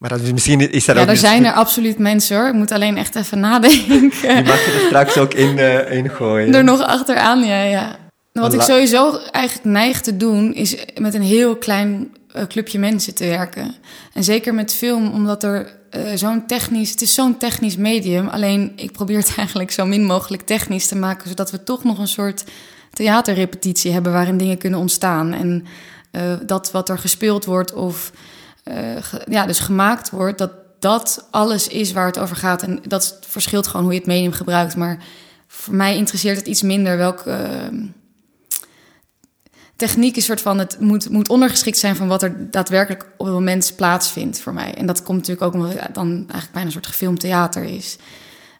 Maar 0.02 0.10
dat 0.10 0.20
is, 0.20 0.32
misschien 0.32 0.72
is 0.72 0.84
dat 0.84 0.96
ja, 0.96 1.02
ook... 1.02 1.08
er 1.08 1.16
zijn 1.16 1.44
er 1.44 1.52
absoluut 1.52 1.98
mensen 1.98 2.36
hoor. 2.36 2.48
Ik 2.48 2.54
moet 2.54 2.72
alleen 2.72 2.96
echt 2.96 3.14
even 3.14 3.40
nadenken. 3.40 4.10
Die 4.10 4.42
mag 4.44 4.64
je 4.64 4.78
er 4.80 4.86
straks 4.86 5.18
ook 5.18 5.34
in, 5.34 5.58
in 5.90 6.10
gooien. 6.10 6.54
Er 6.54 6.64
nog 6.64 6.80
achteraan, 6.80 7.44
ja, 7.44 7.62
ja. 7.62 7.96
Wat 8.32 8.54
ik 8.54 8.60
sowieso 8.60 9.18
eigenlijk 9.30 9.64
neig 9.64 10.00
te 10.00 10.16
doen, 10.16 10.54
is 10.54 10.76
met 11.00 11.14
een 11.14 11.22
heel 11.22 11.56
klein 11.56 12.16
uh, 12.36 12.42
clubje 12.42 12.78
mensen 12.78 13.14
te 13.14 13.24
werken. 13.24 13.74
En 14.12 14.24
zeker 14.24 14.54
met 14.54 14.74
film, 14.74 15.12
omdat 15.12 15.42
er 15.42 15.72
uh, 15.96 16.02
zo'n 16.14 16.46
technisch, 16.46 16.90
het 16.90 17.02
is 17.02 17.14
zo'n 17.14 17.36
technisch 17.36 17.76
medium. 17.76 18.28
Alleen 18.28 18.72
ik 18.76 18.92
probeer 18.92 19.18
het 19.18 19.34
eigenlijk 19.38 19.70
zo 19.70 19.86
min 19.86 20.04
mogelijk 20.04 20.42
technisch 20.42 20.86
te 20.86 20.96
maken, 20.96 21.28
zodat 21.28 21.50
we 21.50 21.64
toch 21.64 21.84
nog 21.84 21.98
een 21.98 22.08
soort 22.08 22.44
theaterrepetitie 22.92 23.92
hebben 23.92 24.12
waarin 24.12 24.36
dingen 24.36 24.58
kunnen 24.58 24.80
ontstaan. 24.80 25.32
En 25.32 25.66
dat 26.46 26.70
wat 26.70 26.88
er 26.88 26.98
gespeeld 26.98 27.44
wordt 27.44 27.72
of 27.72 28.12
ge, 29.00 29.26
ja, 29.30 29.46
dus 29.46 29.58
gemaakt 29.58 30.10
wordt, 30.10 30.38
dat 30.38 30.50
dat 30.78 31.26
alles 31.30 31.68
is 31.68 31.92
waar 31.92 32.06
het 32.06 32.18
over 32.18 32.36
gaat. 32.36 32.62
En 32.62 32.80
dat 32.86 33.18
verschilt 33.20 33.66
gewoon 33.66 33.82
hoe 33.82 33.92
je 33.92 33.98
het 33.98 34.08
medium 34.08 34.32
gebruikt. 34.32 34.76
Maar 34.76 34.98
voor 35.46 35.74
mij 35.74 35.96
interesseert 35.96 36.36
het 36.36 36.46
iets 36.46 36.62
minder 36.62 36.96
welke 36.96 37.70
techniek 39.76 40.16
is 40.16 40.24
soort 40.24 40.40
van 40.40 40.58
het 40.58 40.80
moet, 40.80 41.10
moet 41.10 41.28
ondergeschikt 41.28 41.78
zijn 41.78 41.96
van 41.96 42.08
wat 42.08 42.22
er 42.22 42.50
daadwerkelijk 42.50 43.06
op 43.16 43.26
het 43.26 43.34
moment 43.34 43.72
plaatsvindt 43.76 44.40
voor 44.40 44.52
mij. 44.52 44.74
En 44.74 44.86
dat 44.86 45.02
komt 45.02 45.18
natuurlijk 45.18 45.46
ook 45.46 45.54
omdat 45.54 45.72
het 45.72 45.94
dan 45.94 46.08
eigenlijk 46.08 46.52
bijna 46.52 46.66
een 46.66 46.72
soort 46.72 46.86
gefilmd 46.86 47.20
theater 47.20 47.64
is. 47.64 47.96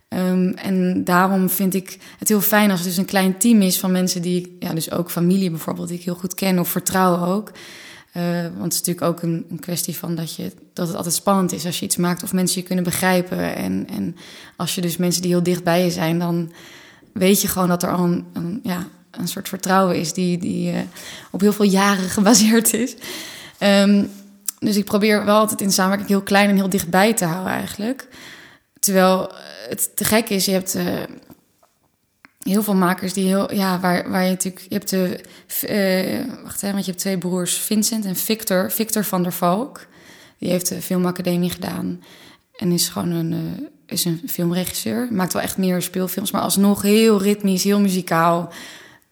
Um, 0.08 0.54
en 0.54 1.04
daarom 1.04 1.50
vind 1.50 1.74
ik 1.74 1.98
het 2.18 2.28
heel 2.28 2.40
fijn 2.40 2.70
als 2.70 2.78
het 2.78 2.88
dus 2.88 2.98
een 2.98 3.04
klein 3.04 3.38
team 3.38 3.62
is 3.62 3.78
van 3.78 3.92
mensen 3.92 4.22
die, 4.22 4.56
ja, 4.58 4.72
dus 4.72 4.90
ook 4.90 5.10
familie 5.10 5.50
bijvoorbeeld, 5.50 5.88
die 5.88 5.98
ik 5.98 6.04
heel 6.04 6.14
goed 6.14 6.34
ken 6.34 6.58
of 6.58 6.68
vertrouwen 6.68 7.20
ook. 7.28 7.50
Uh, 8.16 8.42
want 8.42 8.62
het 8.62 8.72
is 8.72 8.78
natuurlijk 8.78 9.06
ook 9.06 9.22
een, 9.22 9.58
kwestie 9.60 9.96
van 9.96 10.14
dat, 10.14 10.34
je, 10.34 10.52
dat 10.72 10.86
het 10.86 10.96
altijd 10.96 11.14
spannend 11.14 11.52
is 11.52 11.66
als 11.66 11.78
je 11.78 11.84
iets 11.84 11.96
maakt 11.96 12.22
of 12.22 12.32
mensen 12.32 12.60
je 12.60 12.66
kunnen 12.66 12.84
begrijpen. 12.84 13.56
En, 13.56 13.86
en 13.90 14.16
als 14.56 14.74
je 14.74 14.80
dus 14.80 14.96
mensen 14.96 15.22
die 15.22 15.30
heel 15.30 15.42
dicht 15.42 15.64
bij 15.64 15.84
je 15.84 15.90
zijn, 15.90 16.18
dan 16.18 16.52
weet 17.12 17.40
je 17.40 17.48
gewoon 17.48 17.68
dat 17.68 17.82
er 17.82 17.92
al 17.92 18.04
een, 18.04 18.26
een 18.32 18.60
ja, 18.62 18.86
een 19.10 19.28
soort 19.28 19.48
vertrouwen 19.48 19.96
is 19.96 20.12
die, 20.12 20.38
die 20.38 20.72
uh, 20.72 20.78
op 21.30 21.40
heel 21.40 21.52
veel 21.52 21.64
jaren 21.64 22.08
gebaseerd 22.18 22.74
is. 22.74 22.94
Um, 23.58 24.10
dus 24.58 24.76
ik 24.76 24.84
probeer 24.84 25.24
wel 25.24 25.36
altijd 25.36 25.60
in 25.60 25.72
samenwerking 25.72 26.10
heel 26.10 26.22
klein 26.22 26.48
en 26.48 26.56
heel 26.56 26.68
dichtbij 26.68 27.14
te 27.14 27.24
houden 27.24 27.52
eigenlijk. 27.52 28.08
Terwijl 28.78 29.32
het 29.68 29.96
te 29.96 30.04
gek 30.04 30.28
is, 30.28 30.44
je 30.44 30.52
hebt 30.52 30.74
uh, 30.74 30.84
heel 32.42 32.62
veel 32.62 32.74
makers 32.74 33.12
die 33.12 33.26
heel, 33.26 33.54
ja, 33.54 33.80
waar, 33.80 34.10
waar 34.10 34.24
je 34.24 34.30
natuurlijk, 34.30 34.66
je 34.68 34.74
hebt 34.74 34.90
de, 34.90 35.20
uh, 35.68 36.42
wacht 36.42 36.60
hè, 36.60 36.72
want 36.72 36.84
je 36.84 36.90
hebt 36.90 37.02
twee 37.02 37.18
broers, 37.18 37.54
Vincent 37.54 38.04
en 38.04 38.16
Victor, 38.16 38.70
Victor 38.70 39.04
van 39.04 39.22
der 39.22 39.32
Valk. 39.32 39.86
Die 40.38 40.50
heeft 40.50 40.68
de 40.68 40.82
filmacademie 40.82 41.50
gedaan 41.50 42.02
en 42.56 42.72
is 42.72 42.88
gewoon 42.88 43.10
een 43.10 43.70
is 43.92 44.04
een 44.04 44.20
filmregisseur. 44.26 45.08
Maakt 45.10 45.32
wel 45.32 45.42
echt 45.42 45.56
meer 45.56 45.82
speelfilms, 45.82 46.30
maar 46.30 46.42
alsnog 46.42 46.82
heel 46.82 47.22
ritmisch, 47.22 47.64
heel 47.64 47.80
muzikaal. 47.80 48.52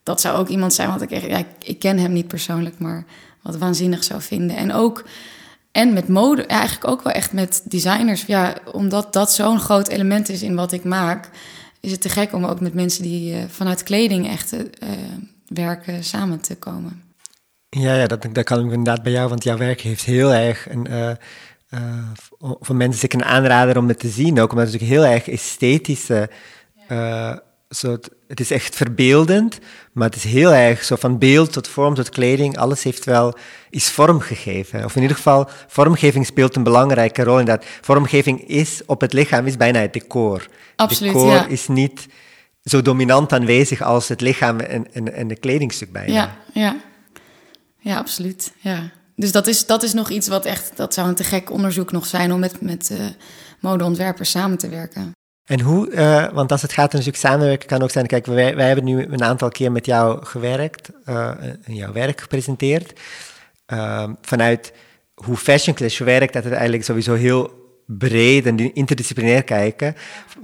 Dat 0.03 0.21
zou 0.21 0.39
ook 0.39 0.49
iemand 0.49 0.75
zijn 0.75 0.91
wat 0.91 1.03
ik 1.03 1.11
echt... 1.11 1.27
Ja, 1.27 1.45
ik, 1.59 1.79
ken 1.79 1.99
hem 1.99 2.13
niet 2.13 2.29
persoonlijk, 2.29 2.79
maar 2.79 3.05
wat 3.43 3.57
waanzinnig 3.57 4.05
zou 4.05 4.23
vinden. 4.23 4.57
En 4.57 4.73
ook... 4.73 5.05
En 5.73 5.93
met 5.93 6.09
mode, 6.09 6.47
eigenlijk 6.47 6.91
ook 6.91 7.03
wel 7.03 7.13
echt 7.13 7.33
met 7.33 7.63
designers. 7.65 8.23
Ja, 8.27 8.55
omdat 8.73 9.13
dat 9.13 9.33
zo'n 9.33 9.61
groot 9.61 9.89
element 9.89 10.29
is 10.29 10.43
in 10.43 10.55
wat 10.55 10.73
ik 10.73 10.85
maak, 10.85 11.31
is 11.81 11.91
het 11.91 12.01
te 12.01 12.09
gek 12.09 12.33
om 12.33 12.45
ook 12.45 12.61
met 12.61 12.75
mensen 12.75 13.03
die 13.03 13.35
uh, 13.35 13.43
vanuit 13.49 13.83
kleding 13.83 14.29
echt 14.29 14.53
uh, 14.53 14.61
werken 15.47 16.05
samen 16.05 16.41
te 16.41 16.57
komen. 16.57 17.03
Ja, 17.69 17.95
ja 17.95 18.07
dat, 18.07 18.27
dat 18.33 18.45
kan 18.45 18.59
ik 18.59 18.65
inderdaad 18.65 19.03
bij 19.03 19.13
jou, 19.13 19.29
want 19.29 19.45
jouw 19.45 19.57
werk 19.57 19.81
heeft 19.81 20.05
heel 20.05 20.35
erg 20.35 20.71
een. 20.71 20.87
Uh, 20.91 21.11
voor 22.39 22.77
mensen 22.77 23.01
zeker 23.01 23.19
een 23.19 23.25
aanrader 23.25 23.79
om 23.79 23.89
het 23.89 23.99
te 23.99 24.09
zien, 24.09 24.41
ook 24.41 24.53
omdat 24.53 24.73
het 24.73 24.81
natuurlijk 24.81 25.01
heel 25.01 25.13
erg 25.13 25.29
esthetische. 25.29 26.31
Zo, 27.71 27.99
het 28.29 28.41
is 28.41 28.51
echt 28.51 28.77
verbeeldend, 28.77 29.59
maar 29.93 30.07
het 30.07 30.17
is 30.17 30.25
heel 30.25 30.53
erg 30.53 30.85
zo 30.85 30.97
van 30.97 31.19
beeld 31.19 31.53
tot 31.53 31.69
vorm 31.69 31.95
tot 31.95 32.09
kleding. 32.09 32.59
Alles 32.59 32.83
heeft 32.83 33.05
wel, 33.05 33.35
is 33.71 33.89
vormgegeven. 33.89 34.85
Of 34.85 34.97
in 34.97 35.03
ieder 35.03 35.17
geval, 35.17 35.49
vormgeving 35.69 36.27
speelt 36.27 36.57
een 36.57 36.63
belangrijke 36.63 37.25
rol. 37.25 37.45
dat 37.45 37.65
vormgeving 37.81 38.49
is 38.49 38.83
op 38.87 39.01
het 39.01 39.13
lichaam 39.13 39.47
is 39.47 39.57
bijna 39.57 39.81
het 39.81 39.93
decor. 39.93 40.49
Absoluut, 40.77 41.13
decor 41.13 41.33
ja. 41.33 41.47
is 41.47 41.69
niet 41.69 42.07
zo 42.65 42.83
dominant 42.83 43.33
aanwezig 43.33 43.83
als 43.83 44.09
het 44.09 44.21
lichaam 44.21 44.61
en, 44.61 44.93
en, 44.93 45.15
en 45.15 45.29
de 45.29 45.37
kledingstuk 45.37 45.93
bijna. 45.93 46.13
Ja, 46.13 46.37
ja. 46.53 46.77
ja 47.79 47.97
absoluut. 47.97 48.53
Ja. 48.59 48.91
Dus 49.17 49.33
dat 49.33 49.47
is, 49.47 49.67
dat 49.67 49.83
is 49.83 49.93
nog 49.93 50.11
iets 50.11 50.29
wat 50.29 50.45
echt, 50.45 50.77
dat 50.77 50.95
zou 50.95 51.09
een 51.09 51.15
te 51.15 51.25
gek 51.25 51.51
onderzoek 51.51 51.93
nog 51.93 52.07
zijn 52.07 52.33
om 52.33 52.41
met, 52.41 52.61
met 52.61 52.91
uh, 52.93 52.99
modeontwerpers 53.61 54.31
samen 54.31 54.59
te 54.59 54.69
werken. 54.69 55.13
En 55.51 55.61
hoe, 55.61 55.91
uh, 55.91 56.33
want 56.33 56.53
als 56.53 56.63
het 56.63 56.73
gaat 56.73 56.93
natuurlijk 56.93 57.19
samenwerken, 57.19 57.69
kan 57.69 57.83
ook 57.83 57.91
zijn, 57.91 58.07
kijk, 58.07 58.27
wij, 58.27 58.67
hebben 58.67 58.85
nu 58.85 59.07
een 59.11 59.23
aantal 59.23 59.49
keer 59.49 59.73
met 59.73 59.87
jou 59.87 60.25
gewerkt, 60.25 60.91
uh, 61.07 61.31
jouw 61.67 61.93
werk 61.93 62.21
gepresenteerd. 62.21 63.01
Uh, 63.73 64.09
vanuit 64.23 64.73
hoe 65.15 65.37
Fashion 65.37 65.75
Clash 65.75 65.99
werkt, 65.99 66.33
dat 66.33 66.45
het 66.45 66.53
eigenlijk 66.53 66.85
sowieso 66.85 67.15
heel 67.15 67.51
breed 67.87 68.47
en 68.47 68.75
interdisciplinair 68.75 69.43
kijken. 69.43 69.95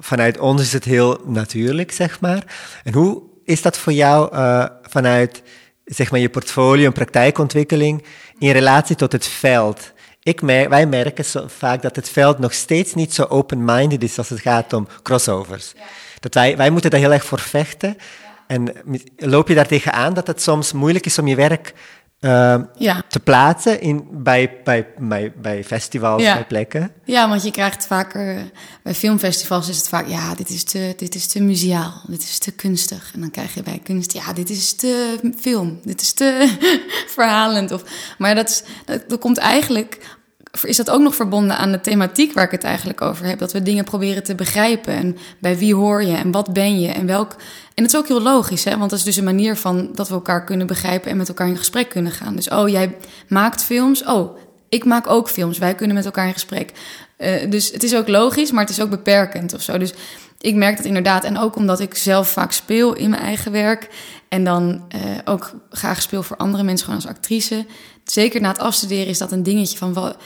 Vanuit 0.01 0.39
ons 0.39 0.63
is 0.63 0.73
het 0.73 0.85
heel 0.85 1.21
natuurlijk, 1.25 1.93
zeg 1.93 2.21
maar. 2.21 2.43
En 2.85 2.93
hoe 2.93 3.23
is 3.45 3.63
dat 3.63 3.79
voor 3.79 3.93
jou 3.93 4.35
uh, 4.35 4.67
vanuit 4.83 5.43
zeg 5.85 6.11
maar, 6.11 6.21
je 6.21 6.29
portfolio 6.29 6.87
en 6.87 6.93
praktijkontwikkeling 6.93 8.05
in 8.39 8.51
relatie 8.51 8.97
tot 8.97 9.13
het 9.13 9.27
veld? 9.27 9.93
Ik 10.27 10.43
merk, 10.43 10.69
wij 10.69 10.87
merken 10.87 11.25
zo 11.25 11.45
vaak 11.47 11.83
dat 11.83 11.97
het 11.97 12.09
veld 12.09 12.39
nog 12.39 12.53
steeds 12.53 12.95
niet 12.95 13.15
zo 13.15 13.23
open-minded 13.23 14.03
is 14.03 14.19
als 14.19 14.29
het 14.29 14.41
gaat 14.41 14.73
om 14.73 14.89
crossovers. 15.03 15.73
Ja. 15.77 15.83
Dat 16.21 16.35
wij, 16.35 16.57
wij 16.57 16.71
moeten 16.71 16.91
daar 16.91 17.01
heel 17.01 17.13
erg 17.13 17.25
voor 17.25 17.41
vechten. 17.41 17.97
Ja. 17.99 18.45
En 18.47 18.73
loop 19.17 19.49
je 19.49 19.55
daar 19.55 19.67
tegenaan 19.67 20.15
dat 20.15 20.27
het 20.27 20.43
soms 20.43 20.73
moeilijk 20.73 21.07
is 21.07 21.19
om 21.19 21.27
je 21.27 21.37
werk 21.37 21.75
uh, 22.21 22.57
ja. 22.79 23.03
te 23.09 23.21
plaatsen 23.21 23.81
in, 23.81 24.09
bij, 24.11 24.61
bij, 24.65 24.87
bij, 24.99 25.33
bij 25.37 25.65
festivals, 25.65 26.23
bij 26.23 26.47
plekken? 26.47 26.93
Ja, 27.05 27.29
want 27.29 27.43
je 27.43 27.51
krijgt 27.51 27.87
vaker... 27.87 28.51
Bij 28.83 28.95
filmfestivals 28.95 29.69
is 29.69 29.77
het 29.77 29.89
vaak... 29.89 30.09
Ja, 30.09 30.35
dit 30.35 30.49
is 30.49 30.65
te, 30.65 30.95
dit 30.97 31.15
is 31.15 31.27
te 31.27 31.41
muziaal. 31.41 32.03
Dit 32.07 32.23
is 32.23 32.39
te 32.39 32.53
kunstig. 32.53 33.11
En 33.15 33.21
dan 33.21 33.31
krijg 33.31 33.55
je 33.55 33.63
bij 33.63 33.81
kunst... 33.85 34.13
Ja, 34.13 34.33
dit 34.33 34.51
is 34.51 34.73
te 34.73 35.19
film. 35.39 35.81
Dit 35.83 36.01
is 36.01 36.13
te 36.13 36.57
verhalend. 37.17 37.73
Of, 37.73 37.83
maar 38.19 38.35
dat, 38.35 38.49
is, 38.49 38.63
dat, 38.85 39.09
dat 39.09 39.19
komt 39.19 39.39
eigenlijk 39.39 40.16
is 40.65 40.77
dat 40.77 40.91
ook 40.91 41.01
nog 41.01 41.15
verbonden 41.15 41.57
aan 41.59 41.73
de 41.73 41.81
thematiek 41.81 42.33
waar 42.33 42.45
ik 42.45 42.51
het 42.51 42.65
eigenlijk 42.65 43.01
over 43.01 43.27
heb. 43.27 43.39
Dat 43.39 43.53
we 43.53 43.63
dingen 43.63 43.85
proberen 43.85 44.23
te 44.23 44.35
begrijpen. 44.35 44.95
En 44.95 45.17
bij 45.39 45.59
wie 45.59 45.75
hoor 45.75 46.03
je 46.03 46.17
en 46.17 46.31
wat 46.31 46.53
ben 46.53 46.81
je 46.81 46.89
en 46.89 47.07
welk. 47.07 47.33
En 47.75 47.83
het 47.83 47.93
is 47.93 47.99
ook 47.99 48.09
heel 48.09 48.23
logisch, 48.23 48.65
hè? 48.65 48.79
want 48.79 48.91
dat 48.91 48.99
is 48.99 49.05
dus 49.05 49.17
een 49.17 49.25
manier 49.25 49.57
van 49.57 49.89
dat 49.95 50.09
we 50.09 50.15
elkaar 50.15 50.45
kunnen 50.45 50.67
begrijpen 50.67 51.11
en 51.11 51.17
met 51.17 51.29
elkaar 51.29 51.49
in 51.49 51.57
gesprek 51.57 51.89
kunnen 51.89 52.13
gaan. 52.13 52.37
Dus, 52.37 52.49
oh, 52.49 52.69
jij 52.69 52.97
maakt 53.29 53.63
films. 53.63 54.05
Oh, 54.05 54.37
ik 54.69 54.85
maak 54.85 55.11
ook 55.11 55.29
films. 55.29 55.59
Wij 55.59 55.75
kunnen 55.75 55.97
met 55.97 56.05
elkaar 56.05 56.27
in 56.27 56.33
gesprek. 56.33 56.73
Uh, 57.19 57.51
dus 57.51 57.71
het 57.71 57.83
is 57.83 57.97
ook 57.97 58.09
logisch, 58.09 58.51
maar 58.51 58.61
het 58.61 58.71
is 58.71 58.81
ook 58.81 58.91
beperkend 58.91 59.55
of 59.55 59.63
zo. 59.63 59.79
Dus 59.79 59.93
ik 60.41 60.55
merk 60.55 60.77
dat 60.77 60.87
inderdaad. 60.87 61.25
En 61.25 61.39
ook 61.39 61.57
omdat 61.57 61.81
ik 61.81 61.95
zelf 61.95 62.29
vaak 62.29 62.53
speel 62.53 62.95
in 62.95 63.11
mijn 63.11 63.23
eigen 63.23 63.53
werk. 63.53 63.89
En 64.29 64.45
dan 64.45 64.85
uh, 64.95 65.01
ook 65.25 65.53
graag 65.71 66.03
speel 66.03 66.23
voor 66.23 66.37
andere 66.37 66.63
mensen, 66.63 66.87
gewoon 66.87 67.03
als 67.03 67.11
actrice. 67.11 67.67
Zeker 68.05 68.41
na 68.41 68.49
het 68.49 68.59
afstuderen 68.59 69.07
is 69.07 69.19
dat 69.19 69.33
een 69.33 69.43
dingetje 69.43 69.79
van 69.79 69.93
wat, 69.93 70.17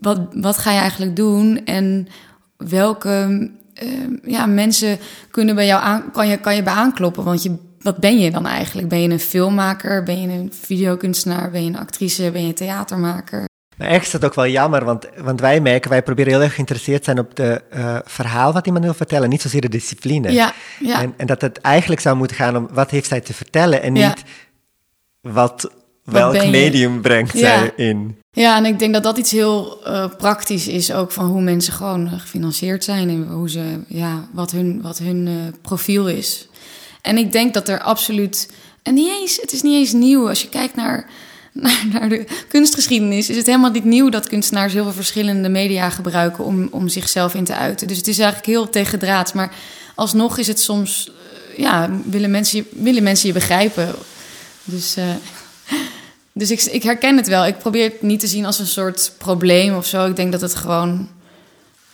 wat, 0.00 0.20
wat 0.32 0.58
ga 0.58 0.72
je 0.72 0.78
eigenlijk 0.78 1.16
doen? 1.16 1.64
En 1.64 2.08
welke 2.56 3.50
uh, 3.82 3.90
ja, 4.22 4.46
mensen 4.46 4.98
kunnen 5.30 5.54
bij 5.54 5.66
jou 5.66 5.82
aan, 5.82 6.10
kan 6.12 6.28
je, 6.28 6.36
kan 6.36 6.54
je 6.54 6.62
bij 6.62 6.72
aankloppen? 6.72 7.24
Want 7.24 7.42
je, 7.42 7.56
wat 7.80 7.96
ben 7.96 8.18
je 8.18 8.30
dan 8.30 8.46
eigenlijk? 8.46 8.88
Ben 8.88 9.02
je 9.02 9.08
een 9.08 9.20
filmmaker? 9.20 10.02
Ben 10.02 10.20
je 10.20 10.28
een 10.28 10.52
videokunstenaar? 10.60 11.50
Ben 11.50 11.62
je 11.64 11.68
een 11.68 11.78
actrice? 11.78 12.30
Ben 12.30 12.42
je 12.42 12.48
een 12.48 12.54
theatermaker? 12.54 13.44
Maar 13.76 13.88
ergens 13.88 14.06
is 14.06 14.12
dat 14.12 14.24
ook 14.24 14.34
wel 14.34 14.46
jammer, 14.46 14.84
want, 14.84 15.06
want 15.16 15.40
wij 15.40 15.60
merken, 15.60 15.90
wij 15.90 16.02
proberen 16.02 16.32
heel 16.32 16.42
erg 16.42 16.54
geïnteresseerd 16.54 17.04
zijn 17.04 17.18
op 17.18 17.36
het 17.36 17.62
uh, 17.74 17.98
verhaal 18.04 18.52
wat 18.52 18.66
iemand 18.66 18.84
wil 18.84 18.94
vertellen, 18.94 19.28
niet 19.28 19.42
zozeer 19.42 19.60
de 19.60 19.68
discipline. 19.68 20.32
Ja, 20.32 20.52
ja. 20.80 21.02
En, 21.02 21.14
en, 21.16 21.26
dat 21.26 21.40
het 21.40 21.60
eigenlijk 21.60 22.00
zou 22.00 22.16
moeten 22.16 22.36
gaan 22.36 22.56
om 22.56 22.68
wat 22.72 22.90
heeft 22.90 23.08
zij 23.08 23.20
te 23.20 23.34
vertellen 23.34 23.82
en 23.82 23.92
niet 23.92 24.02
ja. 25.22 25.30
wat, 25.32 25.70
welk 26.04 26.46
medium 26.46 27.00
brengt 27.00 27.38
zij 27.38 27.72
in. 27.76 28.16
Ja, 28.30 28.56
en 28.56 28.64
ik 28.64 28.78
denk 28.78 28.92
dat 28.92 29.02
dat 29.02 29.18
iets 29.18 29.30
heel 29.30 29.80
uh, 29.86 30.06
praktisch 30.18 30.68
is, 30.68 30.92
ook 30.92 31.12
van 31.12 31.26
hoe 31.26 31.42
mensen 31.42 31.72
gewoon 31.72 32.08
gefinancierd 32.08 32.84
zijn 32.84 33.08
en 33.08 33.26
hoe 33.30 33.50
ze, 33.50 33.80
ja, 33.88 34.28
wat 34.32 34.50
hun, 34.50 34.82
wat 34.82 34.98
hun 34.98 35.26
uh, 35.26 35.34
profiel 35.62 36.08
is. 36.08 36.48
En 37.02 37.18
ik 37.18 37.32
denk 37.32 37.54
dat 37.54 37.68
er 37.68 37.80
absoluut, 37.80 38.50
en 38.82 38.94
niet 38.94 39.10
eens, 39.20 39.38
het 39.40 39.52
is 39.52 39.62
niet 39.62 39.74
eens 39.74 39.92
nieuw 39.92 40.28
als 40.28 40.42
je 40.42 40.48
kijkt 40.48 40.76
naar 40.76 41.08
naar, 41.62 41.84
naar, 41.92 42.08
de 42.08 42.24
kunstgeschiedenis, 42.48 43.30
is 43.30 43.36
het 43.36 43.46
helemaal 43.46 43.70
niet 43.70 43.84
nieuw 43.84 44.08
dat 44.08 44.28
kunstenaars 44.28 44.72
heel 44.72 44.82
veel 44.82 44.92
verschillende 44.92 45.48
media 45.48 45.90
gebruiken 45.90 46.44
om, 46.44 46.68
om 46.70 46.88
zichzelf 46.88 47.34
in 47.34 47.44
te 47.44 47.54
uiten. 47.54 47.86
Dus 47.86 47.96
het 47.96 48.06
is 48.06 48.18
eigenlijk 48.18 48.48
heel 48.48 48.68
tegendraads. 48.68 49.32
Maar 49.32 49.54
alsnog 49.94 50.38
is 50.38 50.46
het 50.46 50.60
soms, 50.60 51.10
ja, 51.56 51.90
willen 52.04 52.30
mensen, 52.30 52.66
willen 52.70 53.02
mensen 53.02 53.26
je 53.26 53.34
begrijpen. 53.34 53.94
Dus, 54.64 54.96
dus 56.34 56.50
ik, 56.50 56.62
ik 56.62 56.82
herken 56.82 57.16
het 57.16 57.28
wel. 57.28 57.46
Ik 57.46 57.58
probeer 57.58 57.84
het 57.84 58.02
niet 58.02 58.20
te 58.20 58.26
zien 58.26 58.46
als 58.46 58.58
een 58.58 58.66
soort 58.66 59.12
probleem 59.18 59.76
of 59.76 59.86
zo. 59.86 60.06
Ik 60.06 60.16
denk 60.16 60.32
dat 60.32 60.40
het 60.40 60.54
gewoon 60.54 61.08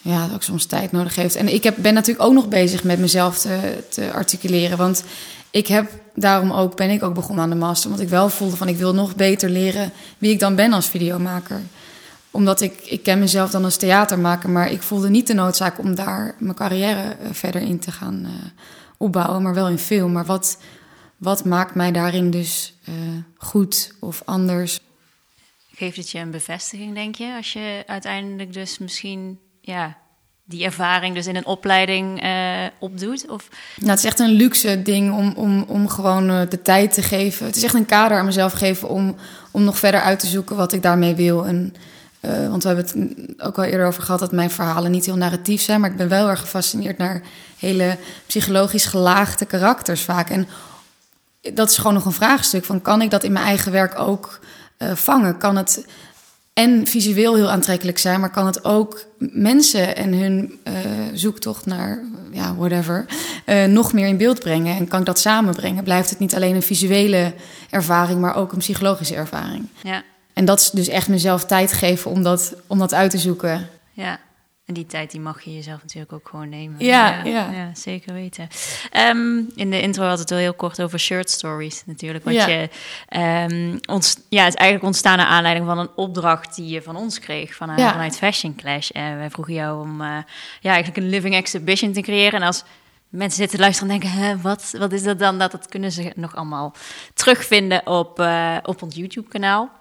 ja, 0.01 0.29
ook 0.35 0.43
soms 0.43 0.65
tijd 0.65 0.93
nodig 0.93 1.15
heeft. 1.15 1.37
En 1.37 1.55
ik 1.55 1.65
heb, 1.65 1.77
ben 1.79 1.95
natuurlijk 1.95 2.27
ook 2.27 2.35
nog 2.35 2.49
bezig 2.49 2.85
met 2.85 2.99
mezelf 2.99 3.39
te, 3.39 3.85
te 3.89 4.13
articuleren. 4.13 4.79
Want 4.79 5.05
ik 5.51 5.67
heb 5.67 5.91
daarom 6.15 6.53
ook, 6.53 6.77
ben 6.77 6.91
ik 6.91 7.03
ook 7.03 7.15
begonnen 7.15 7.45
aan 7.45 7.51
de 7.51 7.57
master. 7.57 7.91
Want 7.91 8.03
ik 8.03 8.09
wel 8.09 8.29
voelde 8.29 8.57
van 8.57 8.69
ik 8.69 8.77
wil 8.77 8.95
nog 8.95 9.17
beter 9.17 9.51
leren 9.51 9.93
wie 10.19 10.31
ik 10.31 10.41
dan 10.41 10.55
ben 10.55 10.73
als 10.73 10.89
videomaker. 10.89 11.61
Omdat 12.31 12.61
ik, 12.61 12.81
ik 12.85 13.03
ken 13.03 13.19
mezelf 13.19 13.51
dan 13.51 13.65
als 13.65 13.77
theatermaker, 13.77 14.51
maar 14.51 14.71
ik 14.71 14.83
voelde 14.83 15.11
niet 15.11 15.27
de 15.27 15.35
noodzaak 15.35 15.79
om 15.79 15.95
daar 15.95 16.35
mijn 16.39 16.55
carrière 16.55 17.17
uh, 17.23 17.29
verder 17.33 17.61
in 17.61 17.79
te 17.79 17.91
gaan 17.91 18.21
uh, 18.23 18.31
opbouwen. 18.97 19.43
Maar 19.43 19.55
wel 19.55 19.69
in 19.69 19.79
film. 19.79 20.13
Maar 20.13 20.25
wat, 20.25 20.59
wat 21.21 21.45
maakt 21.45 21.75
mij 21.75 21.93
daarin 21.93 22.31
dus 22.31 22.75
uh, 22.89 22.95
goed 23.37 23.95
of 24.01 24.23
anders? 24.25 24.81
Geeft 25.75 25.97
het 25.97 26.11
je 26.11 26.19
een 26.19 26.31
bevestiging, 26.31 26.95
denk 26.95 27.15
je? 27.15 27.35
Als 27.37 27.53
je 27.53 27.83
uiteindelijk 27.87 28.53
dus 28.53 28.79
misschien 28.79 29.39
ja, 29.61 29.97
die 30.45 30.65
ervaring 30.65 31.15
dus 31.15 31.27
in 31.27 31.37
een 31.37 31.47
opleiding 31.47 32.25
uh, 32.25 32.67
opdoet? 32.79 33.29
Of? 33.29 33.49
Nou, 33.77 33.91
het 33.91 33.99
is 33.99 34.05
echt 34.05 34.19
een 34.19 34.31
luxe 34.31 34.83
ding 34.83 35.13
om, 35.17 35.33
om, 35.37 35.63
om 35.63 35.89
gewoon 35.89 36.31
uh, 36.31 36.41
de 36.49 36.63
tijd 36.63 36.93
te 36.93 37.03
geven. 37.03 37.47
Het 37.47 37.57
is 37.57 37.63
echt 37.63 37.75
een 37.75 37.87
kader 37.87 38.19
aan 38.19 38.25
mezelf 38.25 38.53
geven 38.53 38.89
om, 38.89 39.17
om 39.51 39.65
nog 39.65 39.79
verder 39.79 40.01
uit 40.01 40.21
te 40.21 40.27
zoeken 40.27 40.57
wat 40.57 40.73
ik 40.73 40.83
daarmee 40.83 41.15
wil. 41.15 41.47
En, 41.47 41.75
want 42.21 42.63
we 42.63 42.69
hebben 42.69 42.87
het 42.87 43.43
ook 43.43 43.59
al 43.59 43.65
eerder 43.65 43.87
over 43.87 44.03
gehad 44.03 44.21
dat 44.21 44.33
mijn 44.33 44.51
verhalen 44.51 44.91
niet 44.91 45.07
heel 45.07 45.17
narratief 45.17 45.63
zijn. 45.63 45.81
Maar 45.81 45.91
ik 45.91 45.97
ben 45.97 46.09
wel 46.09 46.29
erg 46.29 46.41
gefascineerd 46.41 46.99
naar 46.99 47.23
hele 47.59 47.97
psychologisch 48.27 48.87
gelaagde 48.87 49.45
karakters 49.45 50.01
vaak. 50.01 50.31
En 50.31 50.49
dat 51.55 51.71
is 51.71 51.77
gewoon 51.77 51.95
nog 51.95 52.05
een 52.05 52.13
vraagstuk 52.13 52.65
van 52.65 52.83
kan 52.83 53.03
ik 53.03 53.11
dat 53.11 53.25
in 53.25 53.33
mijn 53.33 53.45
eigen 53.45 53.73
werk 53.73 53.99
ook 53.99 54.41
vangen? 54.95 55.39
Kan 55.39 55.57
het 55.57 55.85
en 56.53 56.87
visueel 56.87 57.35
heel 57.35 57.51
aantrekkelijk 57.51 57.99
zijn, 57.99 58.21
maar 58.21 58.31
kan 58.31 58.47
het 58.47 58.65
ook 58.65 59.05
mensen 59.19 59.97
en 59.97 60.13
hun 60.13 60.61
uh, 60.65 60.75
zoektocht 61.13 61.67
naar, 61.67 62.05
ja, 62.33 62.55
whatever, 62.55 63.07
uh, 63.47 63.65
nog 63.65 63.93
meer 63.93 64.07
in 64.07 64.17
beeld 64.17 64.41
brengen? 64.41 64.77
En 64.77 64.89
kan 64.89 65.01
ik 65.01 65.07
dat 65.07 65.19
samenbrengen? 65.19 65.85
Blijft 65.85 66.11
het 66.11 66.19
niet 66.19 66.35
alleen 66.35 66.55
een 66.55 66.63
visuele 66.63 67.35
ervaring, 67.71 68.21
maar 68.21 68.35
ook 68.35 68.53
een 68.53 68.59
psychologische 68.59 69.15
ervaring? 69.15 69.69
Ja. 69.83 70.03
En 70.33 70.45
dat 70.45 70.61
is 70.61 70.71
dus 70.71 70.89
echt 70.89 71.09
mezelf 71.09 71.45
tijd 71.45 71.73
geven 71.73 72.11
om 72.11 72.23
dat, 72.23 72.55
om 72.67 72.79
dat 72.79 72.95
uit 72.95 73.11
te 73.11 73.19
zoeken. 73.19 73.69
Ja. 73.93 74.19
En 74.71 74.77
die 74.77 74.87
tijd 74.87 75.11
die 75.11 75.21
mag 75.21 75.43
je 75.43 75.55
jezelf 75.55 75.83
natuurlijk 75.83 76.13
ook 76.13 76.29
gewoon 76.29 76.49
nemen. 76.49 76.85
Ja, 76.85 77.25
ja. 77.25 77.71
zeker 77.75 78.13
weten. 78.13 78.49
Ehm, 78.91 79.39
in 79.55 79.71
de 79.71 79.81
intro 79.81 80.05
had 80.05 80.19
het 80.19 80.31
wel 80.31 80.39
heel 80.39 80.55
kort 80.55 80.83
over 80.83 80.99
shirt 80.99 81.31
stories 81.31 81.83
natuurlijk. 81.87 82.31
Ja. 82.31 82.47
je, 82.47 82.69
ehm, 83.09 83.79
ons, 83.89 84.17
ja, 84.29 84.45
het 84.45 84.55
is 84.55 84.59
eigenlijk 84.61 84.85
ontstaan 84.85 85.17
naar 85.17 85.27
aanleiding 85.27 85.67
van 85.67 85.79
een 85.79 85.91
opdracht 85.97 86.55
die 86.57 86.69
je 86.69 86.83
van 86.83 86.97
ons 86.97 87.19
kreeg 87.19 87.55
van, 87.55 87.77
Ja. 87.77 87.91
vanuit 87.91 88.17
Fashion 88.17 88.55
Clash. 88.55 88.91
En 88.91 89.19
wij 89.19 89.31
vroegen 89.31 89.55
jou 89.55 89.81
om 89.81 90.01
eh, 90.01 90.17
ja, 90.61 90.73
eigenlijk 90.73 90.97
een 90.97 91.09
living 91.09 91.35
exhibition 91.35 91.93
te 91.93 92.01
creëren. 92.01 92.41
En 92.41 92.47
als 92.47 92.65
mensen 93.09 93.39
zitten 93.39 93.57
te 93.57 93.63
luisteren 93.65 93.93
en 93.93 94.01
denken, 94.01 94.19
Hè, 94.19 94.41
wat, 94.41 94.75
wat 94.79 94.93
is 94.93 95.03
dat 95.03 95.19
dan? 95.19 95.39
Dat, 95.39 95.51
dat 95.51 95.69
kunnen 95.69 95.93
ze 95.93 96.13
nog 96.15 96.37
allemaal 96.37 96.75
terugvinden 97.15 97.87
op, 97.87 98.21
eh, 98.21 98.57
op 98.63 98.83
ons 98.83 98.95
YouTube-kanaal. 98.95 99.80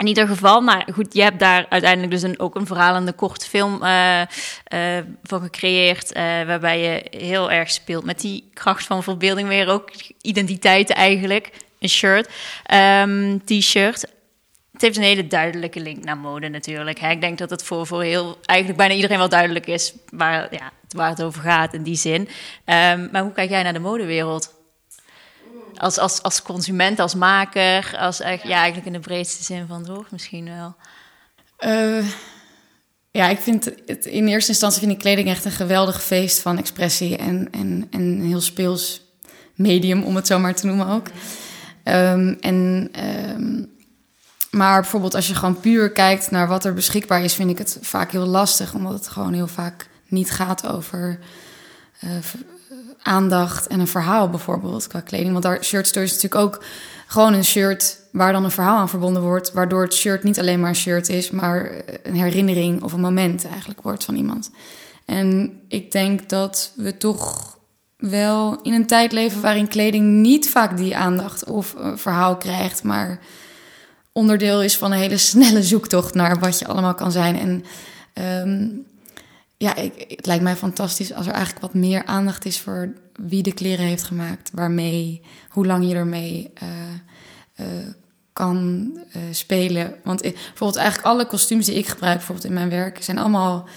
In 0.00 0.06
ieder 0.06 0.26
geval, 0.26 0.60
maar 0.60 0.88
goed, 0.92 1.14
je 1.14 1.22
hebt 1.22 1.38
daar 1.38 1.66
uiteindelijk 1.68 2.12
dus 2.12 2.22
een, 2.22 2.38
ook 2.38 2.54
een 2.54 2.66
verhalende 2.66 3.12
kort 3.12 3.46
film 3.46 3.82
eh, 3.82 4.20
eh, 4.64 5.04
van 5.22 5.40
gecreëerd. 5.40 6.12
eh, 6.12 6.22
waarbij 6.22 6.80
je 6.80 7.18
heel 7.18 7.50
erg 7.50 7.70
speelt 7.70 8.04
met 8.04 8.20
die 8.20 8.50
kracht 8.54 8.86
van 8.86 9.02
verbeelding 9.02 9.48
weer 9.48 9.68
ook. 9.68 9.90
Identiteiten 10.22 10.94
eigenlijk. 10.94 11.50
Een 11.78 11.88
shirt, 11.88 12.28
ehm, 12.64 13.38
t-shirt. 13.44 14.00
Het 14.72 14.80
heeft 14.80 14.96
een 14.96 15.02
hele 15.02 15.26
duidelijke 15.26 15.80
link 15.80 16.04
naar 16.04 16.18
mode 16.18 16.48
natuurlijk. 16.48 17.00
Ik 17.00 17.20
denk 17.20 17.38
dat 17.38 17.50
het 17.50 17.62
voor, 17.62 17.86
voor 17.86 18.02
heel, 18.02 18.38
eigenlijk 18.44 18.78
bijna 18.78 18.94
iedereen 18.94 19.18
wel 19.18 19.28
duidelijk 19.28 19.66
is 19.66 19.94
waar, 20.10 20.48
ja, 20.50 20.72
waar 20.88 21.08
het 21.08 21.22
over 21.22 21.42
gaat 21.42 21.74
in 21.74 21.82
die 21.82 21.96
zin. 21.96 22.28
Ehm, 22.64 23.08
maar 23.12 23.22
hoe 23.22 23.32
kijk 23.32 23.50
jij 23.50 23.62
naar 23.62 23.72
de 23.72 23.78
modewereld? 23.78 24.59
Als, 25.76 25.98
als, 25.98 26.22
als 26.22 26.42
consument, 26.42 26.98
als 26.98 27.14
maker, 27.14 27.96
als 27.98 28.20
echt, 28.20 28.42
ja, 28.42 28.56
eigenlijk 28.56 28.86
in 28.86 28.92
de 28.92 28.98
breedste 28.98 29.44
zin 29.44 29.66
van 29.66 29.78
het 29.78 29.88
woord 29.88 30.10
misschien 30.10 30.44
wel. 30.44 30.74
Eh, 31.56 32.06
ja, 33.10 33.28
ik 33.28 33.38
vind 33.38 33.64
het 33.86 34.06
in 34.06 34.28
eerste 34.28 34.50
instantie 34.50 34.80
vind 34.80 34.92
ik 34.92 34.98
kleding 34.98 35.28
echt 35.28 35.44
een 35.44 35.50
geweldig 35.50 36.02
feest 36.02 36.40
van 36.40 36.58
expressie 36.58 37.16
en, 37.16 37.48
en, 37.50 37.86
en 37.90 38.00
een 38.00 38.22
heel 38.22 38.40
speels 38.40 39.00
medium, 39.54 40.02
om 40.02 40.16
het 40.16 40.26
zo 40.26 40.38
maar 40.38 40.54
te 40.54 40.66
noemen 40.66 40.86
ook. 40.86 41.06
Ehm, 41.82 42.34
en, 42.40 42.88
ehm, 42.92 43.64
maar 44.50 44.80
bijvoorbeeld 44.80 45.14
als 45.14 45.26
je 45.26 45.34
gewoon 45.34 45.60
puur 45.60 45.92
kijkt 45.92 46.30
naar 46.30 46.48
wat 46.48 46.64
er 46.64 46.74
beschikbaar 46.74 47.24
is, 47.24 47.34
vind 47.34 47.50
ik 47.50 47.58
het 47.58 47.78
vaak 47.80 48.10
heel 48.10 48.26
lastig, 48.26 48.74
omdat 48.74 48.92
het 48.92 49.08
gewoon 49.08 49.32
heel 49.32 49.46
vaak 49.46 49.88
niet 50.08 50.30
gaat 50.30 50.66
over 50.66 51.18
eh, 52.00 52.10
aandacht 53.02 53.66
en 53.66 53.80
een 53.80 53.86
verhaal 53.86 54.30
bijvoorbeeld 54.30 54.86
qua 54.86 55.00
kleding. 55.00 55.32
Want 55.32 55.44
daar 55.44 55.64
shirt 55.64 55.86
story 55.86 56.04
is 56.04 56.12
natuurlijk 56.12 56.42
ook 56.42 56.62
gewoon 57.06 57.32
een 57.32 57.44
shirt 57.44 57.98
waar 58.12 58.32
dan 58.32 58.44
een 58.44 58.50
verhaal 58.50 58.78
aan 58.78 58.88
verbonden 58.88 59.22
wordt, 59.22 59.52
waardoor 59.52 59.82
het 59.82 59.94
shirt 59.94 60.22
niet 60.22 60.38
alleen 60.38 60.60
maar 60.60 60.68
een 60.68 60.74
shirt 60.74 61.08
is, 61.08 61.30
maar 61.30 61.70
een 62.02 62.14
herinnering 62.14 62.82
of 62.82 62.92
een 62.92 63.00
moment 63.00 63.46
eigenlijk 63.46 63.82
wordt 63.82 64.04
van 64.04 64.14
iemand. 64.14 64.50
En 65.04 65.60
ik 65.68 65.92
denk 65.92 66.28
dat 66.28 66.72
we 66.76 66.96
toch 66.96 67.58
wel 67.96 68.60
in 68.62 68.72
een 68.72 68.86
tijd 68.86 69.12
leven 69.12 69.40
waarin 69.40 69.68
kleding 69.68 70.06
niet 70.06 70.50
vaak 70.50 70.76
die 70.76 70.96
aandacht 70.96 71.44
of 71.44 71.74
verhaal 71.94 72.36
krijgt, 72.36 72.82
maar 72.82 73.20
onderdeel 74.12 74.62
is 74.62 74.76
van 74.76 74.92
een 74.92 74.98
hele 74.98 75.16
snelle 75.16 75.62
zoektocht 75.62 76.14
naar 76.14 76.38
wat 76.38 76.58
je 76.58 76.66
allemaal 76.66 76.94
kan 76.94 77.12
zijn. 77.12 77.38
En 77.38 77.64
ehm, 78.12 78.68
ja, 79.60 79.76
ik, 79.76 80.04
het 80.08 80.26
lijkt 80.26 80.42
mij 80.42 80.56
fantastisch 80.56 81.12
als 81.12 81.26
er 81.26 81.32
eigenlijk 81.32 81.62
wat 81.62 81.74
meer 81.74 82.04
aandacht 82.04 82.44
is 82.44 82.60
voor 82.60 82.92
wie 83.12 83.42
de 83.42 83.52
kleren 83.52 83.84
heeft 83.84 84.02
gemaakt, 84.02 84.50
waarmee, 84.52 85.22
hoe 85.48 85.66
lang 85.66 85.88
je 85.88 85.94
ermee 85.94 86.50
eh, 86.54 86.68
eh, 87.54 87.86
kan 88.32 88.90
eh, 89.12 89.22
spelen. 89.30 89.94
Want 90.04 90.24
ik, 90.24 90.34
bijvoorbeeld 90.34 90.76
eigenlijk 90.76 91.08
alle 91.08 91.26
kostuums 91.26 91.66
die 91.66 91.74
ik 91.74 91.86
gebruik, 91.86 92.16
bijvoorbeeld 92.16 92.46
in 92.46 92.52
mijn 92.52 92.68
werk, 92.68 93.02
zijn 93.02 93.18
allemaal 93.18 93.68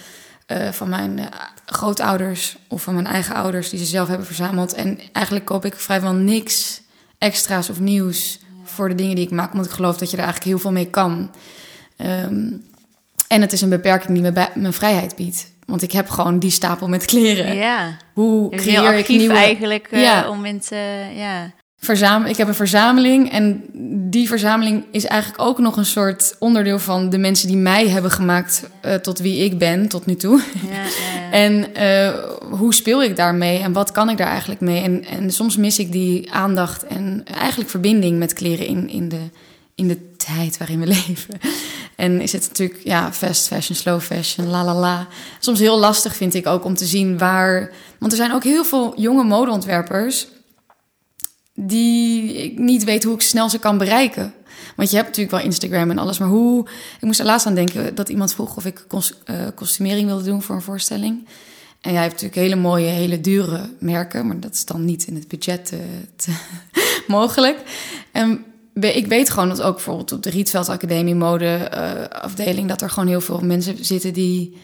van 0.71 0.89
mijn 0.89 1.19
grootouders 1.65 2.57
of 2.67 2.84
van 2.84 2.93
mijn 2.93 3.07
eigen 3.07 3.36
ouders 3.36 3.69
die 3.69 3.79
ze 3.79 3.86
zelf 3.86 4.07
hebben 4.07 4.25
verzameld. 4.25 4.73
En 4.73 4.99
eigenlijk 5.11 5.45
koop 5.45 5.65
ik 5.65 5.75
vrijwel 5.75 6.13
niks 6.13 6.81
extra's 7.17 7.69
of 7.69 7.79
nieuws 7.79 8.39
voor 8.63 8.89
de 8.89 8.95
dingen 8.95 9.15
die 9.15 9.25
ik 9.25 9.31
maak, 9.31 9.51
omdat 9.51 9.65
ik 9.65 9.71
geloof 9.71 9.97
dat 9.97 10.11
je 10.11 10.17
er 10.17 10.23
eigenlijk 10.23 10.51
heel 10.51 10.61
veel 10.61 10.71
mee 10.71 10.89
kan. 10.89 11.31
Ehm, 11.97 12.51
en 13.27 13.41
het 13.41 13.53
is 13.53 13.61
een 13.61 13.69
beperking 13.69 14.13
die 14.13 14.31
me 14.31 14.49
mijn 14.55 14.73
vrijheid 14.73 15.15
biedt. 15.15 15.51
Want 15.66 15.82
ik 15.82 15.91
heb 15.91 16.09
gewoon 16.09 16.39
die 16.39 16.51
stapel 16.51 16.88
met 16.88 17.05
kleren. 17.05 17.55
Ja, 17.55 17.97
Hoe 18.14 18.55
creëer 18.55 18.93
ik 18.93 19.07
nieuwe... 19.07 19.34
eigenlijk 19.34 19.88
Ja. 19.91 20.30
om 20.30 20.45
in 20.45 20.59
te, 20.59 21.05
ja. 21.16 21.51
Verzamel, 21.78 22.30
ik 22.30 22.38
heb 22.38 22.47
een 22.47 22.55
verzameling 22.55 23.32
en 23.32 23.64
die 24.09 24.28
verzameling 24.28 24.86
is 24.91 25.05
eigenlijk 25.05 25.41
ook 25.41 25.57
nog 25.57 25.78
een 25.78 25.86
soort 25.86 26.36
onderdeel 26.39 26.80
van 26.80 27.09
de 27.09 27.18
mensen 27.18 27.47
die 27.47 27.57
mij 27.57 27.88
hebben 27.89 28.11
gemaakt 28.11 28.70
eh, 28.82 28.93
tot 28.95 29.20
wie 29.20 29.43
ik 29.43 29.57
ben 29.57 29.88
tot 29.88 30.05
nu 30.05 30.16
toe. 30.16 30.41
ja, 30.72 30.82
ja. 30.82 31.32
En 31.43 31.76
eh, 31.76 32.14
hoe 32.59 32.74
speel 32.74 33.03
ik 33.03 33.16
daarmee 33.16 33.59
en 33.59 33.74
wat 33.74 33.91
kan 33.91 34.09
ik 34.09 34.18
daar 34.18 34.28
eigenlijk 34.28 34.61
mee? 34.61 34.82
En, 34.82 35.05
en 35.05 35.32
soms 35.32 35.57
mis 35.57 35.80
ik 35.80 35.91
die 35.91 36.32
aandacht 36.32 36.86
en 36.86 37.24
eigenlijk 37.38 37.70
verbinding 37.70 38.18
met 38.20 38.34
kleren 38.34 38.68
in, 38.68 38.89
in, 38.89 39.09
de, 39.09 39.22
in 39.76 39.88
de 39.88 40.16
tijd 40.18 40.57
waarin 40.57 40.80
we 40.80 40.86
leven. 41.07 41.39
En 41.96 42.22
is 42.22 42.32
het 42.32 42.48
natuurlijk, 42.48 42.80
ja, 42.84 43.14
fast 43.14 43.48
fashion, 43.48 43.76
slow 43.78 44.02
fashion, 44.02 44.48
la 44.48 44.64
la 44.64 44.76
la. 44.76 45.08
Soms 45.39 45.60
heel 45.60 45.80
lastig 45.80 46.16
vind 46.16 46.34
ik 46.34 46.48
ook 46.48 46.66
om 46.66 46.76
te 46.76 46.86
zien 46.86 47.18
waar. 47.18 47.72
Want 48.00 48.12
er 48.12 48.18
zijn 48.18 48.34
ook 48.34 48.44
heel 48.44 48.66
veel 48.66 48.94
jonge 49.02 49.24
modeontwerpers 49.24 50.28
die 51.56 52.34
ik 52.34 52.58
niet 52.58 52.84
weet 52.84 53.04
hoe 53.04 53.14
ik 53.14 53.22
snel 53.22 53.50
ze 53.50 53.60
kan 53.60 53.78
bereiken. 53.78 54.34
Want 54.76 54.89
je 54.89 54.96
hebt 54.96 55.08
natuurlijk 55.08 55.36
wel 55.36 55.46
Instagram 55.46 55.89
en 55.89 55.98
alles, 55.98 56.18
maar 56.18 56.28
hoe... 56.28 56.68
Ik 56.96 57.02
moest 57.02 57.20
er 57.20 57.26
laatst 57.26 57.46
aan 57.48 57.56
denken 57.56 57.96
dat 57.96 58.10
iemand 58.10 58.34
vroeg 58.34 58.58
of 58.58 58.66
ik 58.66 58.84
kos, 58.88 59.14
eh, 59.26 59.36
kostumering 59.56 60.08
wilde 60.08 60.24
doen 60.24 60.41
voor 60.41 60.56
een 60.56 60.62
voorstelling. 60.62 61.28
En 61.82 61.91
jij 61.91 62.02
hebt 62.02 62.14
natuurlijk 62.14 62.41
hele 62.41 62.56
mooie, 62.56 62.86
hele 62.88 63.22
dure 63.22 63.70
merken, 63.80 64.28
maar 64.28 64.39
dat 64.39 64.54
is 64.54 64.66
dan 64.66 64.86
niet 64.86 65.08
in 65.08 65.16
het 65.16 65.28
budget 65.28 65.72
eh, 65.72 65.80
te 66.16 66.32
mogelijk. 67.08 67.58
En 68.12 68.30
we- 68.30 68.39
ik 68.74 69.07
weet 69.07 69.30
gewoon 69.30 69.49
dat 69.49 69.61
ook 69.61 69.76
bijvoorbeeld 69.76 70.11
op 70.11 70.24
de 70.24 70.30
Rietveld 70.30 70.69
Academie 70.69 71.15
mode 71.15 71.45
eh, 71.45 72.21
afdeling... 72.21 72.67
dat 72.67 72.82
er 72.82 72.89
gewoon 72.89 73.09
heel 73.09 73.21
veel 73.21 73.39
mensen 73.39 73.86
zitten 73.86 74.13
die 74.13 74.57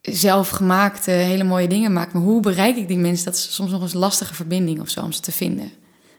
zelfgemaakte 0.00 1.10
hele 1.10 1.44
mooie 1.44 1.68
dingen 1.68 1.92
maken. 1.92 2.12
Maar 2.12 2.28
hoe 2.28 2.40
bereik 2.40 2.76
ik 2.76 2.88
die 2.88 2.98
mensen? 2.98 3.24
Dat 3.24 3.34
is 3.34 3.54
soms 3.54 3.70
nog 3.70 3.82
eens 3.82 3.92
een 3.92 3.98
lastige 3.98 4.34
verbinding 4.34 4.80
of 4.80 4.88
zo 4.88 5.00
om 5.00 5.12
ze 5.12 5.20
te 5.20 5.32
vinden. 5.32 5.70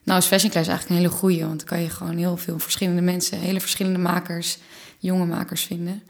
Nou 0.04 0.20
is 0.20 0.26
Fashion 0.26 0.52
Class 0.52 0.68
eigenlijk 0.68 1.00
een 1.00 1.06
hele 1.06 1.20
goeie, 1.20 1.46
want 1.46 1.58
dan 1.58 1.68
kan 1.68 1.82
je 1.82 1.90
gewoon 1.90 2.18
heel 2.18 2.38
veel 2.38 2.60
verschillende 2.60 3.02
mensen, 3.02 3.40
hele 3.40 3.60
verschillende 3.60 4.00
makers, 4.00 4.58
jonge 4.98 5.26
makers 5.26 5.64
vinden. 5.64 6.04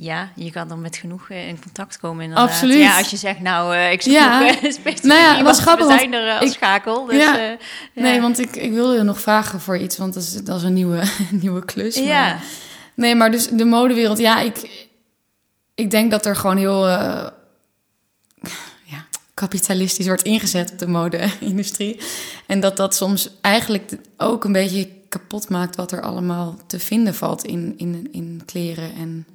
Ja, 0.00 0.28
je 0.34 0.50
kan 0.50 0.68
dan 0.68 0.80
met 0.80 0.96
genoeg 0.96 1.30
eh, 1.30 1.48
in 1.48 1.60
contact 1.62 1.98
komen 1.98 2.22
inderdaad. 2.22 2.48
Absoluut. 2.48 2.78
Ja, 2.78 2.98
als 2.98 3.10
je 3.10 3.16
zegt, 3.16 3.40
nou, 3.40 3.74
eh, 3.74 3.92
ik 3.92 4.02
zoek 4.02 4.12
Ja. 4.12 4.38
nog 4.40 4.48
eh, 4.50 4.56
specifiek 4.72 5.02
Nou 5.02 5.20
ja, 5.20 5.42
was 5.42 5.60
grappig, 5.60 5.86
we 5.86 5.92
zijn 5.92 6.12
er 6.12 6.38
als 6.38 6.50
ik- 6.50 6.56
schakel. 6.56 7.04
Dus, 7.04 7.16
Ja. 7.16 7.36
ja. 7.36 7.56
Nee, 7.94 8.20
want 8.20 8.38
ik, 8.38 8.56
ik 8.56 8.72
wilde 8.72 8.96
je 8.96 9.02
nog 9.02 9.20
vragen 9.20 9.60
voor 9.60 9.78
iets, 9.78 9.96
want 9.96 10.14
dat 10.14 10.22
is, 10.22 10.32
dat 10.44 10.56
is 10.56 10.62
een 10.62 10.72
nieuwe, 10.72 11.02
nieuwe 11.42 11.64
klus. 11.64 11.96
maar- 11.96 12.04
Ja, 12.04 12.38
Nee, 12.94 13.14
maar 13.14 13.30
dus 13.30 13.48
de 13.48 13.64
modewereld, 13.64 14.18
ja, 14.18 14.40
ik, 14.40 14.86
ik 15.74 15.90
denk 15.90 16.10
dat 16.10 16.26
er 16.26 16.36
gewoon 16.36 16.56
heel 16.56 16.86
ja, 18.84 19.06
kapitalistisch 19.34 20.06
wordt 20.06 20.22
ingezet 20.22 20.72
op 20.72 20.78
de 20.78 20.88
mode-industrie. 20.88 22.00
En 22.46 22.60
dat 22.60 22.76
dat 22.76 22.94
soms 22.94 23.30
eigenlijk 23.40 23.92
ook 24.16 24.44
een 24.44 24.52
beetje 24.52 24.88
kapot 25.08 25.48
maakt 25.48 25.76
wat 25.76 25.92
er 25.92 26.02
allemaal 26.02 26.56
te 26.66 26.78
vinden 26.78 27.14
valt 27.14 27.44
in, 27.44 27.74
in, 27.76 28.08
in 28.12 28.42
kleren. 28.46 28.90
En 28.94 29.26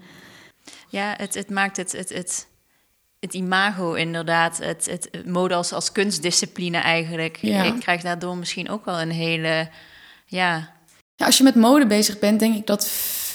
ja 0.94 1.14
het, 1.18 1.34
het 1.34 1.50
maakt 1.50 1.78
het, 1.78 1.92
het, 1.92 2.10
het, 2.10 2.48
het 3.20 3.34
imago 3.34 3.94
inderdaad, 3.94 4.58
het, 4.58 4.86
het, 4.90 5.08
het 5.12 5.26
mode 5.28 5.54
als, 5.54 5.72
als 5.72 5.92
kunstdiscipline 5.92 6.78
eigenlijk. 6.78 7.38
Ja. 7.42 7.64
Ik 7.64 7.80
krijg 7.80 8.02
daardoor 8.02 8.38
misschien 8.38 8.70
ook 8.70 8.86
wel 8.86 9.02
een 9.02 9.12
hele, 9.12 9.70
ja, 10.26 10.72
ja, 11.16 11.26
als 11.26 11.38
je 11.38 11.44
met 11.44 11.56
mode 11.56 11.88
bezig 11.88 12.20
bent, 12.20 12.40
denk 12.40 12.56
ik 12.56 12.68
dat 12.68 12.88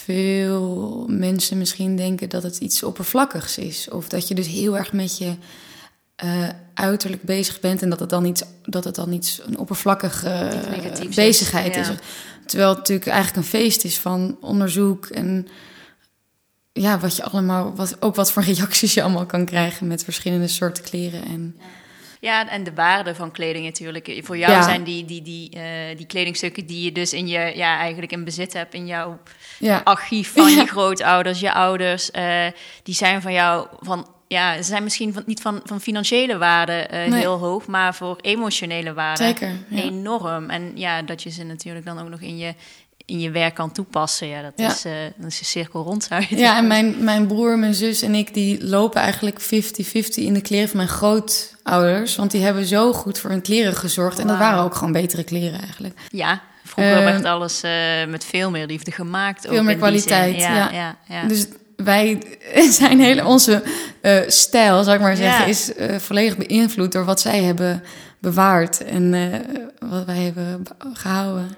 veel 0.05 1.05
mensen 1.09 1.59
misschien 1.59 1.97
denken 1.97 2.29
dat 2.29 2.43
het 2.43 2.59
iets 2.59 2.83
oppervlakkigs 2.83 3.59
is. 3.59 3.89
Of 3.91 4.09
dat 4.09 4.29
je 4.29 4.35
dus 4.35 4.47
heel 4.47 4.77
erg 4.77 4.93
met 4.93 5.19
je 5.19 5.35
eh, 6.17 6.49
uiterlijk 6.75 7.23
bezig 7.23 7.61
bent 7.61 7.83
en 7.83 7.91
dat 7.91 8.01
het 8.01 8.11
dan 8.11 8.25
iets, 8.25 8.43
dat 8.63 8.85
het 8.85 8.95
dan 8.95 9.13
iets 9.13 9.41
een 9.45 9.59
oppervlakkige 9.59 10.51
is, 11.01 11.15
bezigheid 11.15 11.77
is. 11.77 11.89
ja. 11.89 11.95
Terwijl 12.47 12.69
het 12.69 12.79
natuurlijk 12.79 13.09
eigenlijk 13.09 13.37
een 13.37 13.61
feest 13.61 13.85
is 13.85 13.99
van 13.99 14.37
onderzoek 14.41 15.07
en 15.07 15.49
ja, 16.81 16.99
wat 16.99 17.16
je 17.16 17.22
allemaal, 17.24 17.74
wat, 17.76 18.03
ook 18.03 18.14
wat 18.14 18.33
voor 18.33 18.43
reacties 18.43 18.95
je 18.95 19.03
allemaal 19.03 19.26
kan 19.26 19.45
krijgen 19.45 19.87
met 19.87 20.05
verschillende 20.05 20.49
soorten 20.49 20.85
kleren. 20.85 21.24
En 21.24 21.57
Ja, 22.20 22.49
en 22.49 22.64
de 22.64 22.74
waarde 22.74 23.14
van 23.14 23.31
kleding 23.31 23.64
natuurlijk. 23.64 24.20
Voor 24.22 24.37
jou 24.39 24.53
Ja. 24.53 24.62
zijn 24.62 24.85
die, 24.85 25.05
die, 25.05 25.22
die, 25.22 25.51
eh, 25.51 25.97
die 25.97 26.07
kledingstukken 26.07 26.66
die 26.66 26.85
je 26.85 26.93
dus 26.93 27.12
in 27.12 27.26
je, 27.29 27.53
ja, 27.57 27.79
eigenlijk 27.79 28.12
in 28.12 28.24
bezit 28.24 28.53
hebt, 28.53 28.74
in 28.74 28.87
jouw 28.87 29.18
ja, 29.59 29.81
archief 29.85 30.33
van 30.33 30.51
Ja. 30.51 30.61
je 30.61 30.66
grootouders, 30.66 31.41
je 31.41 31.53
ouders, 31.53 32.11
eh, 32.11 32.47
die 32.83 32.95
zijn 32.95 33.22
van 33.22 33.33
jou 33.33 33.66
van. 33.81 34.09
Ja, 34.29 34.57
ze 34.57 34.62
zijn 34.62 34.83
misschien 34.83 35.12
van, 35.12 35.22
niet 35.26 35.41
van, 35.41 35.61
van 35.64 35.81
financiële 35.81 36.39
waarde 36.39 36.72
eh, 36.72 37.11
Nee. 37.11 37.20
heel 37.20 37.39
hoog, 37.39 37.66
maar 37.66 37.95
voor 37.95 38.18
emotionele 38.20 38.93
waarde 38.95 39.24
zeker. 39.24 39.51
Enorm. 39.74 40.51
En 40.51 40.72
ja, 40.74 41.03
dat 41.03 41.22
je 41.22 41.31
ze 41.31 41.45
natuurlijk 41.45 41.85
dan 41.87 41.99
ook 42.01 42.09
nog 42.09 42.20
in 42.20 42.39
je, 42.39 42.55
in 43.09 43.21
je 43.21 43.31
werk 43.31 43.55
kan 43.55 43.73
toepassen, 43.73 44.27
ja, 44.29 44.43
dat, 44.43 44.53
Ja. 44.57 44.69
Is, 44.69 44.85
eh 44.85 44.93
dat 45.17 45.27
is 45.31 45.39
een 45.39 45.45
cirkel 45.47 45.83
rond, 45.83 46.05
zou 46.05 46.25
je 46.29 46.37
Ja, 46.37 46.57
en 46.57 46.67
mijn, 46.67 47.05
mijn 47.05 47.27
broer, 47.27 47.59
mijn 47.59 47.75
zus 47.75 48.03
en 48.03 48.15
ik, 48.15 48.35
die 48.35 48.65
lopen 48.67 49.01
eigenlijk 49.01 49.41
50-50 49.41 49.45
in 50.15 50.35
de 50.35 50.41
kleren 50.41 50.69
van 50.69 50.77
mijn 50.77 50.89
grootouders. 50.89 52.17
Want 52.17 52.31
die 52.31 52.43
hebben 52.43 52.65
zo 52.67 52.93
goed 52.93 53.19
voor 53.19 53.31
hun 53.31 53.43
kleren 53.43 53.75
gezorgd. 53.75 54.19
En 54.19 54.27
dat 54.27 54.39
waren 54.39 54.63
ook 54.63 54.75
gewoon 54.75 54.93
betere 54.93 55.25
kleren 55.25 55.61
eigenlijk. 55.61 55.99
Ja, 56.11 56.41
vroeger 56.65 56.97
Eh, 56.97 57.05
werd 57.05 57.25
alles 57.25 57.63
eh, 57.63 57.71
met 58.09 58.25
veel 58.25 58.51
meer 58.51 58.67
liefde 58.67 58.91
gemaakt. 58.91 59.47
Veel 59.47 59.59
ook 59.59 59.65
meer 59.65 59.77
kwaliteit, 59.77 60.37
Ja, 60.41 60.55
ja. 60.55 60.71
ja, 60.73 60.97
ja. 61.09 61.29
Dus 61.29 61.47
wij 61.77 62.23
zijn 62.81 63.01
hele, 63.01 63.25
onze 63.25 63.63
eh, 64.01 64.21
stijl, 64.27 64.83
zou 64.83 64.97
ik 64.97 65.03
maar 65.03 65.17
zeggen, 65.17 65.41
Ja. 65.45 65.47
is 65.51 65.75
eh, 65.75 65.97
volledig 65.97 66.37
beïnvloed 66.37 66.93
door 66.93 67.05
wat 67.05 67.21
zij 67.21 67.43
hebben 67.43 67.83
bewaard. 68.19 68.85
En 68.85 69.15
eh, 69.15 69.41
wat 69.89 70.05
wij 70.05 70.17
hebben 70.23 70.63
be- 70.63 70.71
gehouden. 70.93 71.57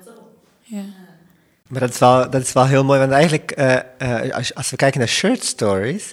Ja. 0.62 0.82
Maar 1.70 1.80
dat 1.80 1.90
is 1.90 1.98
wel, 1.98 2.30
dat 2.30 2.42
is 2.42 2.52
wel 2.52 2.66
heel 2.66 2.84
mooi, 2.84 2.98
want 2.98 3.10
eigenlijk, 3.12 3.50
eh, 3.50 3.76
eh, 3.98 4.34
als, 4.34 4.54
als 4.54 4.70
we 4.70 4.76
kijken 4.76 4.98
naar 4.98 5.08
shirt 5.08 5.44
stories, 5.44 6.12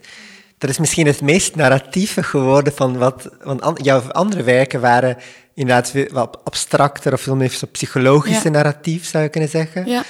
dat 0.58 0.70
is 0.70 0.78
misschien 0.78 1.08
het 1.08 1.22
meest 1.22 1.55
narratieve 1.55 2.24
geworden 2.24 2.74
van 2.74 2.97
wat. 2.97 3.30
Want 3.43 3.62
an- 3.62 3.78
jouw 3.82 4.01
andere 4.12 4.43
werken 4.43 4.82
waren 4.82 5.18
inderdaad 5.53 5.93
wat 6.12 6.39
abstracter 6.43 7.14
of 7.14 7.22
veel 7.22 7.36
meer 7.36 7.49
zo 7.49 7.66
psychologische 7.72 8.43
Ja. 8.43 8.49
narratief, 8.49 9.05
zou 9.05 9.24
je 9.24 9.30
kunnen 9.30 9.49
zeggen. 9.49 9.86
ja. 9.86 10.03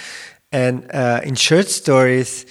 En 0.49 0.89
eh, 0.89 1.17
in 1.21 1.37
shirt 1.37 1.69
stories, 1.71 2.45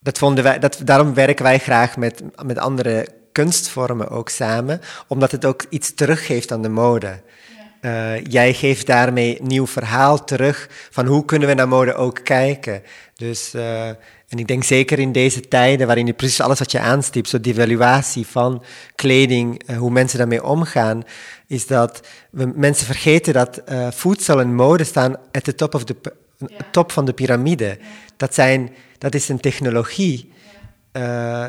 dat 0.00 0.18
vonden 0.18 0.44
wij, 0.44 0.58
dat, 0.58 0.78
daarom 0.84 1.14
werken 1.14 1.44
wij 1.44 1.58
graag 1.58 1.96
met, 1.96 2.22
met 2.44 2.58
andere 2.58 3.06
kunstvormen 3.32 4.08
ook 4.08 4.28
samen, 4.28 4.80
omdat 5.06 5.30
het 5.30 5.44
ook 5.44 5.64
iets 5.68 5.94
teruggeeft 5.94 6.52
aan 6.52 6.62
de 6.62 6.68
mode. 6.68 7.20
Eh, 7.82 8.24
jij 8.24 8.54
geeft 8.54 8.86
daarmee 8.86 9.38
nieuw 9.42 9.66
verhaal 9.66 10.24
terug 10.24 10.68
van 10.90 11.06
hoe 11.06 11.24
kunnen 11.24 11.48
we 11.48 11.54
naar 11.54 11.68
mode 11.68 11.94
ook 11.94 12.20
kijken. 12.24 12.82
Dus, 13.14 13.54
eh, 13.54 13.88
en 13.88 14.38
ik 14.38 14.46
denk 14.46 14.64
zeker 14.64 14.98
in 14.98 15.12
deze 15.12 15.48
tijden 15.48 15.86
waarin 15.86 16.06
je 16.06 16.12
precies 16.12 16.40
alles 16.40 16.58
wat 16.58 16.70
je 16.70 16.78
aanstipt, 16.78 17.28
zo 17.28 17.40
die 17.40 17.52
evaluatie 17.52 18.26
van 18.26 18.62
kleding, 18.94 19.62
eh, 19.66 19.76
hoe 19.76 19.90
mensen 19.90 20.18
daarmee 20.18 20.44
omgaan, 20.44 21.02
is 21.46 21.66
dat 21.66 22.00
we, 22.30 22.52
mensen 22.54 22.86
vergeten 22.86 23.32
dat 23.32 23.62
voedsel 23.90 24.40
en 24.40 24.54
mode 24.54 24.84
staan 24.84 25.16
at 25.32 25.44
the 25.44 25.54
top, 25.54 25.74
of 25.74 25.84
the, 25.84 25.96
top 26.70 26.92
van 26.92 27.04
de 27.04 27.12
piramide. 27.12 27.78
Dat, 28.16 28.34
zijn, 28.34 28.70
dat 28.98 29.14
is 29.14 29.28
een 29.28 29.40
technologie 29.40 30.32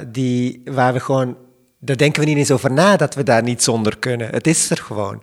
die, 0.07 0.61
waar 0.65 0.93
we 0.93 0.99
gewoon, 0.99 1.37
daar 1.79 1.97
denken 1.97 2.21
we 2.21 2.27
niet 2.27 2.37
eens 2.37 2.51
over 2.51 2.71
na 2.71 2.97
dat 2.97 3.15
we 3.15 3.23
daar 3.23 3.43
niet 3.43 3.63
zonder 3.63 3.97
kunnen. 3.97 4.29
Het 4.29 4.47
is 4.47 4.69
er 4.69 4.77
gewoon. 4.77 5.21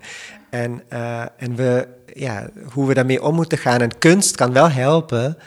En, 0.50 0.82
eh, 0.88 1.20
en 1.36 1.56
we, 1.56 1.88
ja, 2.14 2.48
hoe 2.72 2.86
we 2.86 2.94
daarmee 2.94 3.22
om 3.22 3.34
moeten 3.34 3.58
gaan. 3.58 3.80
En 3.80 3.98
kunst 3.98 4.36
kan 4.36 4.52
wel 4.52 4.70
helpen 4.70 5.38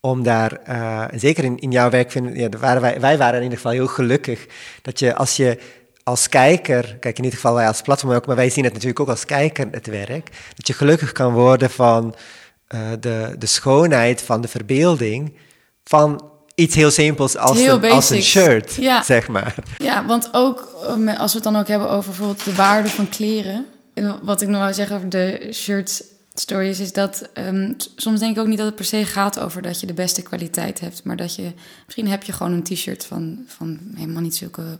om 0.00 0.22
daar, 0.22 0.52
eh, 0.52 1.12
en 1.12 1.20
zeker 1.20 1.44
in, 1.44 1.58
in 1.58 1.70
jouw 1.70 1.90
werk, 1.90 2.10
vinden, 2.10 2.36
ja, 2.36 2.48
waren 2.60 2.82
wij, 2.82 3.00
wij 3.00 3.18
waren 3.18 3.36
in 3.36 3.42
ieder 3.42 3.58
geval 3.58 3.72
heel 3.72 3.86
gelukkig 3.86 4.46
dat 4.82 4.98
je 4.98 5.14
als 5.14 5.36
je 5.36 5.58
als 6.02 6.28
kijker, 6.28 6.96
kijk 7.00 7.18
in 7.18 7.24
ieder 7.24 7.38
geval 7.38 7.54
wij 7.54 7.66
als 7.66 7.80
platform 7.80 8.12
ook, 8.12 8.26
maar 8.26 8.36
wij 8.36 8.50
zien 8.50 8.64
het 8.64 8.72
natuurlijk 8.72 9.00
ook 9.00 9.08
als 9.08 9.24
kijker, 9.24 9.68
het 9.70 9.86
werk, 9.86 10.30
dat 10.54 10.66
je 10.66 10.72
gelukkig 10.72 11.12
kan 11.12 11.32
worden 11.32 11.70
van 11.70 12.14
eh, 12.66 12.80
de, 13.00 13.34
de 13.38 13.46
schoonheid 13.46 14.22
van 14.22 14.40
de 14.40 14.48
verbeelding 14.48 15.36
van 15.84 16.30
iets 16.54 16.74
heel 16.74 16.90
simpels 16.90 17.36
als, 17.36 17.58
Heel 17.58 17.82
een, 17.84 17.90
als 17.90 18.10
een 18.10 18.22
shirt, 18.22 18.74
Ja. 18.74 19.02
zeg 19.02 19.28
maar. 19.28 19.54
Ja, 19.78 20.06
want 20.06 20.28
ook 20.32 20.68
als 21.18 21.32
we 21.32 21.38
het 21.38 21.42
dan 21.42 21.56
ook 21.56 21.68
hebben 21.68 21.90
over 21.90 22.08
bijvoorbeeld 22.10 22.44
de 22.44 22.54
waarde 22.54 22.88
van 22.88 23.08
kleren. 23.08 23.66
Wat 24.22 24.40
ik 24.40 24.48
nog 24.48 24.64
wil 24.64 24.74
zeggen 24.74 24.96
over 24.96 25.08
de 25.08 25.48
shirt 25.52 26.04
stories 26.34 26.80
is 26.80 26.92
dat 26.92 27.28
ehm, 27.32 27.72
soms 27.96 28.20
denk 28.20 28.36
ik 28.36 28.42
ook 28.42 28.48
niet 28.48 28.58
dat 28.58 28.66
het 28.66 28.76
per 28.76 28.84
se 28.84 29.04
gaat 29.04 29.40
over 29.40 29.62
dat 29.62 29.80
je 29.80 29.86
de 29.86 29.94
beste 29.94 30.22
kwaliteit 30.22 30.80
hebt, 30.80 31.04
maar 31.04 31.16
dat 31.16 31.34
je 31.34 31.52
misschien 31.84 32.08
heb 32.08 32.22
je 32.22 32.32
gewoon 32.32 32.52
een 32.52 32.62
t-shirt 32.62 33.04
van, 33.04 33.44
van 33.46 33.78
helemaal 33.94 34.22
niet 34.22 34.36
zulke 34.36 34.78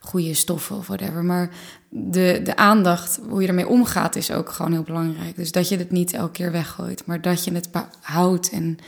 goede 0.00 0.34
stoffen 0.34 0.76
of 0.76 0.86
whatever, 0.86 1.24
maar 1.24 1.50
de, 1.88 2.40
de 2.44 2.56
aandacht, 2.56 3.20
hoe 3.28 3.42
je 3.42 3.48
ermee 3.48 3.68
omgaat, 3.68 4.16
is 4.16 4.30
ook 4.30 4.50
gewoon 4.50 4.72
heel 4.72 4.82
belangrijk. 4.82 5.36
Dus 5.36 5.52
dat 5.52 5.68
je 5.68 5.76
het 5.76 5.90
niet 5.90 6.12
elke 6.12 6.32
keer 6.32 6.52
weggooit, 6.52 7.06
maar 7.06 7.20
dat 7.20 7.44
je 7.44 7.52
het 7.52 7.68
behoudt 7.70 8.50
en 8.50 8.78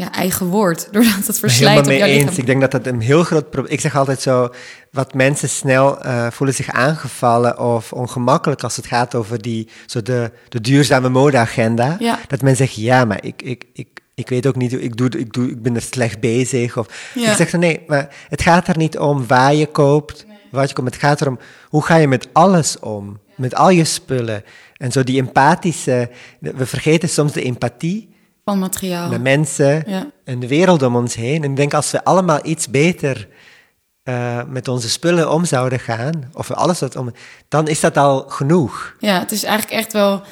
ja, 0.00 0.12
eigen 0.12 0.46
wordt, 0.46 0.88
doordat 0.92 1.26
het 1.26 1.38
verslijt 1.38 1.86
Helemaal 1.86 2.08
mee 2.08 2.18
eens. 2.18 2.38
Ik 2.38 2.46
denk 2.46 2.60
dat 2.60 2.70
dat 2.70 2.86
een 2.86 3.00
heel 3.00 3.22
groot 3.24 3.50
probleem 3.50 3.72
Ik 3.72 3.80
zeg 3.80 3.96
altijd 3.96 4.20
zo, 4.20 4.48
wat 4.90 5.14
mensen 5.14 5.48
snel 5.48 6.00
eh, 6.02 6.30
voelen 6.30 6.56
zich 6.56 6.70
aangevallen 6.70 7.58
of 7.58 7.92
ongemakkelijk 7.92 8.62
als 8.62 8.76
het 8.76 8.86
gaat 8.86 9.14
over 9.14 9.42
die, 9.42 9.68
zo 9.86 10.02
de, 10.02 10.30
de 10.48 10.60
duurzame 10.60 11.08
modeagenda. 11.08 11.96
Ja. 11.98 12.18
Dat 12.28 12.42
men 12.42 12.56
zegt, 12.56 12.74
ja, 12.74 13.04
maar 13.04 13.24
ik, 13.24 13.42
ik, 13.42 13.64
ik, 13.72 13.88
ik 14.14 14.28
weet 14.28 14.46
ook 14.46 14.56
niet, 14.56 14.72
hoe- 14.72 14.82
ik, 14.82 14.96
doe, 14.96 15.08
ik, 15.08 15.32
doe, 15.32 15.50
ik 15.50 15.62
ben 15.62 15.74
er 15.74 15.82
slecht 15.82 16.20
bezig. 16.20 16.76
Of, 16.76 17.10
Ja. 17.14 17.30
Ik 17.30 17.36
zeg 17.36 17.50
dan, 17.50 17.60
nee, 17.60 17.80
maar 17.86 18.14
het 18.28 18.42
gaat 18.42 18.68
er 18.68 18.76
niet 18.76 18.98
om 18.98 19.26
waar 19.26 19.54
je 19.54 19.66
koopt, 19.66 20.26
wat 20.50 20.68
je 20.68 20.74
koopt. 20.74 20.88
Het 20.94 21.00
gaat 21.02 21.20
erom, 21.20 21.38
hoe 21.68 21.84
ga 21.84 21.96
je 21.96 22.08
met 22.08 22.28
alles 22.32 22.78
om? 22.78 23.18
Met 23.36 23.54
al 23.54 23.70
je 23.70 23.84
spullen. 23.84 24.44
En 24.76 24.92
zo 24.92 25.02
die 25.02 25.18
empathische, 25.20 26.10
we 26.40 26.66
vergeten 26.66 27.08
soms 27.08 27.32
de 27.32 27.42
empathie 27.42 28.08
Van 28.44 28.58
materiaal. 28.58 29.10
naar 29.10 29.20
mensen 29.20 29.82
Ja. 29.86 30.06
en 30.24 30.40
de 30.40 30.48
wereld 30.48 30.82
om 30.82 30.96
ons 30.96 31.14
heen. 31.14 31.44
En 31.44 31.50
ik 31.50 31.56
denk 31.56 31.74
als 31.74 31.90
we 31.90 32.04
allemaal 32.04 32.40
iets 32.42 32.68
beter 32.68 33.28
eh, 34.02 34.42
met 34.48 34.68
onze 34.68 34.90
spullen 34.90 35.30
om 35.32 35.44
zouden 35.44 35.80
gaan, 35.80 36.30
of 36.32 36.50
alles 36.50 36.80
wat 36.80 36.96
om, 36.96 37.12
dan 37.48 37.68
is 37.68 37.80
dat 37.80 37.96
al 37.96 38.20
genoeg. 38.28 38.94
Ja, 38.98 39.18
het 39.18 39.32
is 39.32 39.44
eigenlijk 39.44 39.80
echt 39.80 39.92
wel 39.92 40.22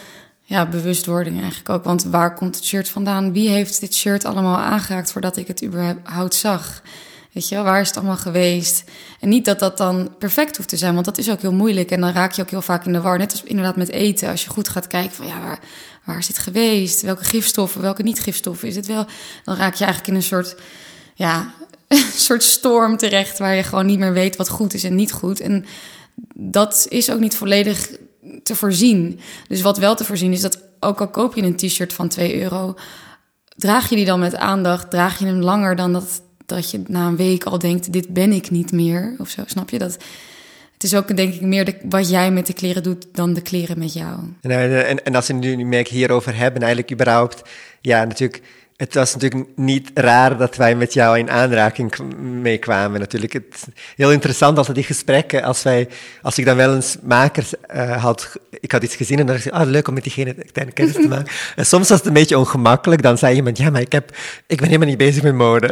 ja, 0.43 0.67
bewustwording 0.67 1.41
eigenlijk 1.41 1.69
ook. 1.69 1.85
Want 1.85 2.05
waar 2.05 2.35
komt 2.35 2.55
het 2.55 2.65
shirt 2.65 2.89
vandaan? 2.89 3.33
Wie 3.33 3.49
heeft 3.49 3.81
dit 3.81 3.95
shirt 3.95 4.25
allemaal 4.25 4.57
aangeraakt 4.57 5.13
voordat 5.13 5.37
ik 5.37 5.47
het 5.47 5.65
überhaupt 5.65 6.35
zag? 6.35 6.83
Weet 7.33 7.49
je 7.49 7.55
wel, 7.55 7.65
waar 7.65 7.81
is 7.81 7.89
het 7.89 7.97
allemaal 7.97 8.17
geweest? 8.17 8.85
En 9.21 9.29
niet 9.29 9.45
dat 9.45 9.59
dat 9.59 9.77
dan 9.77 10.15
perfect 10.19 10.57
hoeft 10.57 10.69
te 10.69 10.77
zijn, 10.77 10.95
want 10.95 11.05
dat 11.05 11.19
is 11.19 11.31
ook 11.31 11.41
heel 11.41 11.53
moeilijk. 11.53 11.91
En 11.91 12.01
dan 12.01 12.13
raak 12.13 12.33
je 12.33 12.43
ook 12.43 12.51
heel 12.51 12.63
vaak 12.63 12.85
in 12.85 12.93
de 12.93 13.01
war. 13.01 13.19
Net 13.19 13.31
als 13.33 13.43
inderdaad 13.43 13.77
met 13.77 13.89
eten. 13.91 14.31
Als 14.31 14.45
je 14.45 14.51
goed 14.51 14.69
gaat 14.69 14.87
kijken 14.87 15.13
van 15.17 15.27
ja, 15.27 15.41
waar, 15.41 15.59
waar 16.09 16.19
is 16.19 16.27
dit 16.27 16.39
geweest? 16.39 17.03
Welke 17.03 17.25
gifstoffen, 17.25 17.81
welke 17.81 18.03
niet-gifstoffen 18.03 18.69
is 18.69 18.77
het 18.77 18.87
wel? 18.87 19.07
Dan 19.45 19.57
raak 19.57 19.75
je 19.75 19.85
eigenlijk 19.85 20.13
in 20.13 20.15
een 20.15 20.23
soort, 20.23 20.57
ja, 21.15 21.55
een 21.89 22.05
soort 22.15 22.43
storm 22.43 22.97
terecht... 22.97 23.39
waar 23.39 23.55
je 23.55 23.63
gewoon 23.63 23.87
niet 23.87 23.99
meer 23.99 24.13
weet 24.13 24.37
wat 24.37 24.49
goed 24.49 24.75
is 24.75 24.85
en 24.85 24.95
niet 24.95 25.13
goed. 25.13 25.41
En 25.41 25.65
dat 26.35 26.87
is 26.89 27.11
ook 27.11 27.21
niet 27.21 27.37
volledig 27.37 27.91
te 28.43 28.55
voorzien. 28.55 29.21
Dus 29.49 29.61
wat 29.61 29.79
wel 29.79 29.95
te 29.95 30.05
voorzien 30.05 30.33
is 30.33 30.41
dat 30.41 30.63
ook 30.81 31.01
al 31.01 31.09
koop 31.09 31.35
je 31.35 31.43
een 31.43 31.57
t-shirt 31.57 31.93
van 31.93 32.09
2 32.09 32.43
euro, 32.43 32.75
draag 33.57 33.89
je 33.89 33.97
die 33.97 34.05
dan 34.05 34.21
met 34.21 34.37
aandacht, 34.37 34.91
draag 34.91 35.19
je 35.19 35.27
hem 35.27 35.41
langer 35.41 35.77
dan 35.77 35.93
dat, 35.93 36.23
dat 36.47 36.71
je 36.71 36.83
na 36.87 37.07
een 37.07 37.17
week 37.17 37.45
al 37.45 37.59
denkt, 37.59 37.93
dit 37.93 38.09
ben 38.09 38.33
ik 38.33 38.51
niet 38.51 38.73
meer 38.73 39.15
of 39.19 39.29
zo, 39.29 39.43
snap 39.47 39.71
je? 39.71 39.79
Dat, 39.79 39.97
het 40.79 40.87
is 40.87 40.95
ook 40.95 41.17
denk 41.17 41.35
ik 41.35 41.41
meer 41.41 41.75
wat 41.83 42.09
jij 42.09 42.31
met 42.31 42.47
de 42.47 42.53
kleren 42.53 42.83
doet 42.83 43.07
dan 43.13 43.33
de 43.33 43.43
kleren 43.43 43.79
met 43.79 43.93
jou. 43.93 44.19
En, 44.41 44.51
eh, 44.51 44.91
en, 44.91 45.05
en 45.05 45.15
als 45.15 45.27
we 45.27 45.33
nu 45.33 45.57
nu 45.57 45.65
merk 45.65 45.89
hierover 45.89 46.37
hebben, 46.37 46.63
eigenlijk 46.63 46.93
überhaupt, 46.93 47.43
ja, 47.81 48.05
natuurlijk, 48.05 48.43
het 48.79 48.95
was 48.95 49.15
natuurlijk 49.15 49.51
niet 49.57 49.91
raar 49.95 50.37
dat 50.37 50.57
wij 50.57 50.75
met 50.75 50.93
jou 50.93 51.19
in 51.19 51.31
aanraking 51.31 51.91
k- 51.91 52.15
mee 52.19 52.59
kwamen. 52.59 53.01
Natuurlijk, 53.01 53.33
het 53.33 53.45
is 53.55 53.63
heel 53.97 54.13
interessant 54.13 54.57
altijd 54.59 54.77
die 54.77 54.85
gesprekken, 54.85 55.43
als, 55.43 55.63
wij, 55.63 55.89
als 56.23 56.39
ik 56.39 56.45
dan 56.45 56.57
wel 56.57 56.75
eens 56.75 56.97
makers 57.03 57.53
eh, 57.61 58.03
had, 58.03 58.37
ik 58.61 58.73
had 58.73 58.83
iets 58.83 58.97
gezien 58.97 59.19
en 59.19 59.27
dan 59.27 59.35
dacht 59.35 59.47
ik, 59.47 59.53
ah, 59.53 59.67
leuk 59.69 59.89
om 59.89 59.95
met 59.95 60.03
diegene 60.03 60.35
kleine 60.53 60.75
kennis 60.75 60.95
te 60.95 61.09
maken. 61.09 61.33
en 61.57 61.67
soms 61.67 61.89
was 61.89 61.99
het 61.99 62.07
een 62.07 62.13
beetje 62.13 62.39
ongemakkelijk, 62.39 63.03
dan 63.03 63.19
zei 63.19 63.35
iemand, 63.35 63.59
ja, 63.59 63.71
maar 63.71 63.81
ik, 63.81 63.93
heb, 63.93 64.11
ik 64.47 64.57
ben 64.59 64.67
helemaal 64.67 64.89
niet 64.89 64.99
bezig 64.99 65.23
met 65.23 65.35
mode. 65.35 65.69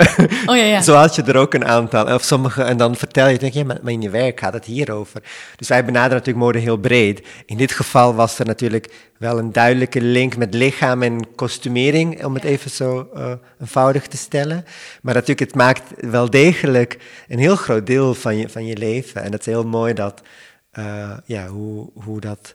Oh 0.47 0.57
ja, 0.57 0.63
ja. 0.65 0.81
Zo 0.87 0.95
had 0.95 1.15
je 1.15 1.23
er 1.23 1.37
ook 1.37 1.55
een 1.55 1.65
aantal. 1.67 2.15
Of 2.15 2.23
sommige, 2.23 2.63
en 2.63 2.77
dan 2.77 2.97
vertel 2.97 3.29
je, 3.29 3.39
denk 3.39 3.53
je, 3.53 3.59
ja, 3.59 3.65
maar 3.65 3.93
in 3.93 4.03
je 4.03 4.11
werk 4.11 4.41
gaat 4.41 4.53
het 4.53 4.65
hierover. 4.65 5.23
Dus 5.57 5.69
wij 5.69 5.85
benaderen 5.85 6.17
natuurlijk 6.17 6.45
mode 6.45 6.59
heel 6.59 6.77
breed. 6.77 7.27
In 7.47 7.57
dit 7.57 7.73
geval 7.73 8.15
was 8.15 8.39
er 8.39 8.47
natuurlijk 8.47 8.91
wel 9.19 9.39
een 9.39 9.53
duidelijke 9.53 10.01
link 10.01 10.37
met 10.37 10.55
lichaam 10.55 11.03
en 11.03 11.35
kostumering, 11.35 12.25
om 12.25 12.35
het 12.35 12.45
even 12.45 12.71
zo 12.71 13.11
eh, 13.15 13.33
eenvoudig 13.61 14.07
te 14.07 14.17
stellen. 14.17 14.65
Maar 15.03 15.15
natuurlijk, 15.15 15.41
het 15.41 15.55
maakt 15.55 15.83
wel 16.11 16.31
degelijk 16.31 16.99
een 17.29 17.39
heel 17.39 17.57
groot 17.57 17.87
deel 17.87 18.15
van 18.15 18.37
je, 18.37 18.49
van 18.49 18.67
je 18.67 18.77
leven. 18.77 19.23
En 19.23 19.33
het 19.33 19.41
is 19.41 19.47
heel 19.47 19.67
mooi 19.67 19.95
dat, 19.95 20.23
eh, 20.71 21.17
ja, 21.25 21.47
hoe, 21.47 21.91
hoe 21.95 22.21
dat 22.21 22.55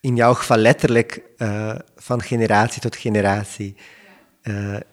in 0.00 0.16
jouw 0.16 0.34
geval 0.34 0.56
letterlijk 0.56 1.22
eh, 1.36 1.74
van 1.96 2.22
generatie 2.22 2.80
tot 2.80 2.96
generatie 2.96 3.76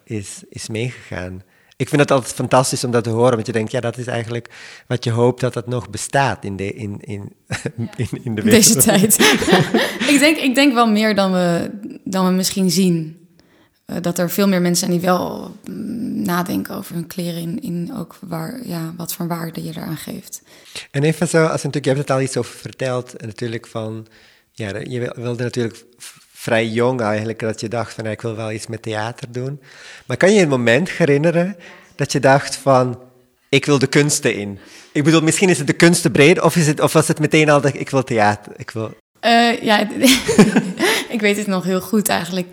is, 0.04 0.44
is 0.50 0.68
meegegaan. 0.68 1.44
Ik 1.78 1.90
vind 1.90 2.02
het 2.02 2.12
altijd 2.12 2.34
fantastisch 2.34 2.84
om 2.84 2.92
dat 2.92 3.04
te 3.04 3.10
horen, 3.10 3.34
want 3.34 3.46
je 3.46 3.52
denkt, 3.52 3.72
ja, 3.72 3.80
dat 3.80 3.98
is 3.98 4.08
eigenlijk 4.08 4.50
wat 4.88 5.04
je 5.04 5.12
hoopt 5.12 5.42
dat 5.42 5.54
dat 5.54 5.68
nog 5.68 5.90
bestaat 5.90 6.44
in 6.44 6.56
de, 6.56 6.74
in, 6.74 6.98
in, 7.02 7.34
in, 7.96 8.10
in 8.24 8.36
de 8.36 8.42
wereld. 8.42 8.64
Deze 8.64 8.80
tijd. 8.80 9.20
ik, 10.14 10.18
denk, 10.20 10.38
ik 10.38 10.56
denk 10.56 10.74
wel 10.74 10.88
meer 10.88 11.16
dan 11.16 11.32
we, 11.32 11.70
dan 12.04 12.26
we 12.28 12.32
misschien 12.32 12.72
zien. 12.72 13.28
Eh, 13.86 13.96
dat 14.02 14.18
er 14.18 14.30
veel 14.30 14.48
meer 14.48 14.62
mensen 14.62 14.88
zijn 14.88 15.00
die 15.00 15.10
wel 15.10 15.56
mm, 15.66 16.22
nadenken 16.22 16.76
over 16.76 16.96
hun 16.96 17.08
kleren 17.08 17.42
in, 17.42 17.62
in 17.62 17.92
ook 17.96 18.18
waar, 18.22 18.68
ja, 18.68 18.94
wat 18.98 19.14
voor 19.14 19.28
waarde 19.28 19.64
je 19.64 19.70
eraan 19.70 19.98
geeft. 19.98 20.42
En 20.92 21.04
even 21.04 21.28
zo, 21.28 21.38
als 21.44 21.64
natuurlijk, 21.64 21.86
je 21.86 21.90
hebt 21.90 22.08
het 22.08 22.12
al 22.12 22.22
iets 22.22 22.38
over 22.38 22.56
verteld, 22.56 23.22
natuurlijk 23.22 23.68
van, 23.68 24.08
ja, 24.52 24.78
je 24.84 25.00
wil- 25.00 25.14
wilde 25.16 25.44
natuurlijk 25.44 25.86
vrij 26.48 26.68
jong 26.68 27.02
eigenlijk, 27.02 27.40
dat 27.40 27.60
je 27.60 27.68
dacht 27.68 27.94
van 27.94 28.06
ik 28.06 28.22
wil 28.22 28.36
wel 28.36 28.52
iets 28.52 28.68
met 28.68 28.82
theater 28.82 29.32
doen. 29.32 29.62
Maar 30.06 30.18
kan 30.18 30.34
je 30.34 30.42
een 30.42 30.50
moment 30.50 30.90
herinneren 30.90 31.56
dat 31.96 32.12
je 32.12 32.20
dacht 32.20 32.56
van 32.56 33.00
ik 33.50 33.66
wil 33.66 33.80
de 33.80 33.88
kunsten 33.88 34.36
in? 34.36 34.60
Ik 34.92 35.04
bedoel, 35.04 35.22
misschien 35.22 35.50
is 35.50 35.58
het 35.58 35.68
de 35.68 35.74
kunsten 35.74 36.12
breed 36.12 36.42
of, 36.42 36.56
is 36.56 36.68
het, 36.68 36.80
of 36.82 36.94
was 36.94 37.08
het 37.08 37.20
meteen 37.20 37.50
al 37.50 37.62
dat 37.62 37.74
ik 37.74 37.90
wil 37.90 38.04
theater? 38.04 38.52
Ik 38.56 38.72
wil... 38.72 38.94
Uh, 39.26 39.62
ja, 39.62 39.88
ik 41.16 41.20
weet 41.20 41.38
het 41.38 41.48
nog 41.48 41.64
heel 41.64 41.82
goed 41.82 42.10
eigenlijk. 42.10 42.48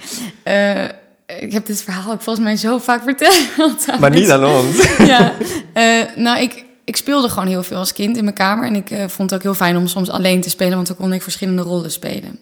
Uh, 0.44 0.84
ik 1.26 1.52
heb 1.52 1.66
dit 1.66 1.82
verhaal 1.82 2.12
ook 2.12 2.22
volgens 2.22 2.44
mij 2.44 2.56
zo 2.56 2.78
vaak 2.78 3.02
verteld. 3.02 3.86
Maar 4.00 4.10
niet 4.10 4.30
aan 4.30 4.44
ons. 4.44 4.96
ja, 5.12 5.34
uh, 5.74 6.16
nou 6.16 6.40
ik, 6.40 6.64
ik 6.84 6.96
speelde 6.96 7.28
gewoon 7.28 7.48
heel 7.48 7.62
veel 7.62 7.76
als 7.76 7.92
kind 7.92 8.16
in 8.16 8.24
mijn 8.24 8.36
kamer. 8.36 8.66
En 8.66 8.74
ik 8.74 8.88
vond 8.88 9.30
het 9.30 9.34
ook 9.34 9.42
heel 9.42 9.54
fijn 9.54 9.76
om 9.76 9.86
soms 9.86 10.10
alleen 10.10 10.40
te 10.40 10.50
spelen, 10.50 10.74
want 10.74 10.86
dan 10.86 10.96
kon 10.96 11.12
ik 11.12 11.22
verschillende 11.22 11.62
rollen 11.62 11.90
spelen. 11.90 12.38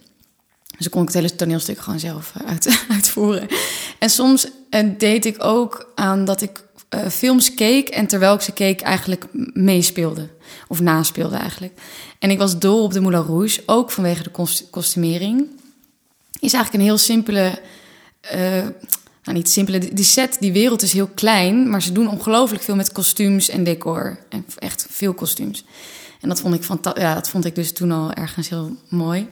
Dus 0.79 0.89
kon 0.89 1.01
ik 1.01 1.09
het 1.09 1.17
hele 1.17 1.35
toneelstuk 1.35 1.79
gewoon 1.79 2.01
zelf 2.01 2.33
uit, 2.47 2.85
uitvoeren. 2.97 3.49
En 3.99 4.11
soms 4.11 4.49
deed 4.99 5.25
ik 5.25 5.45
ook 5.45 5.93
aan 5.95 6.25
dat 6.25 6.41
ik 6.41 6.65
films 7.11 7.55
keek 7.55 7.89
en 7.89 8.07
terwijl 8.07 8.35
ik 8.35 8.41
ze 8.41 8.53
keek 8.53 8.81
eigenlijk 8.81 9.25
meespeelde. 9.55 10.29
Of 10.69 10.81
naspeelde 10.81 11.37
eigenlijk. 11.37 11.81
En 12.19 12.31
ik 12.31 12.39
was 12.39 12.59
dol 12.59 12.83
op 12.83 12.93
de 12.93 13.01
Moulin 13.01 13.21
Rouge, 13.21 13.63
ook 13.67 13.91
vanwege 13.91 14.23
de 14.23 14.67
kostumering. 14.71 15.47
Is 16.41 16.53
eigenlijk 16.53 16.73
een 16.73 16.89
heel 16.89 16.99
simpele... 16.99 17.59
Uh, 18.35 18.67
niet 19.25 19.49
simpele. 19.49 19.79
Die 19.79 20.05
set, 20.05 20.37
die 20.41 20.53
wereld 20.53 20.83
is 20.83 20.93
heel 20.93 21.11
klein, 21.15 21.69
maar 21.69 21.83
ze 21.83 21.93
doen 21.93 22.09
ongelooflijk 22.09 22.63
veel 22.63 22.75
met 22.75 22.93
kostuums 22.93 23.49
en 23.49 23.65
decor. 23.65 24.19
En 24.29 24.47
echt 24.59 24.87
veel 24.91 25.15
kostuums. 25.15 25.65
En 26.21 26.29
dat 26.29 26.41
vond 26.41 26.55
ik, 26.55 26.97
ja, 26.99 27.15
dat 27.15 27.29
vond 27.29 27.45
ik 27.45 27.55
dus 27.55 27.73
toen 27.73 27.93
al 27.93 28.13
ergens 28.13 28.49
heel 28.49 28.77
mooi. 28.89 29.29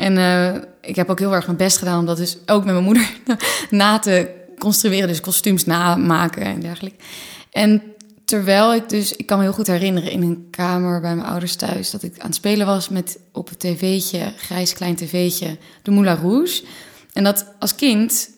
En 0.00 0.16
uh, 0.16 0.62
ik 0.80 0.96
heb 0.96 1.10
ook 1.10 1.18
heel 1.18 1.34
erg 1.34 1.46
mijn 1.46 1.58
best 1.58 1.78
gedaan 1.78 1.98
om 1.98 2.06
dat 2.06 2.16
dus 2.16 2.38
ook 2.46 2.64
met 2.64 2.72
mijn 2.72 2.84
moeder 2.84 3.10
na 3.70 3.98
te 3.98 4.30
construeren. 4.58 5.08
Dus 5.08 5.20
kostuums 5.20 5.64
namaken 5.64 6.42
en 6.42 6.60
dergelijke. 6.60 6.98
En 7.50 7.82
Terwijl 8.30 8.74
ik 8.74 8.88
dus, 8.88 9.12
ik 9.12 9.26
kan 9.26 9.38
me 9.38 9.44
heel 9.44 9.52
goed 9.52 9.66
herinneren 9.66 10.10
in 10.10 10.22
een 10.22 10.46
kamer 10.50 11.00
bij 11.00 11.14
mijn 11.14 11.28
ouders 11.28 11.56
thuis, 11.56 11.90
dat 11.90 12.02
ik 12.02 12.18
aan 12.18 12.26
het 12.26 12.34
spelen 12.34 12.66
was 12.66 12.88
met 12.88 13.18
op 13.32 13.48
het 13.48 13.58
tv'tje, 13.58 14.32
grijs 14.36 14.72
klein 14.72 14.96
tv'tje, 14.96 15.58
de 15.82 15.90
Moulin 15.90 16.16
Rouge. 16.16 16.62
En 17.12 17.24
dat 17.24 17.46
als 17.58 17.74
kind 17.74 18.30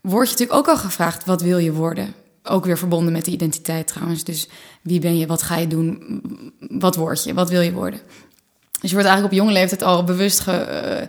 word 0.00 0.28
je 0.28 0.32
natuurlijk 0.32 0.58
ook 0.58 0.68
al 0.68 0.76
gevraagd, 0.76 1.24
wat 1.24 1.42
wil 1.42 1.58
je 1.58 1.72
worden? 1.72 2.14
Ook 2.42 2.64
weer 2.64 2.78
verbonden 2.78 3.12
met 3.12 3.24
de 3.24 3.30
identiteit 3.30 3.86
trouwens. 3.86 4.24
Dus 4.24 4.48
wie 4.82 5.00
ben 5.00 5.18
je, 5.18 5.26
wat 5.26 5.42
ga 5.42 5.56
je 5.56 5.66
doen, 5.66 6.22
wat 6.58 6.96
word 6.96 7.24
je, 7.24 7.34
wat 7.34 7.50
wil 7.50 7.60
je 7.60 7.72
worden? 7.72 8.00
Dus 8.84 8.92
je 8.92 8.98
wordt 8.98 9.12
eigenlijk 9.12 9.40
op 9.40 9.46
jonge 9.46 9.60
leeftijd 9.60 9.82
al 9.82 10.04
bewust 10.04 10.40
ge, 10.40 10.50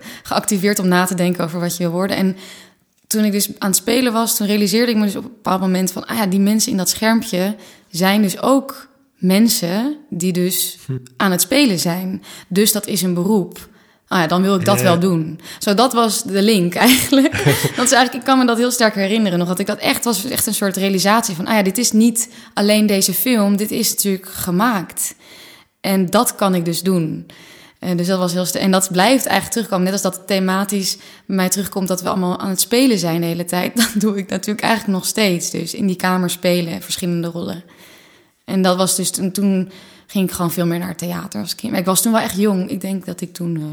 uh, 0.01 0.07
geactiveerd 0.23 0.79
om 0.79 0.87
na 0.87 1.05
te 1.05 1.15
denken 1.15 1.43
over 1.43 1.59
wat 1.59 1.77
je 1.77 1.83
wil 1.83 1.91
worden. 1.91 2.17
En 2.17 2.37
toen 3.07 3.23
ik 3.23 3.31
dus 3.31 3.49
aan 3.57 3.67
het 3.67 3.77
spelen 3.77 4.13
was, 4.13 4.35
toen 4.35 4.47
realiseerde 4.47 4.91
ik 4.91 4.97
me 4.97 5.05
dus 5.05 5.15
op 5.15 5.23
een 5.23 5.29
bepaald 5.29 5.61
moment 5.61 5.91
van, 5.91 6.05
ah 6.05 6.17
ja, 6.17 6.25
die 6.25 6.39
mensen 6.39 6.71
in 6.71 6.77
dat 6.77 6.89
schermpje 6.89 7.55
zijn 7.89 8.21
dus 8.21 8.41
ook 8.41 8.87
mensen 9.15 9.97
die 10.09 10.33
dus 10.33 10.77
hm. 10.85 10.97
aan 11.17 11.31
het 11.31 11.41
spelen 11.41 11.79
zijn. 11.79 12.23
Dus 12.47 12.71
dat 12.71 12.87
is 12.87 13.01
een 13.01 13.13
beroep. 13.13 13.69
Ah 14.07 14.19
ja, 14.19 14.27
dan 14.27 14.41
wil 14.41 14.55
ik 14.55 14.65
dat 14.65 14.81
wel 14.81 14.99
doen. 14.99 15.39
Zo, 15.59 15.73
dat 15.73 15.93
was 15.93 16.23
de 16.23 16.41
link 16.41 16.75
eigenlijk. 16.89 17.33
dat 17.75 17.85
is 17.85 17.91
eigenlijk, 17.91 18.13
ik 18.13 18.23
kan 18.23 18.37
me 18.37 18.45
dat 18.45 18.57
heel 18.57 18.71
sterk 18.71 18.95
herinneren 18.95 19.39
nog. 19.39 19.47
Dat 19.47 19.59
ik 19.59 19.67
dat 19.67 19.79
echt 19.79 20.03
was, 20.03 20.25
echt 20.25 20.45
een 20.45 20.53
soort 20.53 20.77
realisatie 20.77 21.35
van... 21.35 21.47
ah 21.47 21.53
ja, 21.53 21.63
dit 21.63 21.77
is 21.77 21.91
niet 21.91 22.29
alleen 22.53 22.85
deze 22.85 23.13
film, 23.13 23.57
dit 23.57 23.71
is 23.71 23.89
natuurlijk 23.89 24.29
gemaakt. 24.29 25.15
En 25.81 26.05
dat 26.05 26.35
kan 26.35 26.55
ik 26.55 26.65
dus 26.65 26.81
doen. 26.81 27.25
En 27.79 27.97
dus 27.97 28.07
dat 28.07 28.19
was 28.19 28.33
heel 28.33 28.61
En 28.61 28.71
dat 28.71 28.91
blijft 28.91 29.25
eigenlijk 29.25 29.51
terugkomen. 29.51 29.83
Net 29.83 29.93
als 29.93 30.01
dat 30.01 30.27
thematisch 30.27 30.97
bij 31.25 31.35
mij 31.35 31.49
terugkomt 31.49 31.87
dat 31.87 32.01
we 32.01 32.09
allemaal 32.09 32.39
aan 32.39 32.49
het 32.49 32.61
spelen 32.61 32.99
zijn 32.99 33.21
de 33.21 33.27
hele 33.27 33.45
tijd. 33.45 33.75
Dat 33.81 33.91
doe 33.95 34.17
ik 34.17 34.29
natuurlijk 34.29 34.65
eigenlijk 34.65 34.97
nog 34.97 35.07
steeds. 35.07 35.49
Dus 35.49 35.73
in 35.73 35.87
die 35.87 35.95
kamer 35.95 36.29
spelen, 36.29 36.81
verschillende 36.81 37.27
rollen. 37.27 37.63
En 38.45 38.61
dat 38.61 38.77
was 38.77 38.95
dus 38.95 39.09
toen, 39.09 39.31
toen 39.31 39.71
ging 40.07 40.29
ik 40.29 40.35
gewoon 40.35 40.51
veel 40.51 40.65
meer 40.65 40.79
naar 40.79 40.95
theater 40.95 41.41
als 41.41 41.55
kind. 41.55 41.71
Maar 41.71 41.81
ik 41.81 41.87
was 41.87 42.01
toen 42.01 42.11
wel 42.11 42.21
echt 42.21 42.37
jong. 42.37 42.69
Ik 42.69 42.81
denk 42.81 43.05
dat 43.05 43.21
ik 43.21 43.33
toen 43.33 43.55
uh, 43.55 43.65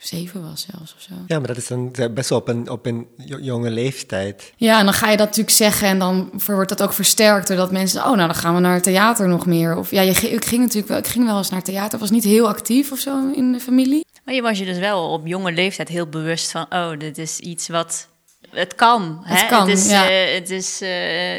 zeven 0.00 0.42
was 0.42 0.66
zelfs 0.70 0.94
of 0.94 1.00
zo. 1.00 1.14
Ja, 1.26 1.38
maar 1.38 1.46
dat 1.46 1.56
is 1.56 1.66
dan 1.66 1.92
best 2.14 2.28
wel 2.28 2.38
op 2.38 2.48
een, 2.48 2.70
op 2.70 2.86
een 2.86 3.08
jonge 3.40 3.70
leeftijd. 3.70 4.52
Ja, 4.56 4.78
en 4.78 4.84
dan 4.84 4.94
ga 4.94 5.10
je 5.10 5.16
dat 5.16 5.26
natuurlijk 5.26 5.56
zeggen 5.56 5.88
en 5.88 5.98
dan 5.98 6.30
wordt 6.46 6.68
dat 6.68 6.82
ook 6.82 6.92
versterkt 6.92 7.48
doordat 7.48 7.72
mensen, 7.72 8.00
oh 8.00 8.06
nou 8.06 8.26
dan 8.26 8.34
gaan 8.34 8.54
we 8.54 8.60
naar 8.60 8.74
het 8.74 8.82
theater 8.82 9.28
nog 9.28 9.46
meer. 9.46 9.76
Of 9.76 9.90
ja, 9.90 10.00
je, 10.00 10.10
ik 10.10 10.44
ging 10.44 10.60
natuurlijk 10.60 10.88
wel, 10.88 10.98
ik 10.98 11.06
ging 11.06 11.24
wel 11.24 11.36
eens 11.36 11.50
naar 11.50 11.58
het 11.58 11.68
theater. 11.68 11.98
was 11.98 12.10
niet 12.10 12.24
heel 12.24 12.48
actief 12.48 12.92
of 12.92 12.98
zo 12.98 13.30
in 13.32 13.52
de 13.52 13.60
familie. 13.60 14.04
Maar 14.24 14.34
je 14.34 14.42
was 14.42 14.58
je 14.58 14.64
dus 14.64 14.78
wel 14.78 15.12
op 15.12 15.26
jonge 15.26 15.52
leeftijd 15.52 15.88
heel 15.88 16.06
bewust 16.06 16.50
van, 16.50 16.66
oh, 16.70 16.98
dit 16.98 17.18
is 17.18 17.38
iets 17.38 17.68
wat 17.68 18.08
het 18.50 18.74
kan. 18.74 19.20
Het, 19.24 19.40
hè? 19.40 19.46
Kan, 19.46 19.68
het 19.68 19.78
is, 19.78 19.90
ja. 19.90 20.10
Uh, 20.10 20.34
het 20.34 20.50
is, 20.50 20.82
uh, 20.82 20.88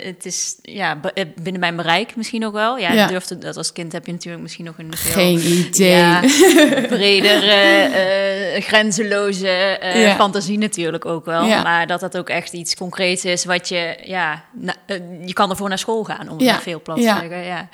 het 0.03 0.25
is 0.25 0.55
ja, 0.61 0.99
eh, 1.13 1.25
binnen 1.41 1.59
mijn 1.59 1.75
bereik 1.75 2.15
misschien 2.15 2.45
ook 2.45 2.53
wel. 2.53 2.77
Ja, 2.77 2.91
ja. 2.91 3.07
Durfde, 3.07 3.37
dat 3.37 3.57
als 3.57 3.71
kind 3.71 3.91
heb 3.91 4.05
je 4.05 4.11
natuurlijk 4.11 4.43
misschien 4.43 4.65
nog 4.65 4.77
een 4.77 4.97
veel 4.97 5.13
Geen 5.13 5.39
idee. 5.39 5.89
Ja, 5.89 6.19
bredere, 6.95 7.89
uh, 8.55 8.61
grenzeloze 8.63 9.79
fantasie 10.17 10.57
natuurlijk 10.57 11.05
ook 11.05 11.25
wel. 11.25 11.47
Maar 11.47 11.87
dat 11.87 11.99
dat 11.99 12.17
ook 12.17 12.29
echt 12.29 12.53
iets 12.53 12.75
concreets 12.75 13.25
is 13.25 13.45
wat 13.45 13.69
je, 13.69 13.97
ja, 14.03 14.43
je 15.25 15.33
kan 15.33 15.49
ervoor 15.49 15.69
naar 15.69 15.79
school 15.79 16.03
gaan, 16.03 16.29
om 16.29 16.39
het 16.39 16.61
veel 16.61 16.81
plat 16.81 16.97
te 16.97 17.03
zeggen. 17.03 17.43
Ja. 17.43 17.69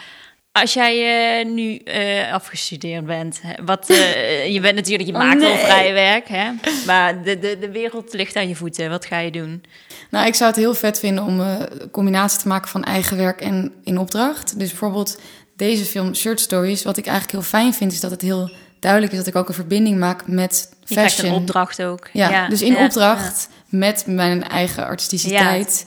Als 0.61 0.73
jij 0.73 1.39
uh, 1.39 1.53
nu 1.53 1.81
uh, 1.85 2.33
afgestudeerd 2.33 3.05
bent, 3.05 3.41
wat, 3.65 3.89
uh, 3.89 4.47
je 4.53 4.59
bent 4.59 4.75
natuurlijk, 4.75 5.09
je 5.09 5.15
oh, 5.15 5.21
maakt 5.21 5.43
al 5.43 5.57
vrij 5.57 5.93
werk, 5.93 6.27
hè? 6.27 6.51
maar 6.85 7.23
de, 7.23 7.39
de, 7.39 7.57
de 7.59 7.71
wereld 7.71 8.13
ligt 8.13 8.35
aan 8.35 8.47
je 8.47 8.55
voeten. 8.55 8.89
Wat 8.89 9.05
ga 9.05 9.19
je 9.19 9.31
doen? 9.31 9.63
Nou, 10.09 10.27
ik 10.27 10.35
zou 10.35 10.49
het 10.49 10.59
heel 10.59 10.73
vet 10.73 10.99
vinden 10.99 11.23
om 11.23 11.39
een 11.39 11.91
combinatie 11.91 12.39
te 12.39 12.47
maken 12.47 12.69
van 12.69 12.83
eigen 12.83 13.17
werk 13.17 13.41
en 13.41 13.73
in 13.83 13.97
opdracht. 13.97 14.59
Dus 14.59 14.69
bijvoorbeeld 14.69 15.19
deze 15.55 15.85
film 15.85 16.15
Shirt 16.15 16.39
Stories, 16.39 16.83
wat 16.83 16.97
ik 16.97 17.05
eigenlijk 17.05 17.37
heel 17.37 17.49
fijn 17.59 17.73
vind, 17.73 17.91
is 17.91 17.99
dat 17.99 18.11
het 18.11 18.21
heel 18.21 18.51
duidelijk 18.79 19.11
is 19.11 19.17
dat 19.17 19.27
ik 19.27 19.35
ook 19.35 19.47
een 19.47 19.53
verbinding 19.53 19.99
maak 19.99 20.27
met 20.27 20.69
fashion. 20.85 21.27
Je 21.27 21.33
een 21.33 21.41
opdracht 21.41 21.83
ook. 21.83 22.09
Ja, 22.13 22.29
ja. 22.29 22.47
dus 22.47 22.61
in 22.61 22.77
opdracht 22.77 23.49
met 23.69 24.03
mijn 24.05 24.43
eigen 24.43 24.85
artisticiteit. 24.85 25.85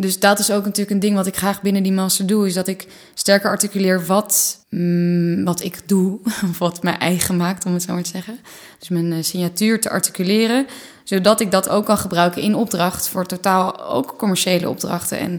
Dus 0.00 0.18
dat 0.18 0.38
is 0.38 0.50
ook 0.50 0.64
natuurlijk 0.64 0.90
een 0.90 1.00
ding 1.00 1.14
wat 1.14 1.26
ik 1.26 1.36
graag 1.36 1.62
binnen 1.62 1.82
die 1.82 1.92
master 1.92 2.26
doe. 2.26 2.46
Is 2.46 2.54
dat 2.54 2.68
ik 2.68 2.86
sterker 3.14 3.50
articuleer 3.50 4.06
wat, 4.06 4.58
mm, 4.68 5.44
wat 5.44 5.62
ik 5.62 5.80
doe. 5.86 6.18
Of 6.50 6.58
wat 6.58 6.82
mij 6.82 6.98
eigen 6.98 7.36
maakt, 7.36 7.64
om 7.64 7.72
het 7.72 7.82
zo 7.82 7.92
maar 7.92 8.02
te 8.02 8.10
zeggen. 8.10 8.38
Dus 8.78 8.88
mijn 8.88 9.12
uh, 9.12 9.22
signatuur 9.22 9.80
te 9.80 9.90
articuleren. 9.90 10.66
Zodat 11.04 11.40
ik 11.40 11.50
dat 11.50 11.68
ook 11.68 11.84
kan 11.84 11.98
gebruiken 11.98 12.42
in 12.42 12.54
opdracht. 12.54 13.08
Voor 13.08 13.26
totaal 13.26 13.86
ook 13.86 14.14
commerciële 14.18 14.68
opdrachten. 14.68 15.18
En 15.18 15.34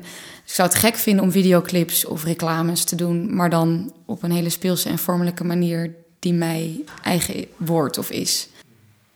ik 0.45 0.53
zou 0.53 0.68
het 0.68 0.78
gek 0.78 0.95
vinden 0.95 1.24
om 1.24 1.32
videoclips 1.32 2.05
of 2.05 2.24
reclames 2.24 2.84
te 2.84 2.95
doen. 2.95 3.36
Maar 3.36 3.49
dan 3.49 3.93
op 4.05 4.24
een 4.24 4.32
hele 4.32 4.49
speelse 4.49 4.89
en 4.89 4.97
vormelijke 4.97 5.43
manier 5.43 5.95
die 6.20 6.34
mij 6.34 6.84
eigen 7.03 7.45
wordt 7.57 7.97
of 7.97 8.10
is. 8.10 8.47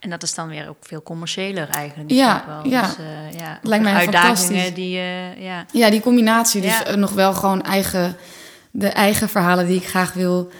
En 0.04 0.10
dat 0.10 0.24
is 0.24 0.34
dan 0.34 0.48
weer 0.48 0.70
ook 0.70 0.78
veel 0.82 1.04
commerciëler 1.04 1.70
eigenlijk. 1.70 2.12
Ja, 2.12 2.44
wel. 2.48 2.72
ja. 2.72 2.82
Dus, 2.82 2.98
uh, 2.98 3.40
ja 3.40 3.60
lijkt 3.62 3.84
mij 3.84 3.94
uitdagingen 3.94 4.74
die 4.74 4.98
uh, 4.98 5.44
ja. 5.44 5.66
ja, 5.72 5.90
die 5.90 6.02
combinatie. 6.02 6.62
Dus 6.62 6.78
ja. 6.80 6.92
uh, 6.92 6.96
nog 6.96 7.12
wel 7.12 7.34
gewoon 7.34 7.62
eigen, 7.62 8.16
de 8.72 8.88
eigen 8.88 9.30
verhalen 9.30 9.68
die 9.68 9.78
ik 9.78 9.88
graag 9.88 10.14
wil, 10.14 10.52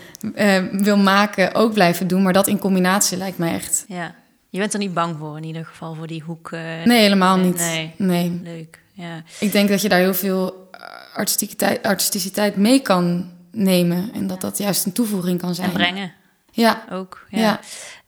wil 0.72 0.98
maken, 0.98 1.56
ook 1.56 1.74
blijven 1.74 2.08
doen. 2.08 2.22
Maar 2.24 2.34
dat 2.34 2.48
in 2.48 2.60
combinatie 2.60 3.18
lijkt 3.18 3.38
mij 3.38 3.54
echt. 3.54 3.86
Ja, 3.88 4.16
je 4.50 4.60
bent 4.60 4.74
er 4.74 4.80
niet 4.80 4.94
bang 4.94 5.16
voor 5.20 5.38
in 5.38 5.44
ieder 5.44 5.66
geval 5.66 5.96
voor 5.96 6.08
die 6.08 6.22
hoek. 6.22 6.52
nee, 6.86 7.02
helemaal 7.02 7.38
niet. 7.38 7.58
Nee. 7.58 7.94
nee. 7.98 8.42
Leuk. 8.44 8.80
Ja. 8.94 9.24
Ik 9.40 9.52
denk 9.52 9.70
dat 9.70 9.82
je 9.82 9.90
daar 9.90 10.00
heel 10.00 10.14
veel 10.14 10.70
artisticiteit, 11.14 11.84
artisticiteit 11.84 12.56
mee 12.56 12.80
kan 12.80 13.32
nemen 13.52 14.10
en 14.14 14.28
dat 14.28 14.42
dat 14.42 14.58
juist 14.58 14.86
een 14.86 14.94
toevoeging 14.94 15.40
kan 15.40 15.56
zijn. 15.56 15.68
En 15.68 15.74
brengen. 15.74 16.14
Ja. 16.52 16.84
Ook. 16.92 17.26
ja. 17.30 17.40
ja. 17.40 17.60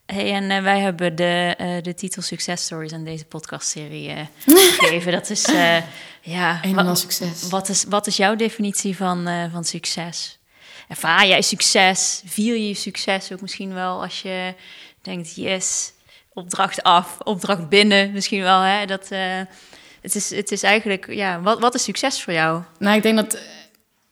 Hey, 0.06 0.34
en 0.34 0.44
uh, 0.44 0.62
wij 0.62 0.80
hebben 0.80 1.16
de, 1.16 1.56
uh, 1.62 1.82
de 1.82 1.94
titel 1.94 2.22
Success 2.22 2.64
Stories 2.64 2.94
aan 2.94 3.04
deze 3.04 3.26
podcastserie 3.26 4.10
uh, 4.10 4.20
gegeven. 4.78 5.12
Dat 5.12 5.30
is, 5.30 5.46
ja... 6.22 6.64
Eenmaal 6.64 6.96
succes. 6.96 7.50
Wat 7.50 7.70
is, 7.70 7.84
wat 7.90 8.08
is 8.08 8.18
jouw 8.18 8.36
definitie 8.36 8.96
van, 8.96 9.28
van 9.52 9.64
succes? 9.64 10.40
Ervaar 10.88 11.28
jij 11.28 11.42
succes? 11.42 12.22
Vier 12.26 12.58
je 12.58 12.74
succes 12.74 13.32
ook 13.32 13.42
misschien 13.42 13.74
wel 13.74 14.02
als 14.02 14.22
je 14.22 14.54
denkt, 15.02 15.36
yes, 15.36 15.92
opdracht 16.34 16.84
af, 16.84 17.18
opdracht 17.20 17.70
binnen 17.70 18.12
misschien 18.12 18.42
wel. 18.42 18.60
Hè? 18.60 18.86
Dat, 18.86 19.10
het, 20.02 20.16
is, 20.16 20.30
het 20.30 20.52
is 20.52 20.64
eigenlijk, 20.64 21.14
ja, 21.14 21.42
wat, 21.42 21.60
wat 21.60 21.76
is 21.76 21.84
succes 21.84 22.24
voor 22.24 22.34
jou? 22.34 22.62
Nou, 22.80 22.96
ik 22.96 23.04
denk 23.04 23.16
dat... 23.16 23.38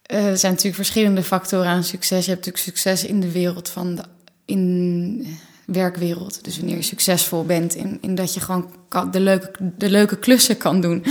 er 0.02 0.38
zijn 0.38 0.52
natuurlijk 0.52 0.76
verschillende 0.76 1.24
factoren 1.24 1.68
aan 1.68 1.84
succes. 1.84 2.26
Je 2.26 2.32
hebt 2.32 2.46
natuurlijk 2.46 2.76
succes 2.76 3.04
in 3.04 3.20
de 3.20 3.32
wereld 3.32 3.70
van 3.70 3.96
de... 3.96 4.04
In, 4.46 5.39
werkwereld. 5.66 6.43
Dus 6.43 6.57
wanneer 6.57 6.76
je 6.76 6.82
succesvol 6.82 7.45
bent 7.45 7.76
in, 7.76 7.97
in 8.01 8.16
dat 8.16 8.34
je 8.34 8.39
gewoon 8.39 8.70
de, 9.11 9.20
leuke, 9.20 9.51
de 9.78 9.89
leuke 9.89 10.18
klussen 10.18 10.57
kan 10.57 10.82
doen. 10.82 11.05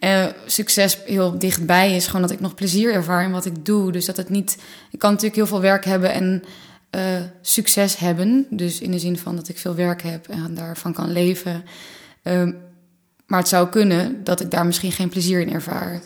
Uh, 0.00 0.26
succes 0.46 0.98
heel 1.04 1.38
dichtbij 1.38 1.96
is 1.96 2.06
gewoon 2.06 2.22
dat 2.22 2.30
ik 2.30 2.40
nog 2.40 2.54
plezier 2.54 2.92
ervaar 2.92 3.24
in 3.24 3.30
wat 3.30 3.44
ik 3.44 3.64
doe. 3.64 3.92
Dus 3.92 4.04
dat 4.04 4.16
het 4.16 4.28
niet. 4.28 4.58
Ik 4.90 4.98
kan 4.98 5.10
natuurlijk 5.10 5.36
heel 5.36 5.46
veel 5.46 5.60
werk 5.60 5.84
hebben 5.84 6.12
en 6.12 6.42
uh, 6.96 7.02
succes 7.40 7.96
hebben. 7.96 8.46
Dus 8.50 8.80
in 8.80 8.90
de 8.90 8.98
zin 8.98 9.18
van 9.18 9.36
dat 9.36 9.48
ik 9.48 9.58
veel 9.58 9.74
werk 9.74 10.02
heb 10.02 10.28
en 10.28 10.54
daarvan 10.54 10.92
kan 10.92 11.12
leven. 11.12 11.64
Ehm, 12.22 12.52
maar 13.26 13.38
het 13.38 13.48
zou 13.48 13.68
kunnen 13.68 14.24
dat 14.24 14.40
ik 14.40 14.50
daar 14.50 14.66
misschien 14.66 14.92
geen 14.92 15.08
plezier 15.08 15.40
in 15.40 15.52
ervaar. 15.52 16.02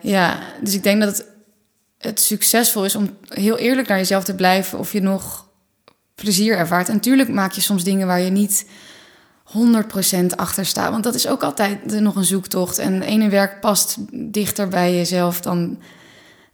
Ja, 0.00 0.40
dus 0.62 0.74
ik 0.74 0.82
denk 0.82 1.00
dat 1.00 1.16
het, 1.16 1.26
het 1.98 2.20
succesvol 2.20 2.84
is 2.84 2.94
om 2.94 3.16
heel 3.28 3.58
eerlijk 3.58 3.88
naar 3.88 3.98
jezelf 3.98 4.24
te 4.24 4.34
blijven 4.34 4.78
of 4.78 4.92
je 4.92 5.00
nog 5.00 5.49
plezier 6.22 6.56
ervaart. 6.56 6.88
En 6.88 6.94
natuurlijk 6.94 7.28
maak 7.28 7.52
je 7.52 7.60
soms 7.60 7.84
dingen 7.84 8.06
waar 8.06 8.20
je 8.20 8.30
niet 8.30 8.66
100% 9.44 10.26
achter 10.36 10.66
staat. 10.66 10.90
Want 10.90 11.04
dat 11.04 11.14
is 11.14 11.26
ook 11.26 11.42
altijd 11.42 12.00
nog 12.00 12.16
een 12.16 12.24
zoektocht. 12.24 12.78
En 12.78 12.94
het 12.94 13.04
ene 13.04 13.28
werk 13.28 13.60
past 13.60 13.96
dichter 14.12 14.68
bij 14.68 14.94
jezelf 14.94 15.40
dan, 15.40 15.78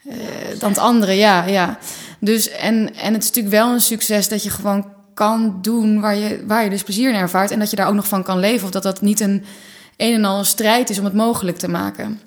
eh, 0.05 0.17
dan 0.59 0.69
het 0.69 0.79
andere. 0.79 1.13
Ja, 1.13 1.45
ja. 1.45 1.79
Dus, 2.21 2.51
en, 2.51 2.95
en 2.95 3.13
het 3.13 3.23
is 3.23 3.29
natuurlijk 3.29 3.55
wel 3.55 3.73
een 3.73 3.81
succes 3.81 4.29
dat 4.29 4.43
je 4.43 4.51
gewoon 4.51 4.95
kan 5.15 5.59
doen 5.63 6.01
waar 6.01 6.17
je, 6.17 6.45
waar 6.47 6.65
je 6.65 6.71
dus 6.71 6.83
plezier 6.83 7.09
in 7.09 7.21
ervaart. 7.21 7.51
En 7.51 7.59
dat 7.59 7.71
je 7.71 7.77
daar 7.77 7.89
ook 7.89 7.95
nog 7.95 8.09
van 8.09 8.23
kan 8.23 8.39
leven. 8.39 8.65
Of 8.65 8.71
dat 8.71 8.83
dat 8.83 9.01
niet 9.01 9.21
een 9.21 9.45
een 9.97 10.15
en 10.15 10.25
al 10.25 10.45
strijd 10.45 10.91
is 10.91 10.99
om 10.99 11.05
het 11.05 11.15
mogelijk 11.15 11.59
te 11.59 11.69
maken. 11.69 12.21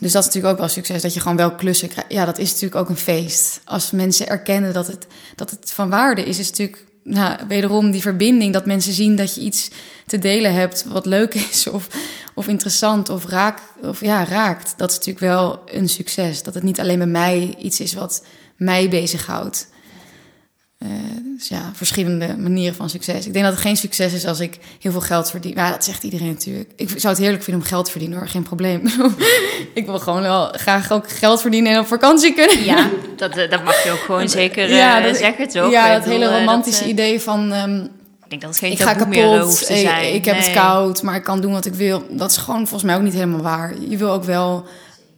Dus 0.00 0.12
dat 0.12 0.20
is 0.20 0.26
natuurlijk 0.26 0.54
ook 0.54 0.60
wel 0.60 0.68
succes, 0.68 1.02
dat 1.02 1.14
je 1.14 1.20
gewoon 1.20 1.36
wel 1.36 1.54
klussen 1.54 1.88
krijgt. 1.88 2.12
Ja, 2.12 2.24
dat 2.24 2.38
is 2.38 2.50
natuurlijk 2.50 2.80
ook 2.80 2.88
een 2.88 2.96
feest. 2.96 3.60
Als 3.64 3.90
mensen 3.90 4.28
erkennen 4.28 4.72
dat 4.72 4.86
het, 4.86 5.06
dat 5.34 5.50
het 5.50 5.72
van 5.72 5.90
waarde 5.90 6.24
is, 6.24 6.38
is 6.38 6.50
natuurlijk 6.50 6.84
nou, 7.02 7.38
wederom 7.48 7.90
die 7.90 8.00
verbinding. 8.00 8.52
Dat 8.52 8.66
mensen 8.66 8.92
zien 8.92 9.16
dat 9.16 9.34
je 9.34 9.40
iets 9.40 9.70
te 10.06 10.18
delen 10.18 10.54
hebt 10.54 10.84
wat 10.88 11.06
leuk 11.06 11.34
is 11.50 11.66
of, 11.66 11.88
of 12.34 12.48
interessant 12.48 13.08
of, 13.08 13.24
raak, 13.24 13.60
of 13.82 14.00
ja, 14.00 14.24
raakt. 14.24 14.74
Dat 14.76 14.90
is 14.90 14.96
natuurlijk 14.96 15.24
wel 15.24 15.62
een 15.66 15.88
succes. 15.88 16.42
Dat 16.42 16.54
het 16.54 16.62
niet 16.62 16.80
alleen 16.80 16.98
bij 16.98 17.06
mij 17.06 17.54
iets 17.58 17.80
is 17.80 17.94
wat 17.94 18.24
mij 18.56 18.88
bezighoudt. 18.88 19.68
Uh, 20.82 20.88
dus 21.36 21.48
ja, 21.48 21.70
verschillende 21.74 22.36
manieren 22.36 22.74
van 22.74 22.90
succes. 22.90 23.26
Ik 23.26 23.32
denk 23.32 23.44
dat 23.44 23.54
het 23.54 23.62
geen 23.62 23.76
succes 23.76 24.12
is 24.12 24.26
als 24.26 24.40
ik 24.40 24.58
heel 24.80 24.92
veel 24.92 25.00
geld 25.00 25.30
verdien. 25.30 25.52
Ja, 25.54 25.70
dat 25.70 25.84
zegt 25.84 26.02
iedereen 26.02 26.28
natuurlijk. 26.28 26.70
Ik 26.76 26.88
zou 26.88 27.08
het 27.08 27.22
heerlijk 27.22 27.42
vinden 27.42 27.62
om 27.62 27.68
geld 27.68 27.84
te 27.84 27.90
verdienen 27.90 28.18
hoor, 28.18 28.28
geen 28.28 28.42
probleem. 28.42 28.82
ik 29.74 29.86
wil 29.86 29.98
gewoon 29.98 30.22
wel 30.22 30.48
graag 30.52 30.92
ook 30.92 31.10
geld 31.10 31.40
verdienen 31.40 31.72
en 31.72 31.78
op 31.78 31.86
vakantie 31.86 32.34
kunnen. 32.34 32.64
Ja, 32.64 32.88
dat, 33.16 33.36
eh, 33.36 33.50
dat 33.50 33.64
mag 33.64 33.84
je 33.84 33.90
ook 33.90 33.98
gewoon 33.98 34.28
zeker 34.40 34.68
ja, 34.68 35.06
uh, 35.06 35.14
zeggen, 35.14 35.48
toch? 35.48 35.70
Ja, 35.70 35.94
dat 35.94 36.04
hele 36.04 36.38
romantische 36.38 36.88
idee 36.88 37.20
van... 37.20 37.52
Um, 37.52 37.82
ik 38.24 38.30
denk 38.30 38.40
dat 38.42 38.50
het 38.50 38.58
geen 38.58 38.72
ik 38.72 38.80
ga 38.80 38.92
kapot, 38.92 39.08
meer 39.08 39.40
te 39.44 39.76
zijn. 39.76 40.08
Ik, 40.08 40.14
ik 40.14 40.24
heb 40.24 40.36
het 40.36 40.52
koud, 40.52 41.02
maar 41.02 41.14
ik 41.14 41.24
kan 41.24 41.40
doen 41.40 41.52
wat 41.52 41.66
ik 41.66 41.74
wil. 41.74 42.02
Dat 42.10 42.30
is 42.30 42.36
gewoon 42.36 42.60
volgens 42.60 42.82
mij 42.82 42.96
ook 42.96 43.02
niet 43.02 43.12
helemaal 43.12 43.42
waar. 43.42 43.74
Je 43.88 43.96
wil 43.96 44.10
ook 44.10 44.24
wel 44.24 44.66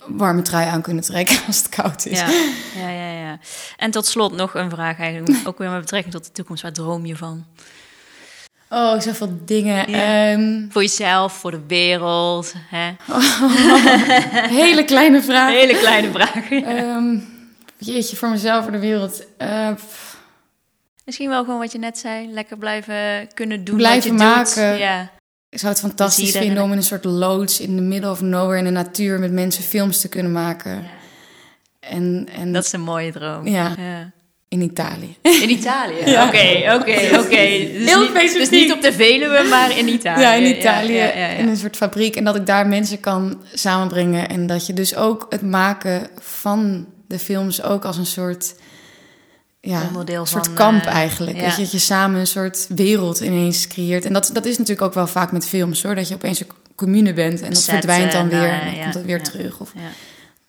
warme 0.06 0.42
trui 0.42 0.66
aan 0.66 0.82
kunnen 0.82 1.04
trekken 1.04 1.38
als 1.46 1.56
het 1.56 1.68
koud 1.68 2.06
is. 2.06 2.18
Ja, 2.18 2.28
ja, 2.74 2.88
ja. 2.88 3.12
ja. 3.12 3.38
En 3.76 3.90
tot 3.90 4.06
slot 4.06 4.32
nog 4.32 4.54
een 4.54 4.70
vraag 4.70 4.98
eigenlijk, 4.98 5.48
ook 5.48 5.58
weer 5.58 5.70
met 5.70 5.80
betrekking 5.80 6.14
tot 6.14 6.24
de 6.24 6.32
toekomst. 6.32 6.62
Waar 6.62 6.72
droom 6.72 7.06
je 7.06 7.16
van? 7.16 7.44
Oh, 8.68 9.00
zoveel 9.00 9.38
dingen. 9.44 9.86
Ehm, 9.86 10.70
voor 10.70 10.82
jezelf, 10.82 11.32
voor 11.32 11.50
de 11.50 11.60
wereld. 11.66 12.54
Hè? 12.56 12.92
hele 14.62 14.84
kleine 14.84 15.22
vraag. 15.22 15.52
Hele 15.52 15.78
kleine 15.78 16.10
vraag. 16.10 16.50
um, 16.50 17.28
jeetje, 17.78 18.16
voor 18.16 18.28
mezelf, 18.28 18.62
voor 18.62 18.72
de 18.72 18.78
wereld. 18.78 19.24
Uh, 19.38 19.68
Misschien 21.04 21.28
wel 21.28 21.44
gewoon 21.44 21.58
wat 21.58 21.72
je 21.72 21.78
net 21.78 21.98
zei. 21.98 22.32
Lekker 22.32 22.58
blijven 22.58 23.28
kunnen 23.34 23.64
doen 23.64 23.76
blijven 23.76 24.10
wat 24.10 24.20
je 24.20 24.26
maken. 24.26 24.70
Doet. 24.70 24.80
Ja. 24.80 25.10
Ik 25.50 25.58
zou 25.58 25.72
het 25.72 25.80
fantastisch 25.80 26.30
vinden 26.30 26.62
om 26.62 26.70
in 26.70 26.76
een 26.76 26.82
soort 26.82 27.04
loods 27.04 27.60
in 27.60 27.76
de 27.76 27.82
middle 27.82 28.10
of 28.10 28.20
nowhere 28.20 28.58
in 28.58 28.64
de 28.64 28.70
natuur 28.70 29.18
met 29.18 29.32
mensen 29.32 29.62
films 29.62 30.00
te 30.00 30.08
kunnen 30.08 30.32
maken. 30.32 30.84
En, 31.80 32.28
en, 32.38 32.52
dat 32.52 32.64
is 32.64 32.72
een 32.72 32.80
mooie 32.80 33.12
droom. 33.12 33.46
Ja. 33.46 33.74
ja. 33.78 34.12
In 34.48 34.60
Italië. 34.60 35.16
In 35.22 35.50
Italië? 35.50 36.00
Oké, 36.26 36.74
oké, 36.74 36.98
oké. 37.24 37.36
Heel 37.36 38.04
specifiek. 38.04 38.38
Dus 38.38 38.50
niet 38.50 38.72
op 38.72 38.82
de 38.82 38.92
Veluwe, 38.92 39.46
maar 39.48 39.78
in 39.78 39.88
Italië. 39.88 40.20
Ja, 40.24 40.32
in 40.32 40.58
Italië. 40.58 41.00
in 41.38 41.48
een 41.48 41.56
soort 41.56 41.76
fabriek. 41.76 42.16
En 42.16 42.24
dat 42.24 42.36
ik 42.36 42.46
daar 42.46 42.66
mensen 42.66 43.00
kan 43.00 43.42
samenbrengen. 43.54 44.28
En 44.28 44.46
dat 44.46 44.66
je 44.66 44.72
dus 44.72 44.96
ook 44.96 45.26
het 45.28 45.42
maken 45.42 46.08
van 46.18 46.86
de 47.06 47.18
films 47.18 47.62
ook 47.62 47.84
als 47.84 47.96
een 47.96 48.06
soort 48.06 48.54
ja, 49.60 49.86
onderdeel 49.86 50.20
een 50.20 50.26
soort 50.26 50.52
kamp 50.52 50.82
uh, 50.82 50.88
eigenlijk. 50.88 51.36
Ja. 51.36 51.56
Dat 51.56 51.70
je, 51.70 51.78
samen 51.78 52.20
een 52.20 52.26
soort 52.26 52.66
wereld 52.68 53.20
ineens 53.20 53.66
creëert. 53.66 54.04
En 54.04 54.12
dat, 54.12 54.30
dat 54.32 54.44
is 54.44 54.58
natuurlijk 54.58 54.86
ook 54.86 54.94
wel 54.94 55.06
vaak 55.06 55.32
met 55.32 55.46
films 55.46 55.82
hoor. 55.82 55.94
Dat 55.94 56.08
je 56.08 56.14
opeens 56.14 56.40
een 56.40 56.46
commune 56.74 57.12
bent 57.12 57.40
en 57.40 57.52
dat 57.52 57.64
verdwijnt 57.64 58.12
dan 58.12 58.28
weer. 58.28 58.50
en 58.50 58.64
dan 58.64 58.82
komt 58.82 58.94
het 58.94 59.04
weer 59.04 59.22
terug. 59.22 59.60
Of 59.60 59.72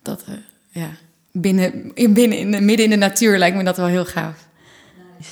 dat, 0.02 0.24
uh, 0.28 0.34
ja, 0.70 0.88
binnen, 1.32 1.90
in, 1.94 2.12
binnen 2.14 2.38
in 2.38 2.50
de, 2.50 2.60
midden 2.60 2.84
in 2.84 2.90
de 2.90 2.96
natuur 2.96 3.38
lijkt 3.38 3.56
me 3.56 3.64
dat 3.64 3.76
wel 3.76 3.86
heel 3.86 4.04
gaaf. 4.04 4.50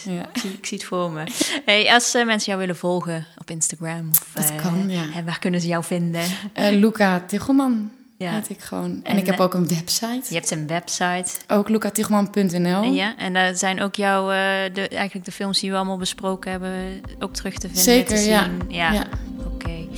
Ja. 0.05 0.29
Ik, 0.33 0.41
zie, 0.41 0.53
ik, 0.53 0.67
zie, 0.67 0.79
het 0.79 0.87
voor 0.87 1.11
me. 1.11 1.25
Hey, 1.65 1.93
als 1.93 2.15
uh, 2.15 2.27
mensen 2.27 2.47
jou 2.47 2.59
willen 2.59 2.77
volgen 2.77 3.27
op 3.39 3.51
Instagram, 3.51 4.11
of, 4.11 4.31
dat 4.35 4.55
kan, 4.63 4.89
ja. 4.89 5.03
En 5.15 5.25
waar 5.25 5.39
kunnen 5.39 5.61
ze 5.61 5.67
jou 5.67 5.85
vinden? 5.85 6.23
Luca 6.55 7.21
Tichelman 7.21 7.91
ja. 8.25 8.33
Heet 8.33 8.49
ik 8.49 8.61
gewoon. 8.61 8.85
En, 8.85 9.05
en 9.05 9.17
ik 9.17 9.27
heb 9.27 9.35
eh, 9.35 9.45
ook 9.45 9.55
een 9.55 9.69
website. 9.69 10.23
Je 10.29 10.35
hebt 10.35 10.51
een 10.51 10.67
website. 10.67 11.31
Ook 11.49 11.69
lucatigman.nl. 11.69 12.83
Ja, 12.83 13.17
en 13.17 13.33
daar 13.33 13.55
zijn 13.55 13.81
ook 13.81 13.95
jouw, 13.95 14.23
uh, 14.23 14.37
de, 14.73 14.89
eigenlijk 14.89 15.25
de 15.25 15.33
films 15.33 15.61
die 15.61 15.71
we 15.71 15.77
allemaal 15.77 15.99
besproken 15.99 16.51
hebben, 16.51 17.01
ook 17.19 17.33
terug 17.33 17.55
te 17.55 17.67
vinden. 17.67 17.83
Zeker, 17.83 18.17
te 18.17 18.23
ja. 18.23 18.45
Zien. 18.45 18.63
Ja, 18.69 18.93
ja. 18.93 19.07
oké. 19.39 19.49
Okay. 19.49 19.89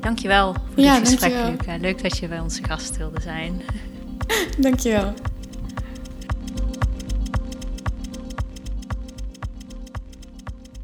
Dankjewel 0.00 0.52
voor 0.52 0.82
ja, 0.82 0.98
dit 0.98 1.08
gesprek, 1.08 1.32
Luca. 1.32 1.76
Leuk 1.76 2.02
dat 2.02 2.18
je 2.18 2.28
bij 2.28 2.40
onze 2.40 2.64
gast 2.64 2.96
wilde 2.96 3.20
zijn. 3.20 3.62
dankjewel. 4.58 5.14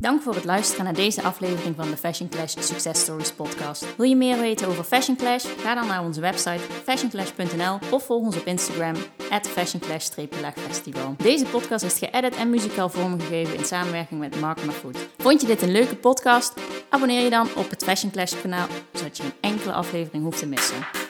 Dank 0.01 0.22
voor 0.22 0.34
het 0.34 0.44
luisteren 0.44 0.84
naar 0.84 0.94
deze 0.94 1.22
aflevering 1.22 1.76
van 1.76 1.90
de 1.90 1.96
Fashion 1.96 2.28
Clash 2.28 2.55
Success 2.59 3.01
Stories 3.01 3.32
podcast. 3.32 3.96
Wil 3.96 4.09
je 4.09 4.16
meer 4.16 4.38
weten 4.38 4.68
over 4.68 4.84
Fashion 4.84 5.16
Clash? 5.16 5.44
Ga 5.59 5.74
dan 5.74 5.86
naar 5.86 6.05
onze 6.05 6.20
website 6.20 6.61
fashionclash.nl 6.84 7.78
of 7.90 8.05
volg 8.05 8.22
ons 8.22 8.36
op 8.36 8.46
Instagram 8.46 8.94
at 9.30 9.48
fashionclash-festival. 9.48 11.14
Deze 11.16 11.44
podcast 11.44 11.84
is 11.84 11.98
geëdit 11.98 12.36
en 12.36 12.51
muzikaal 12.51 12.88
vormgegeven 12.88 13.57
in 13.57 13.64
samenwerking 13.64 14.20
met 14.20 14.40
Mark 14.40 14.64
Mahfood. 14.64 14.96
Vond 15.18 15.40
je 15.40 15.46
dit 15.46 15.62
een 15.62 15.72
leuke 15.72 15.96
podcast? 15.96 16.55
Abonneer 16.88 17.22
je 17.22 17.30
dan 17.30 17.48
op 17.57 17.70
het 17.70 17.84
Fashion 17.84 18.11
Clash 18.11 18.34
kanaal, 18.42 18.66
zodat 18.92 19.16
je 19.16 19.22
geen 19.22 19.32
enkele 19.40 19.72
aflevering 19.72 20.24
hoeft 20.24 20.38
te 20.38 20.46
missen. 20.46 21.10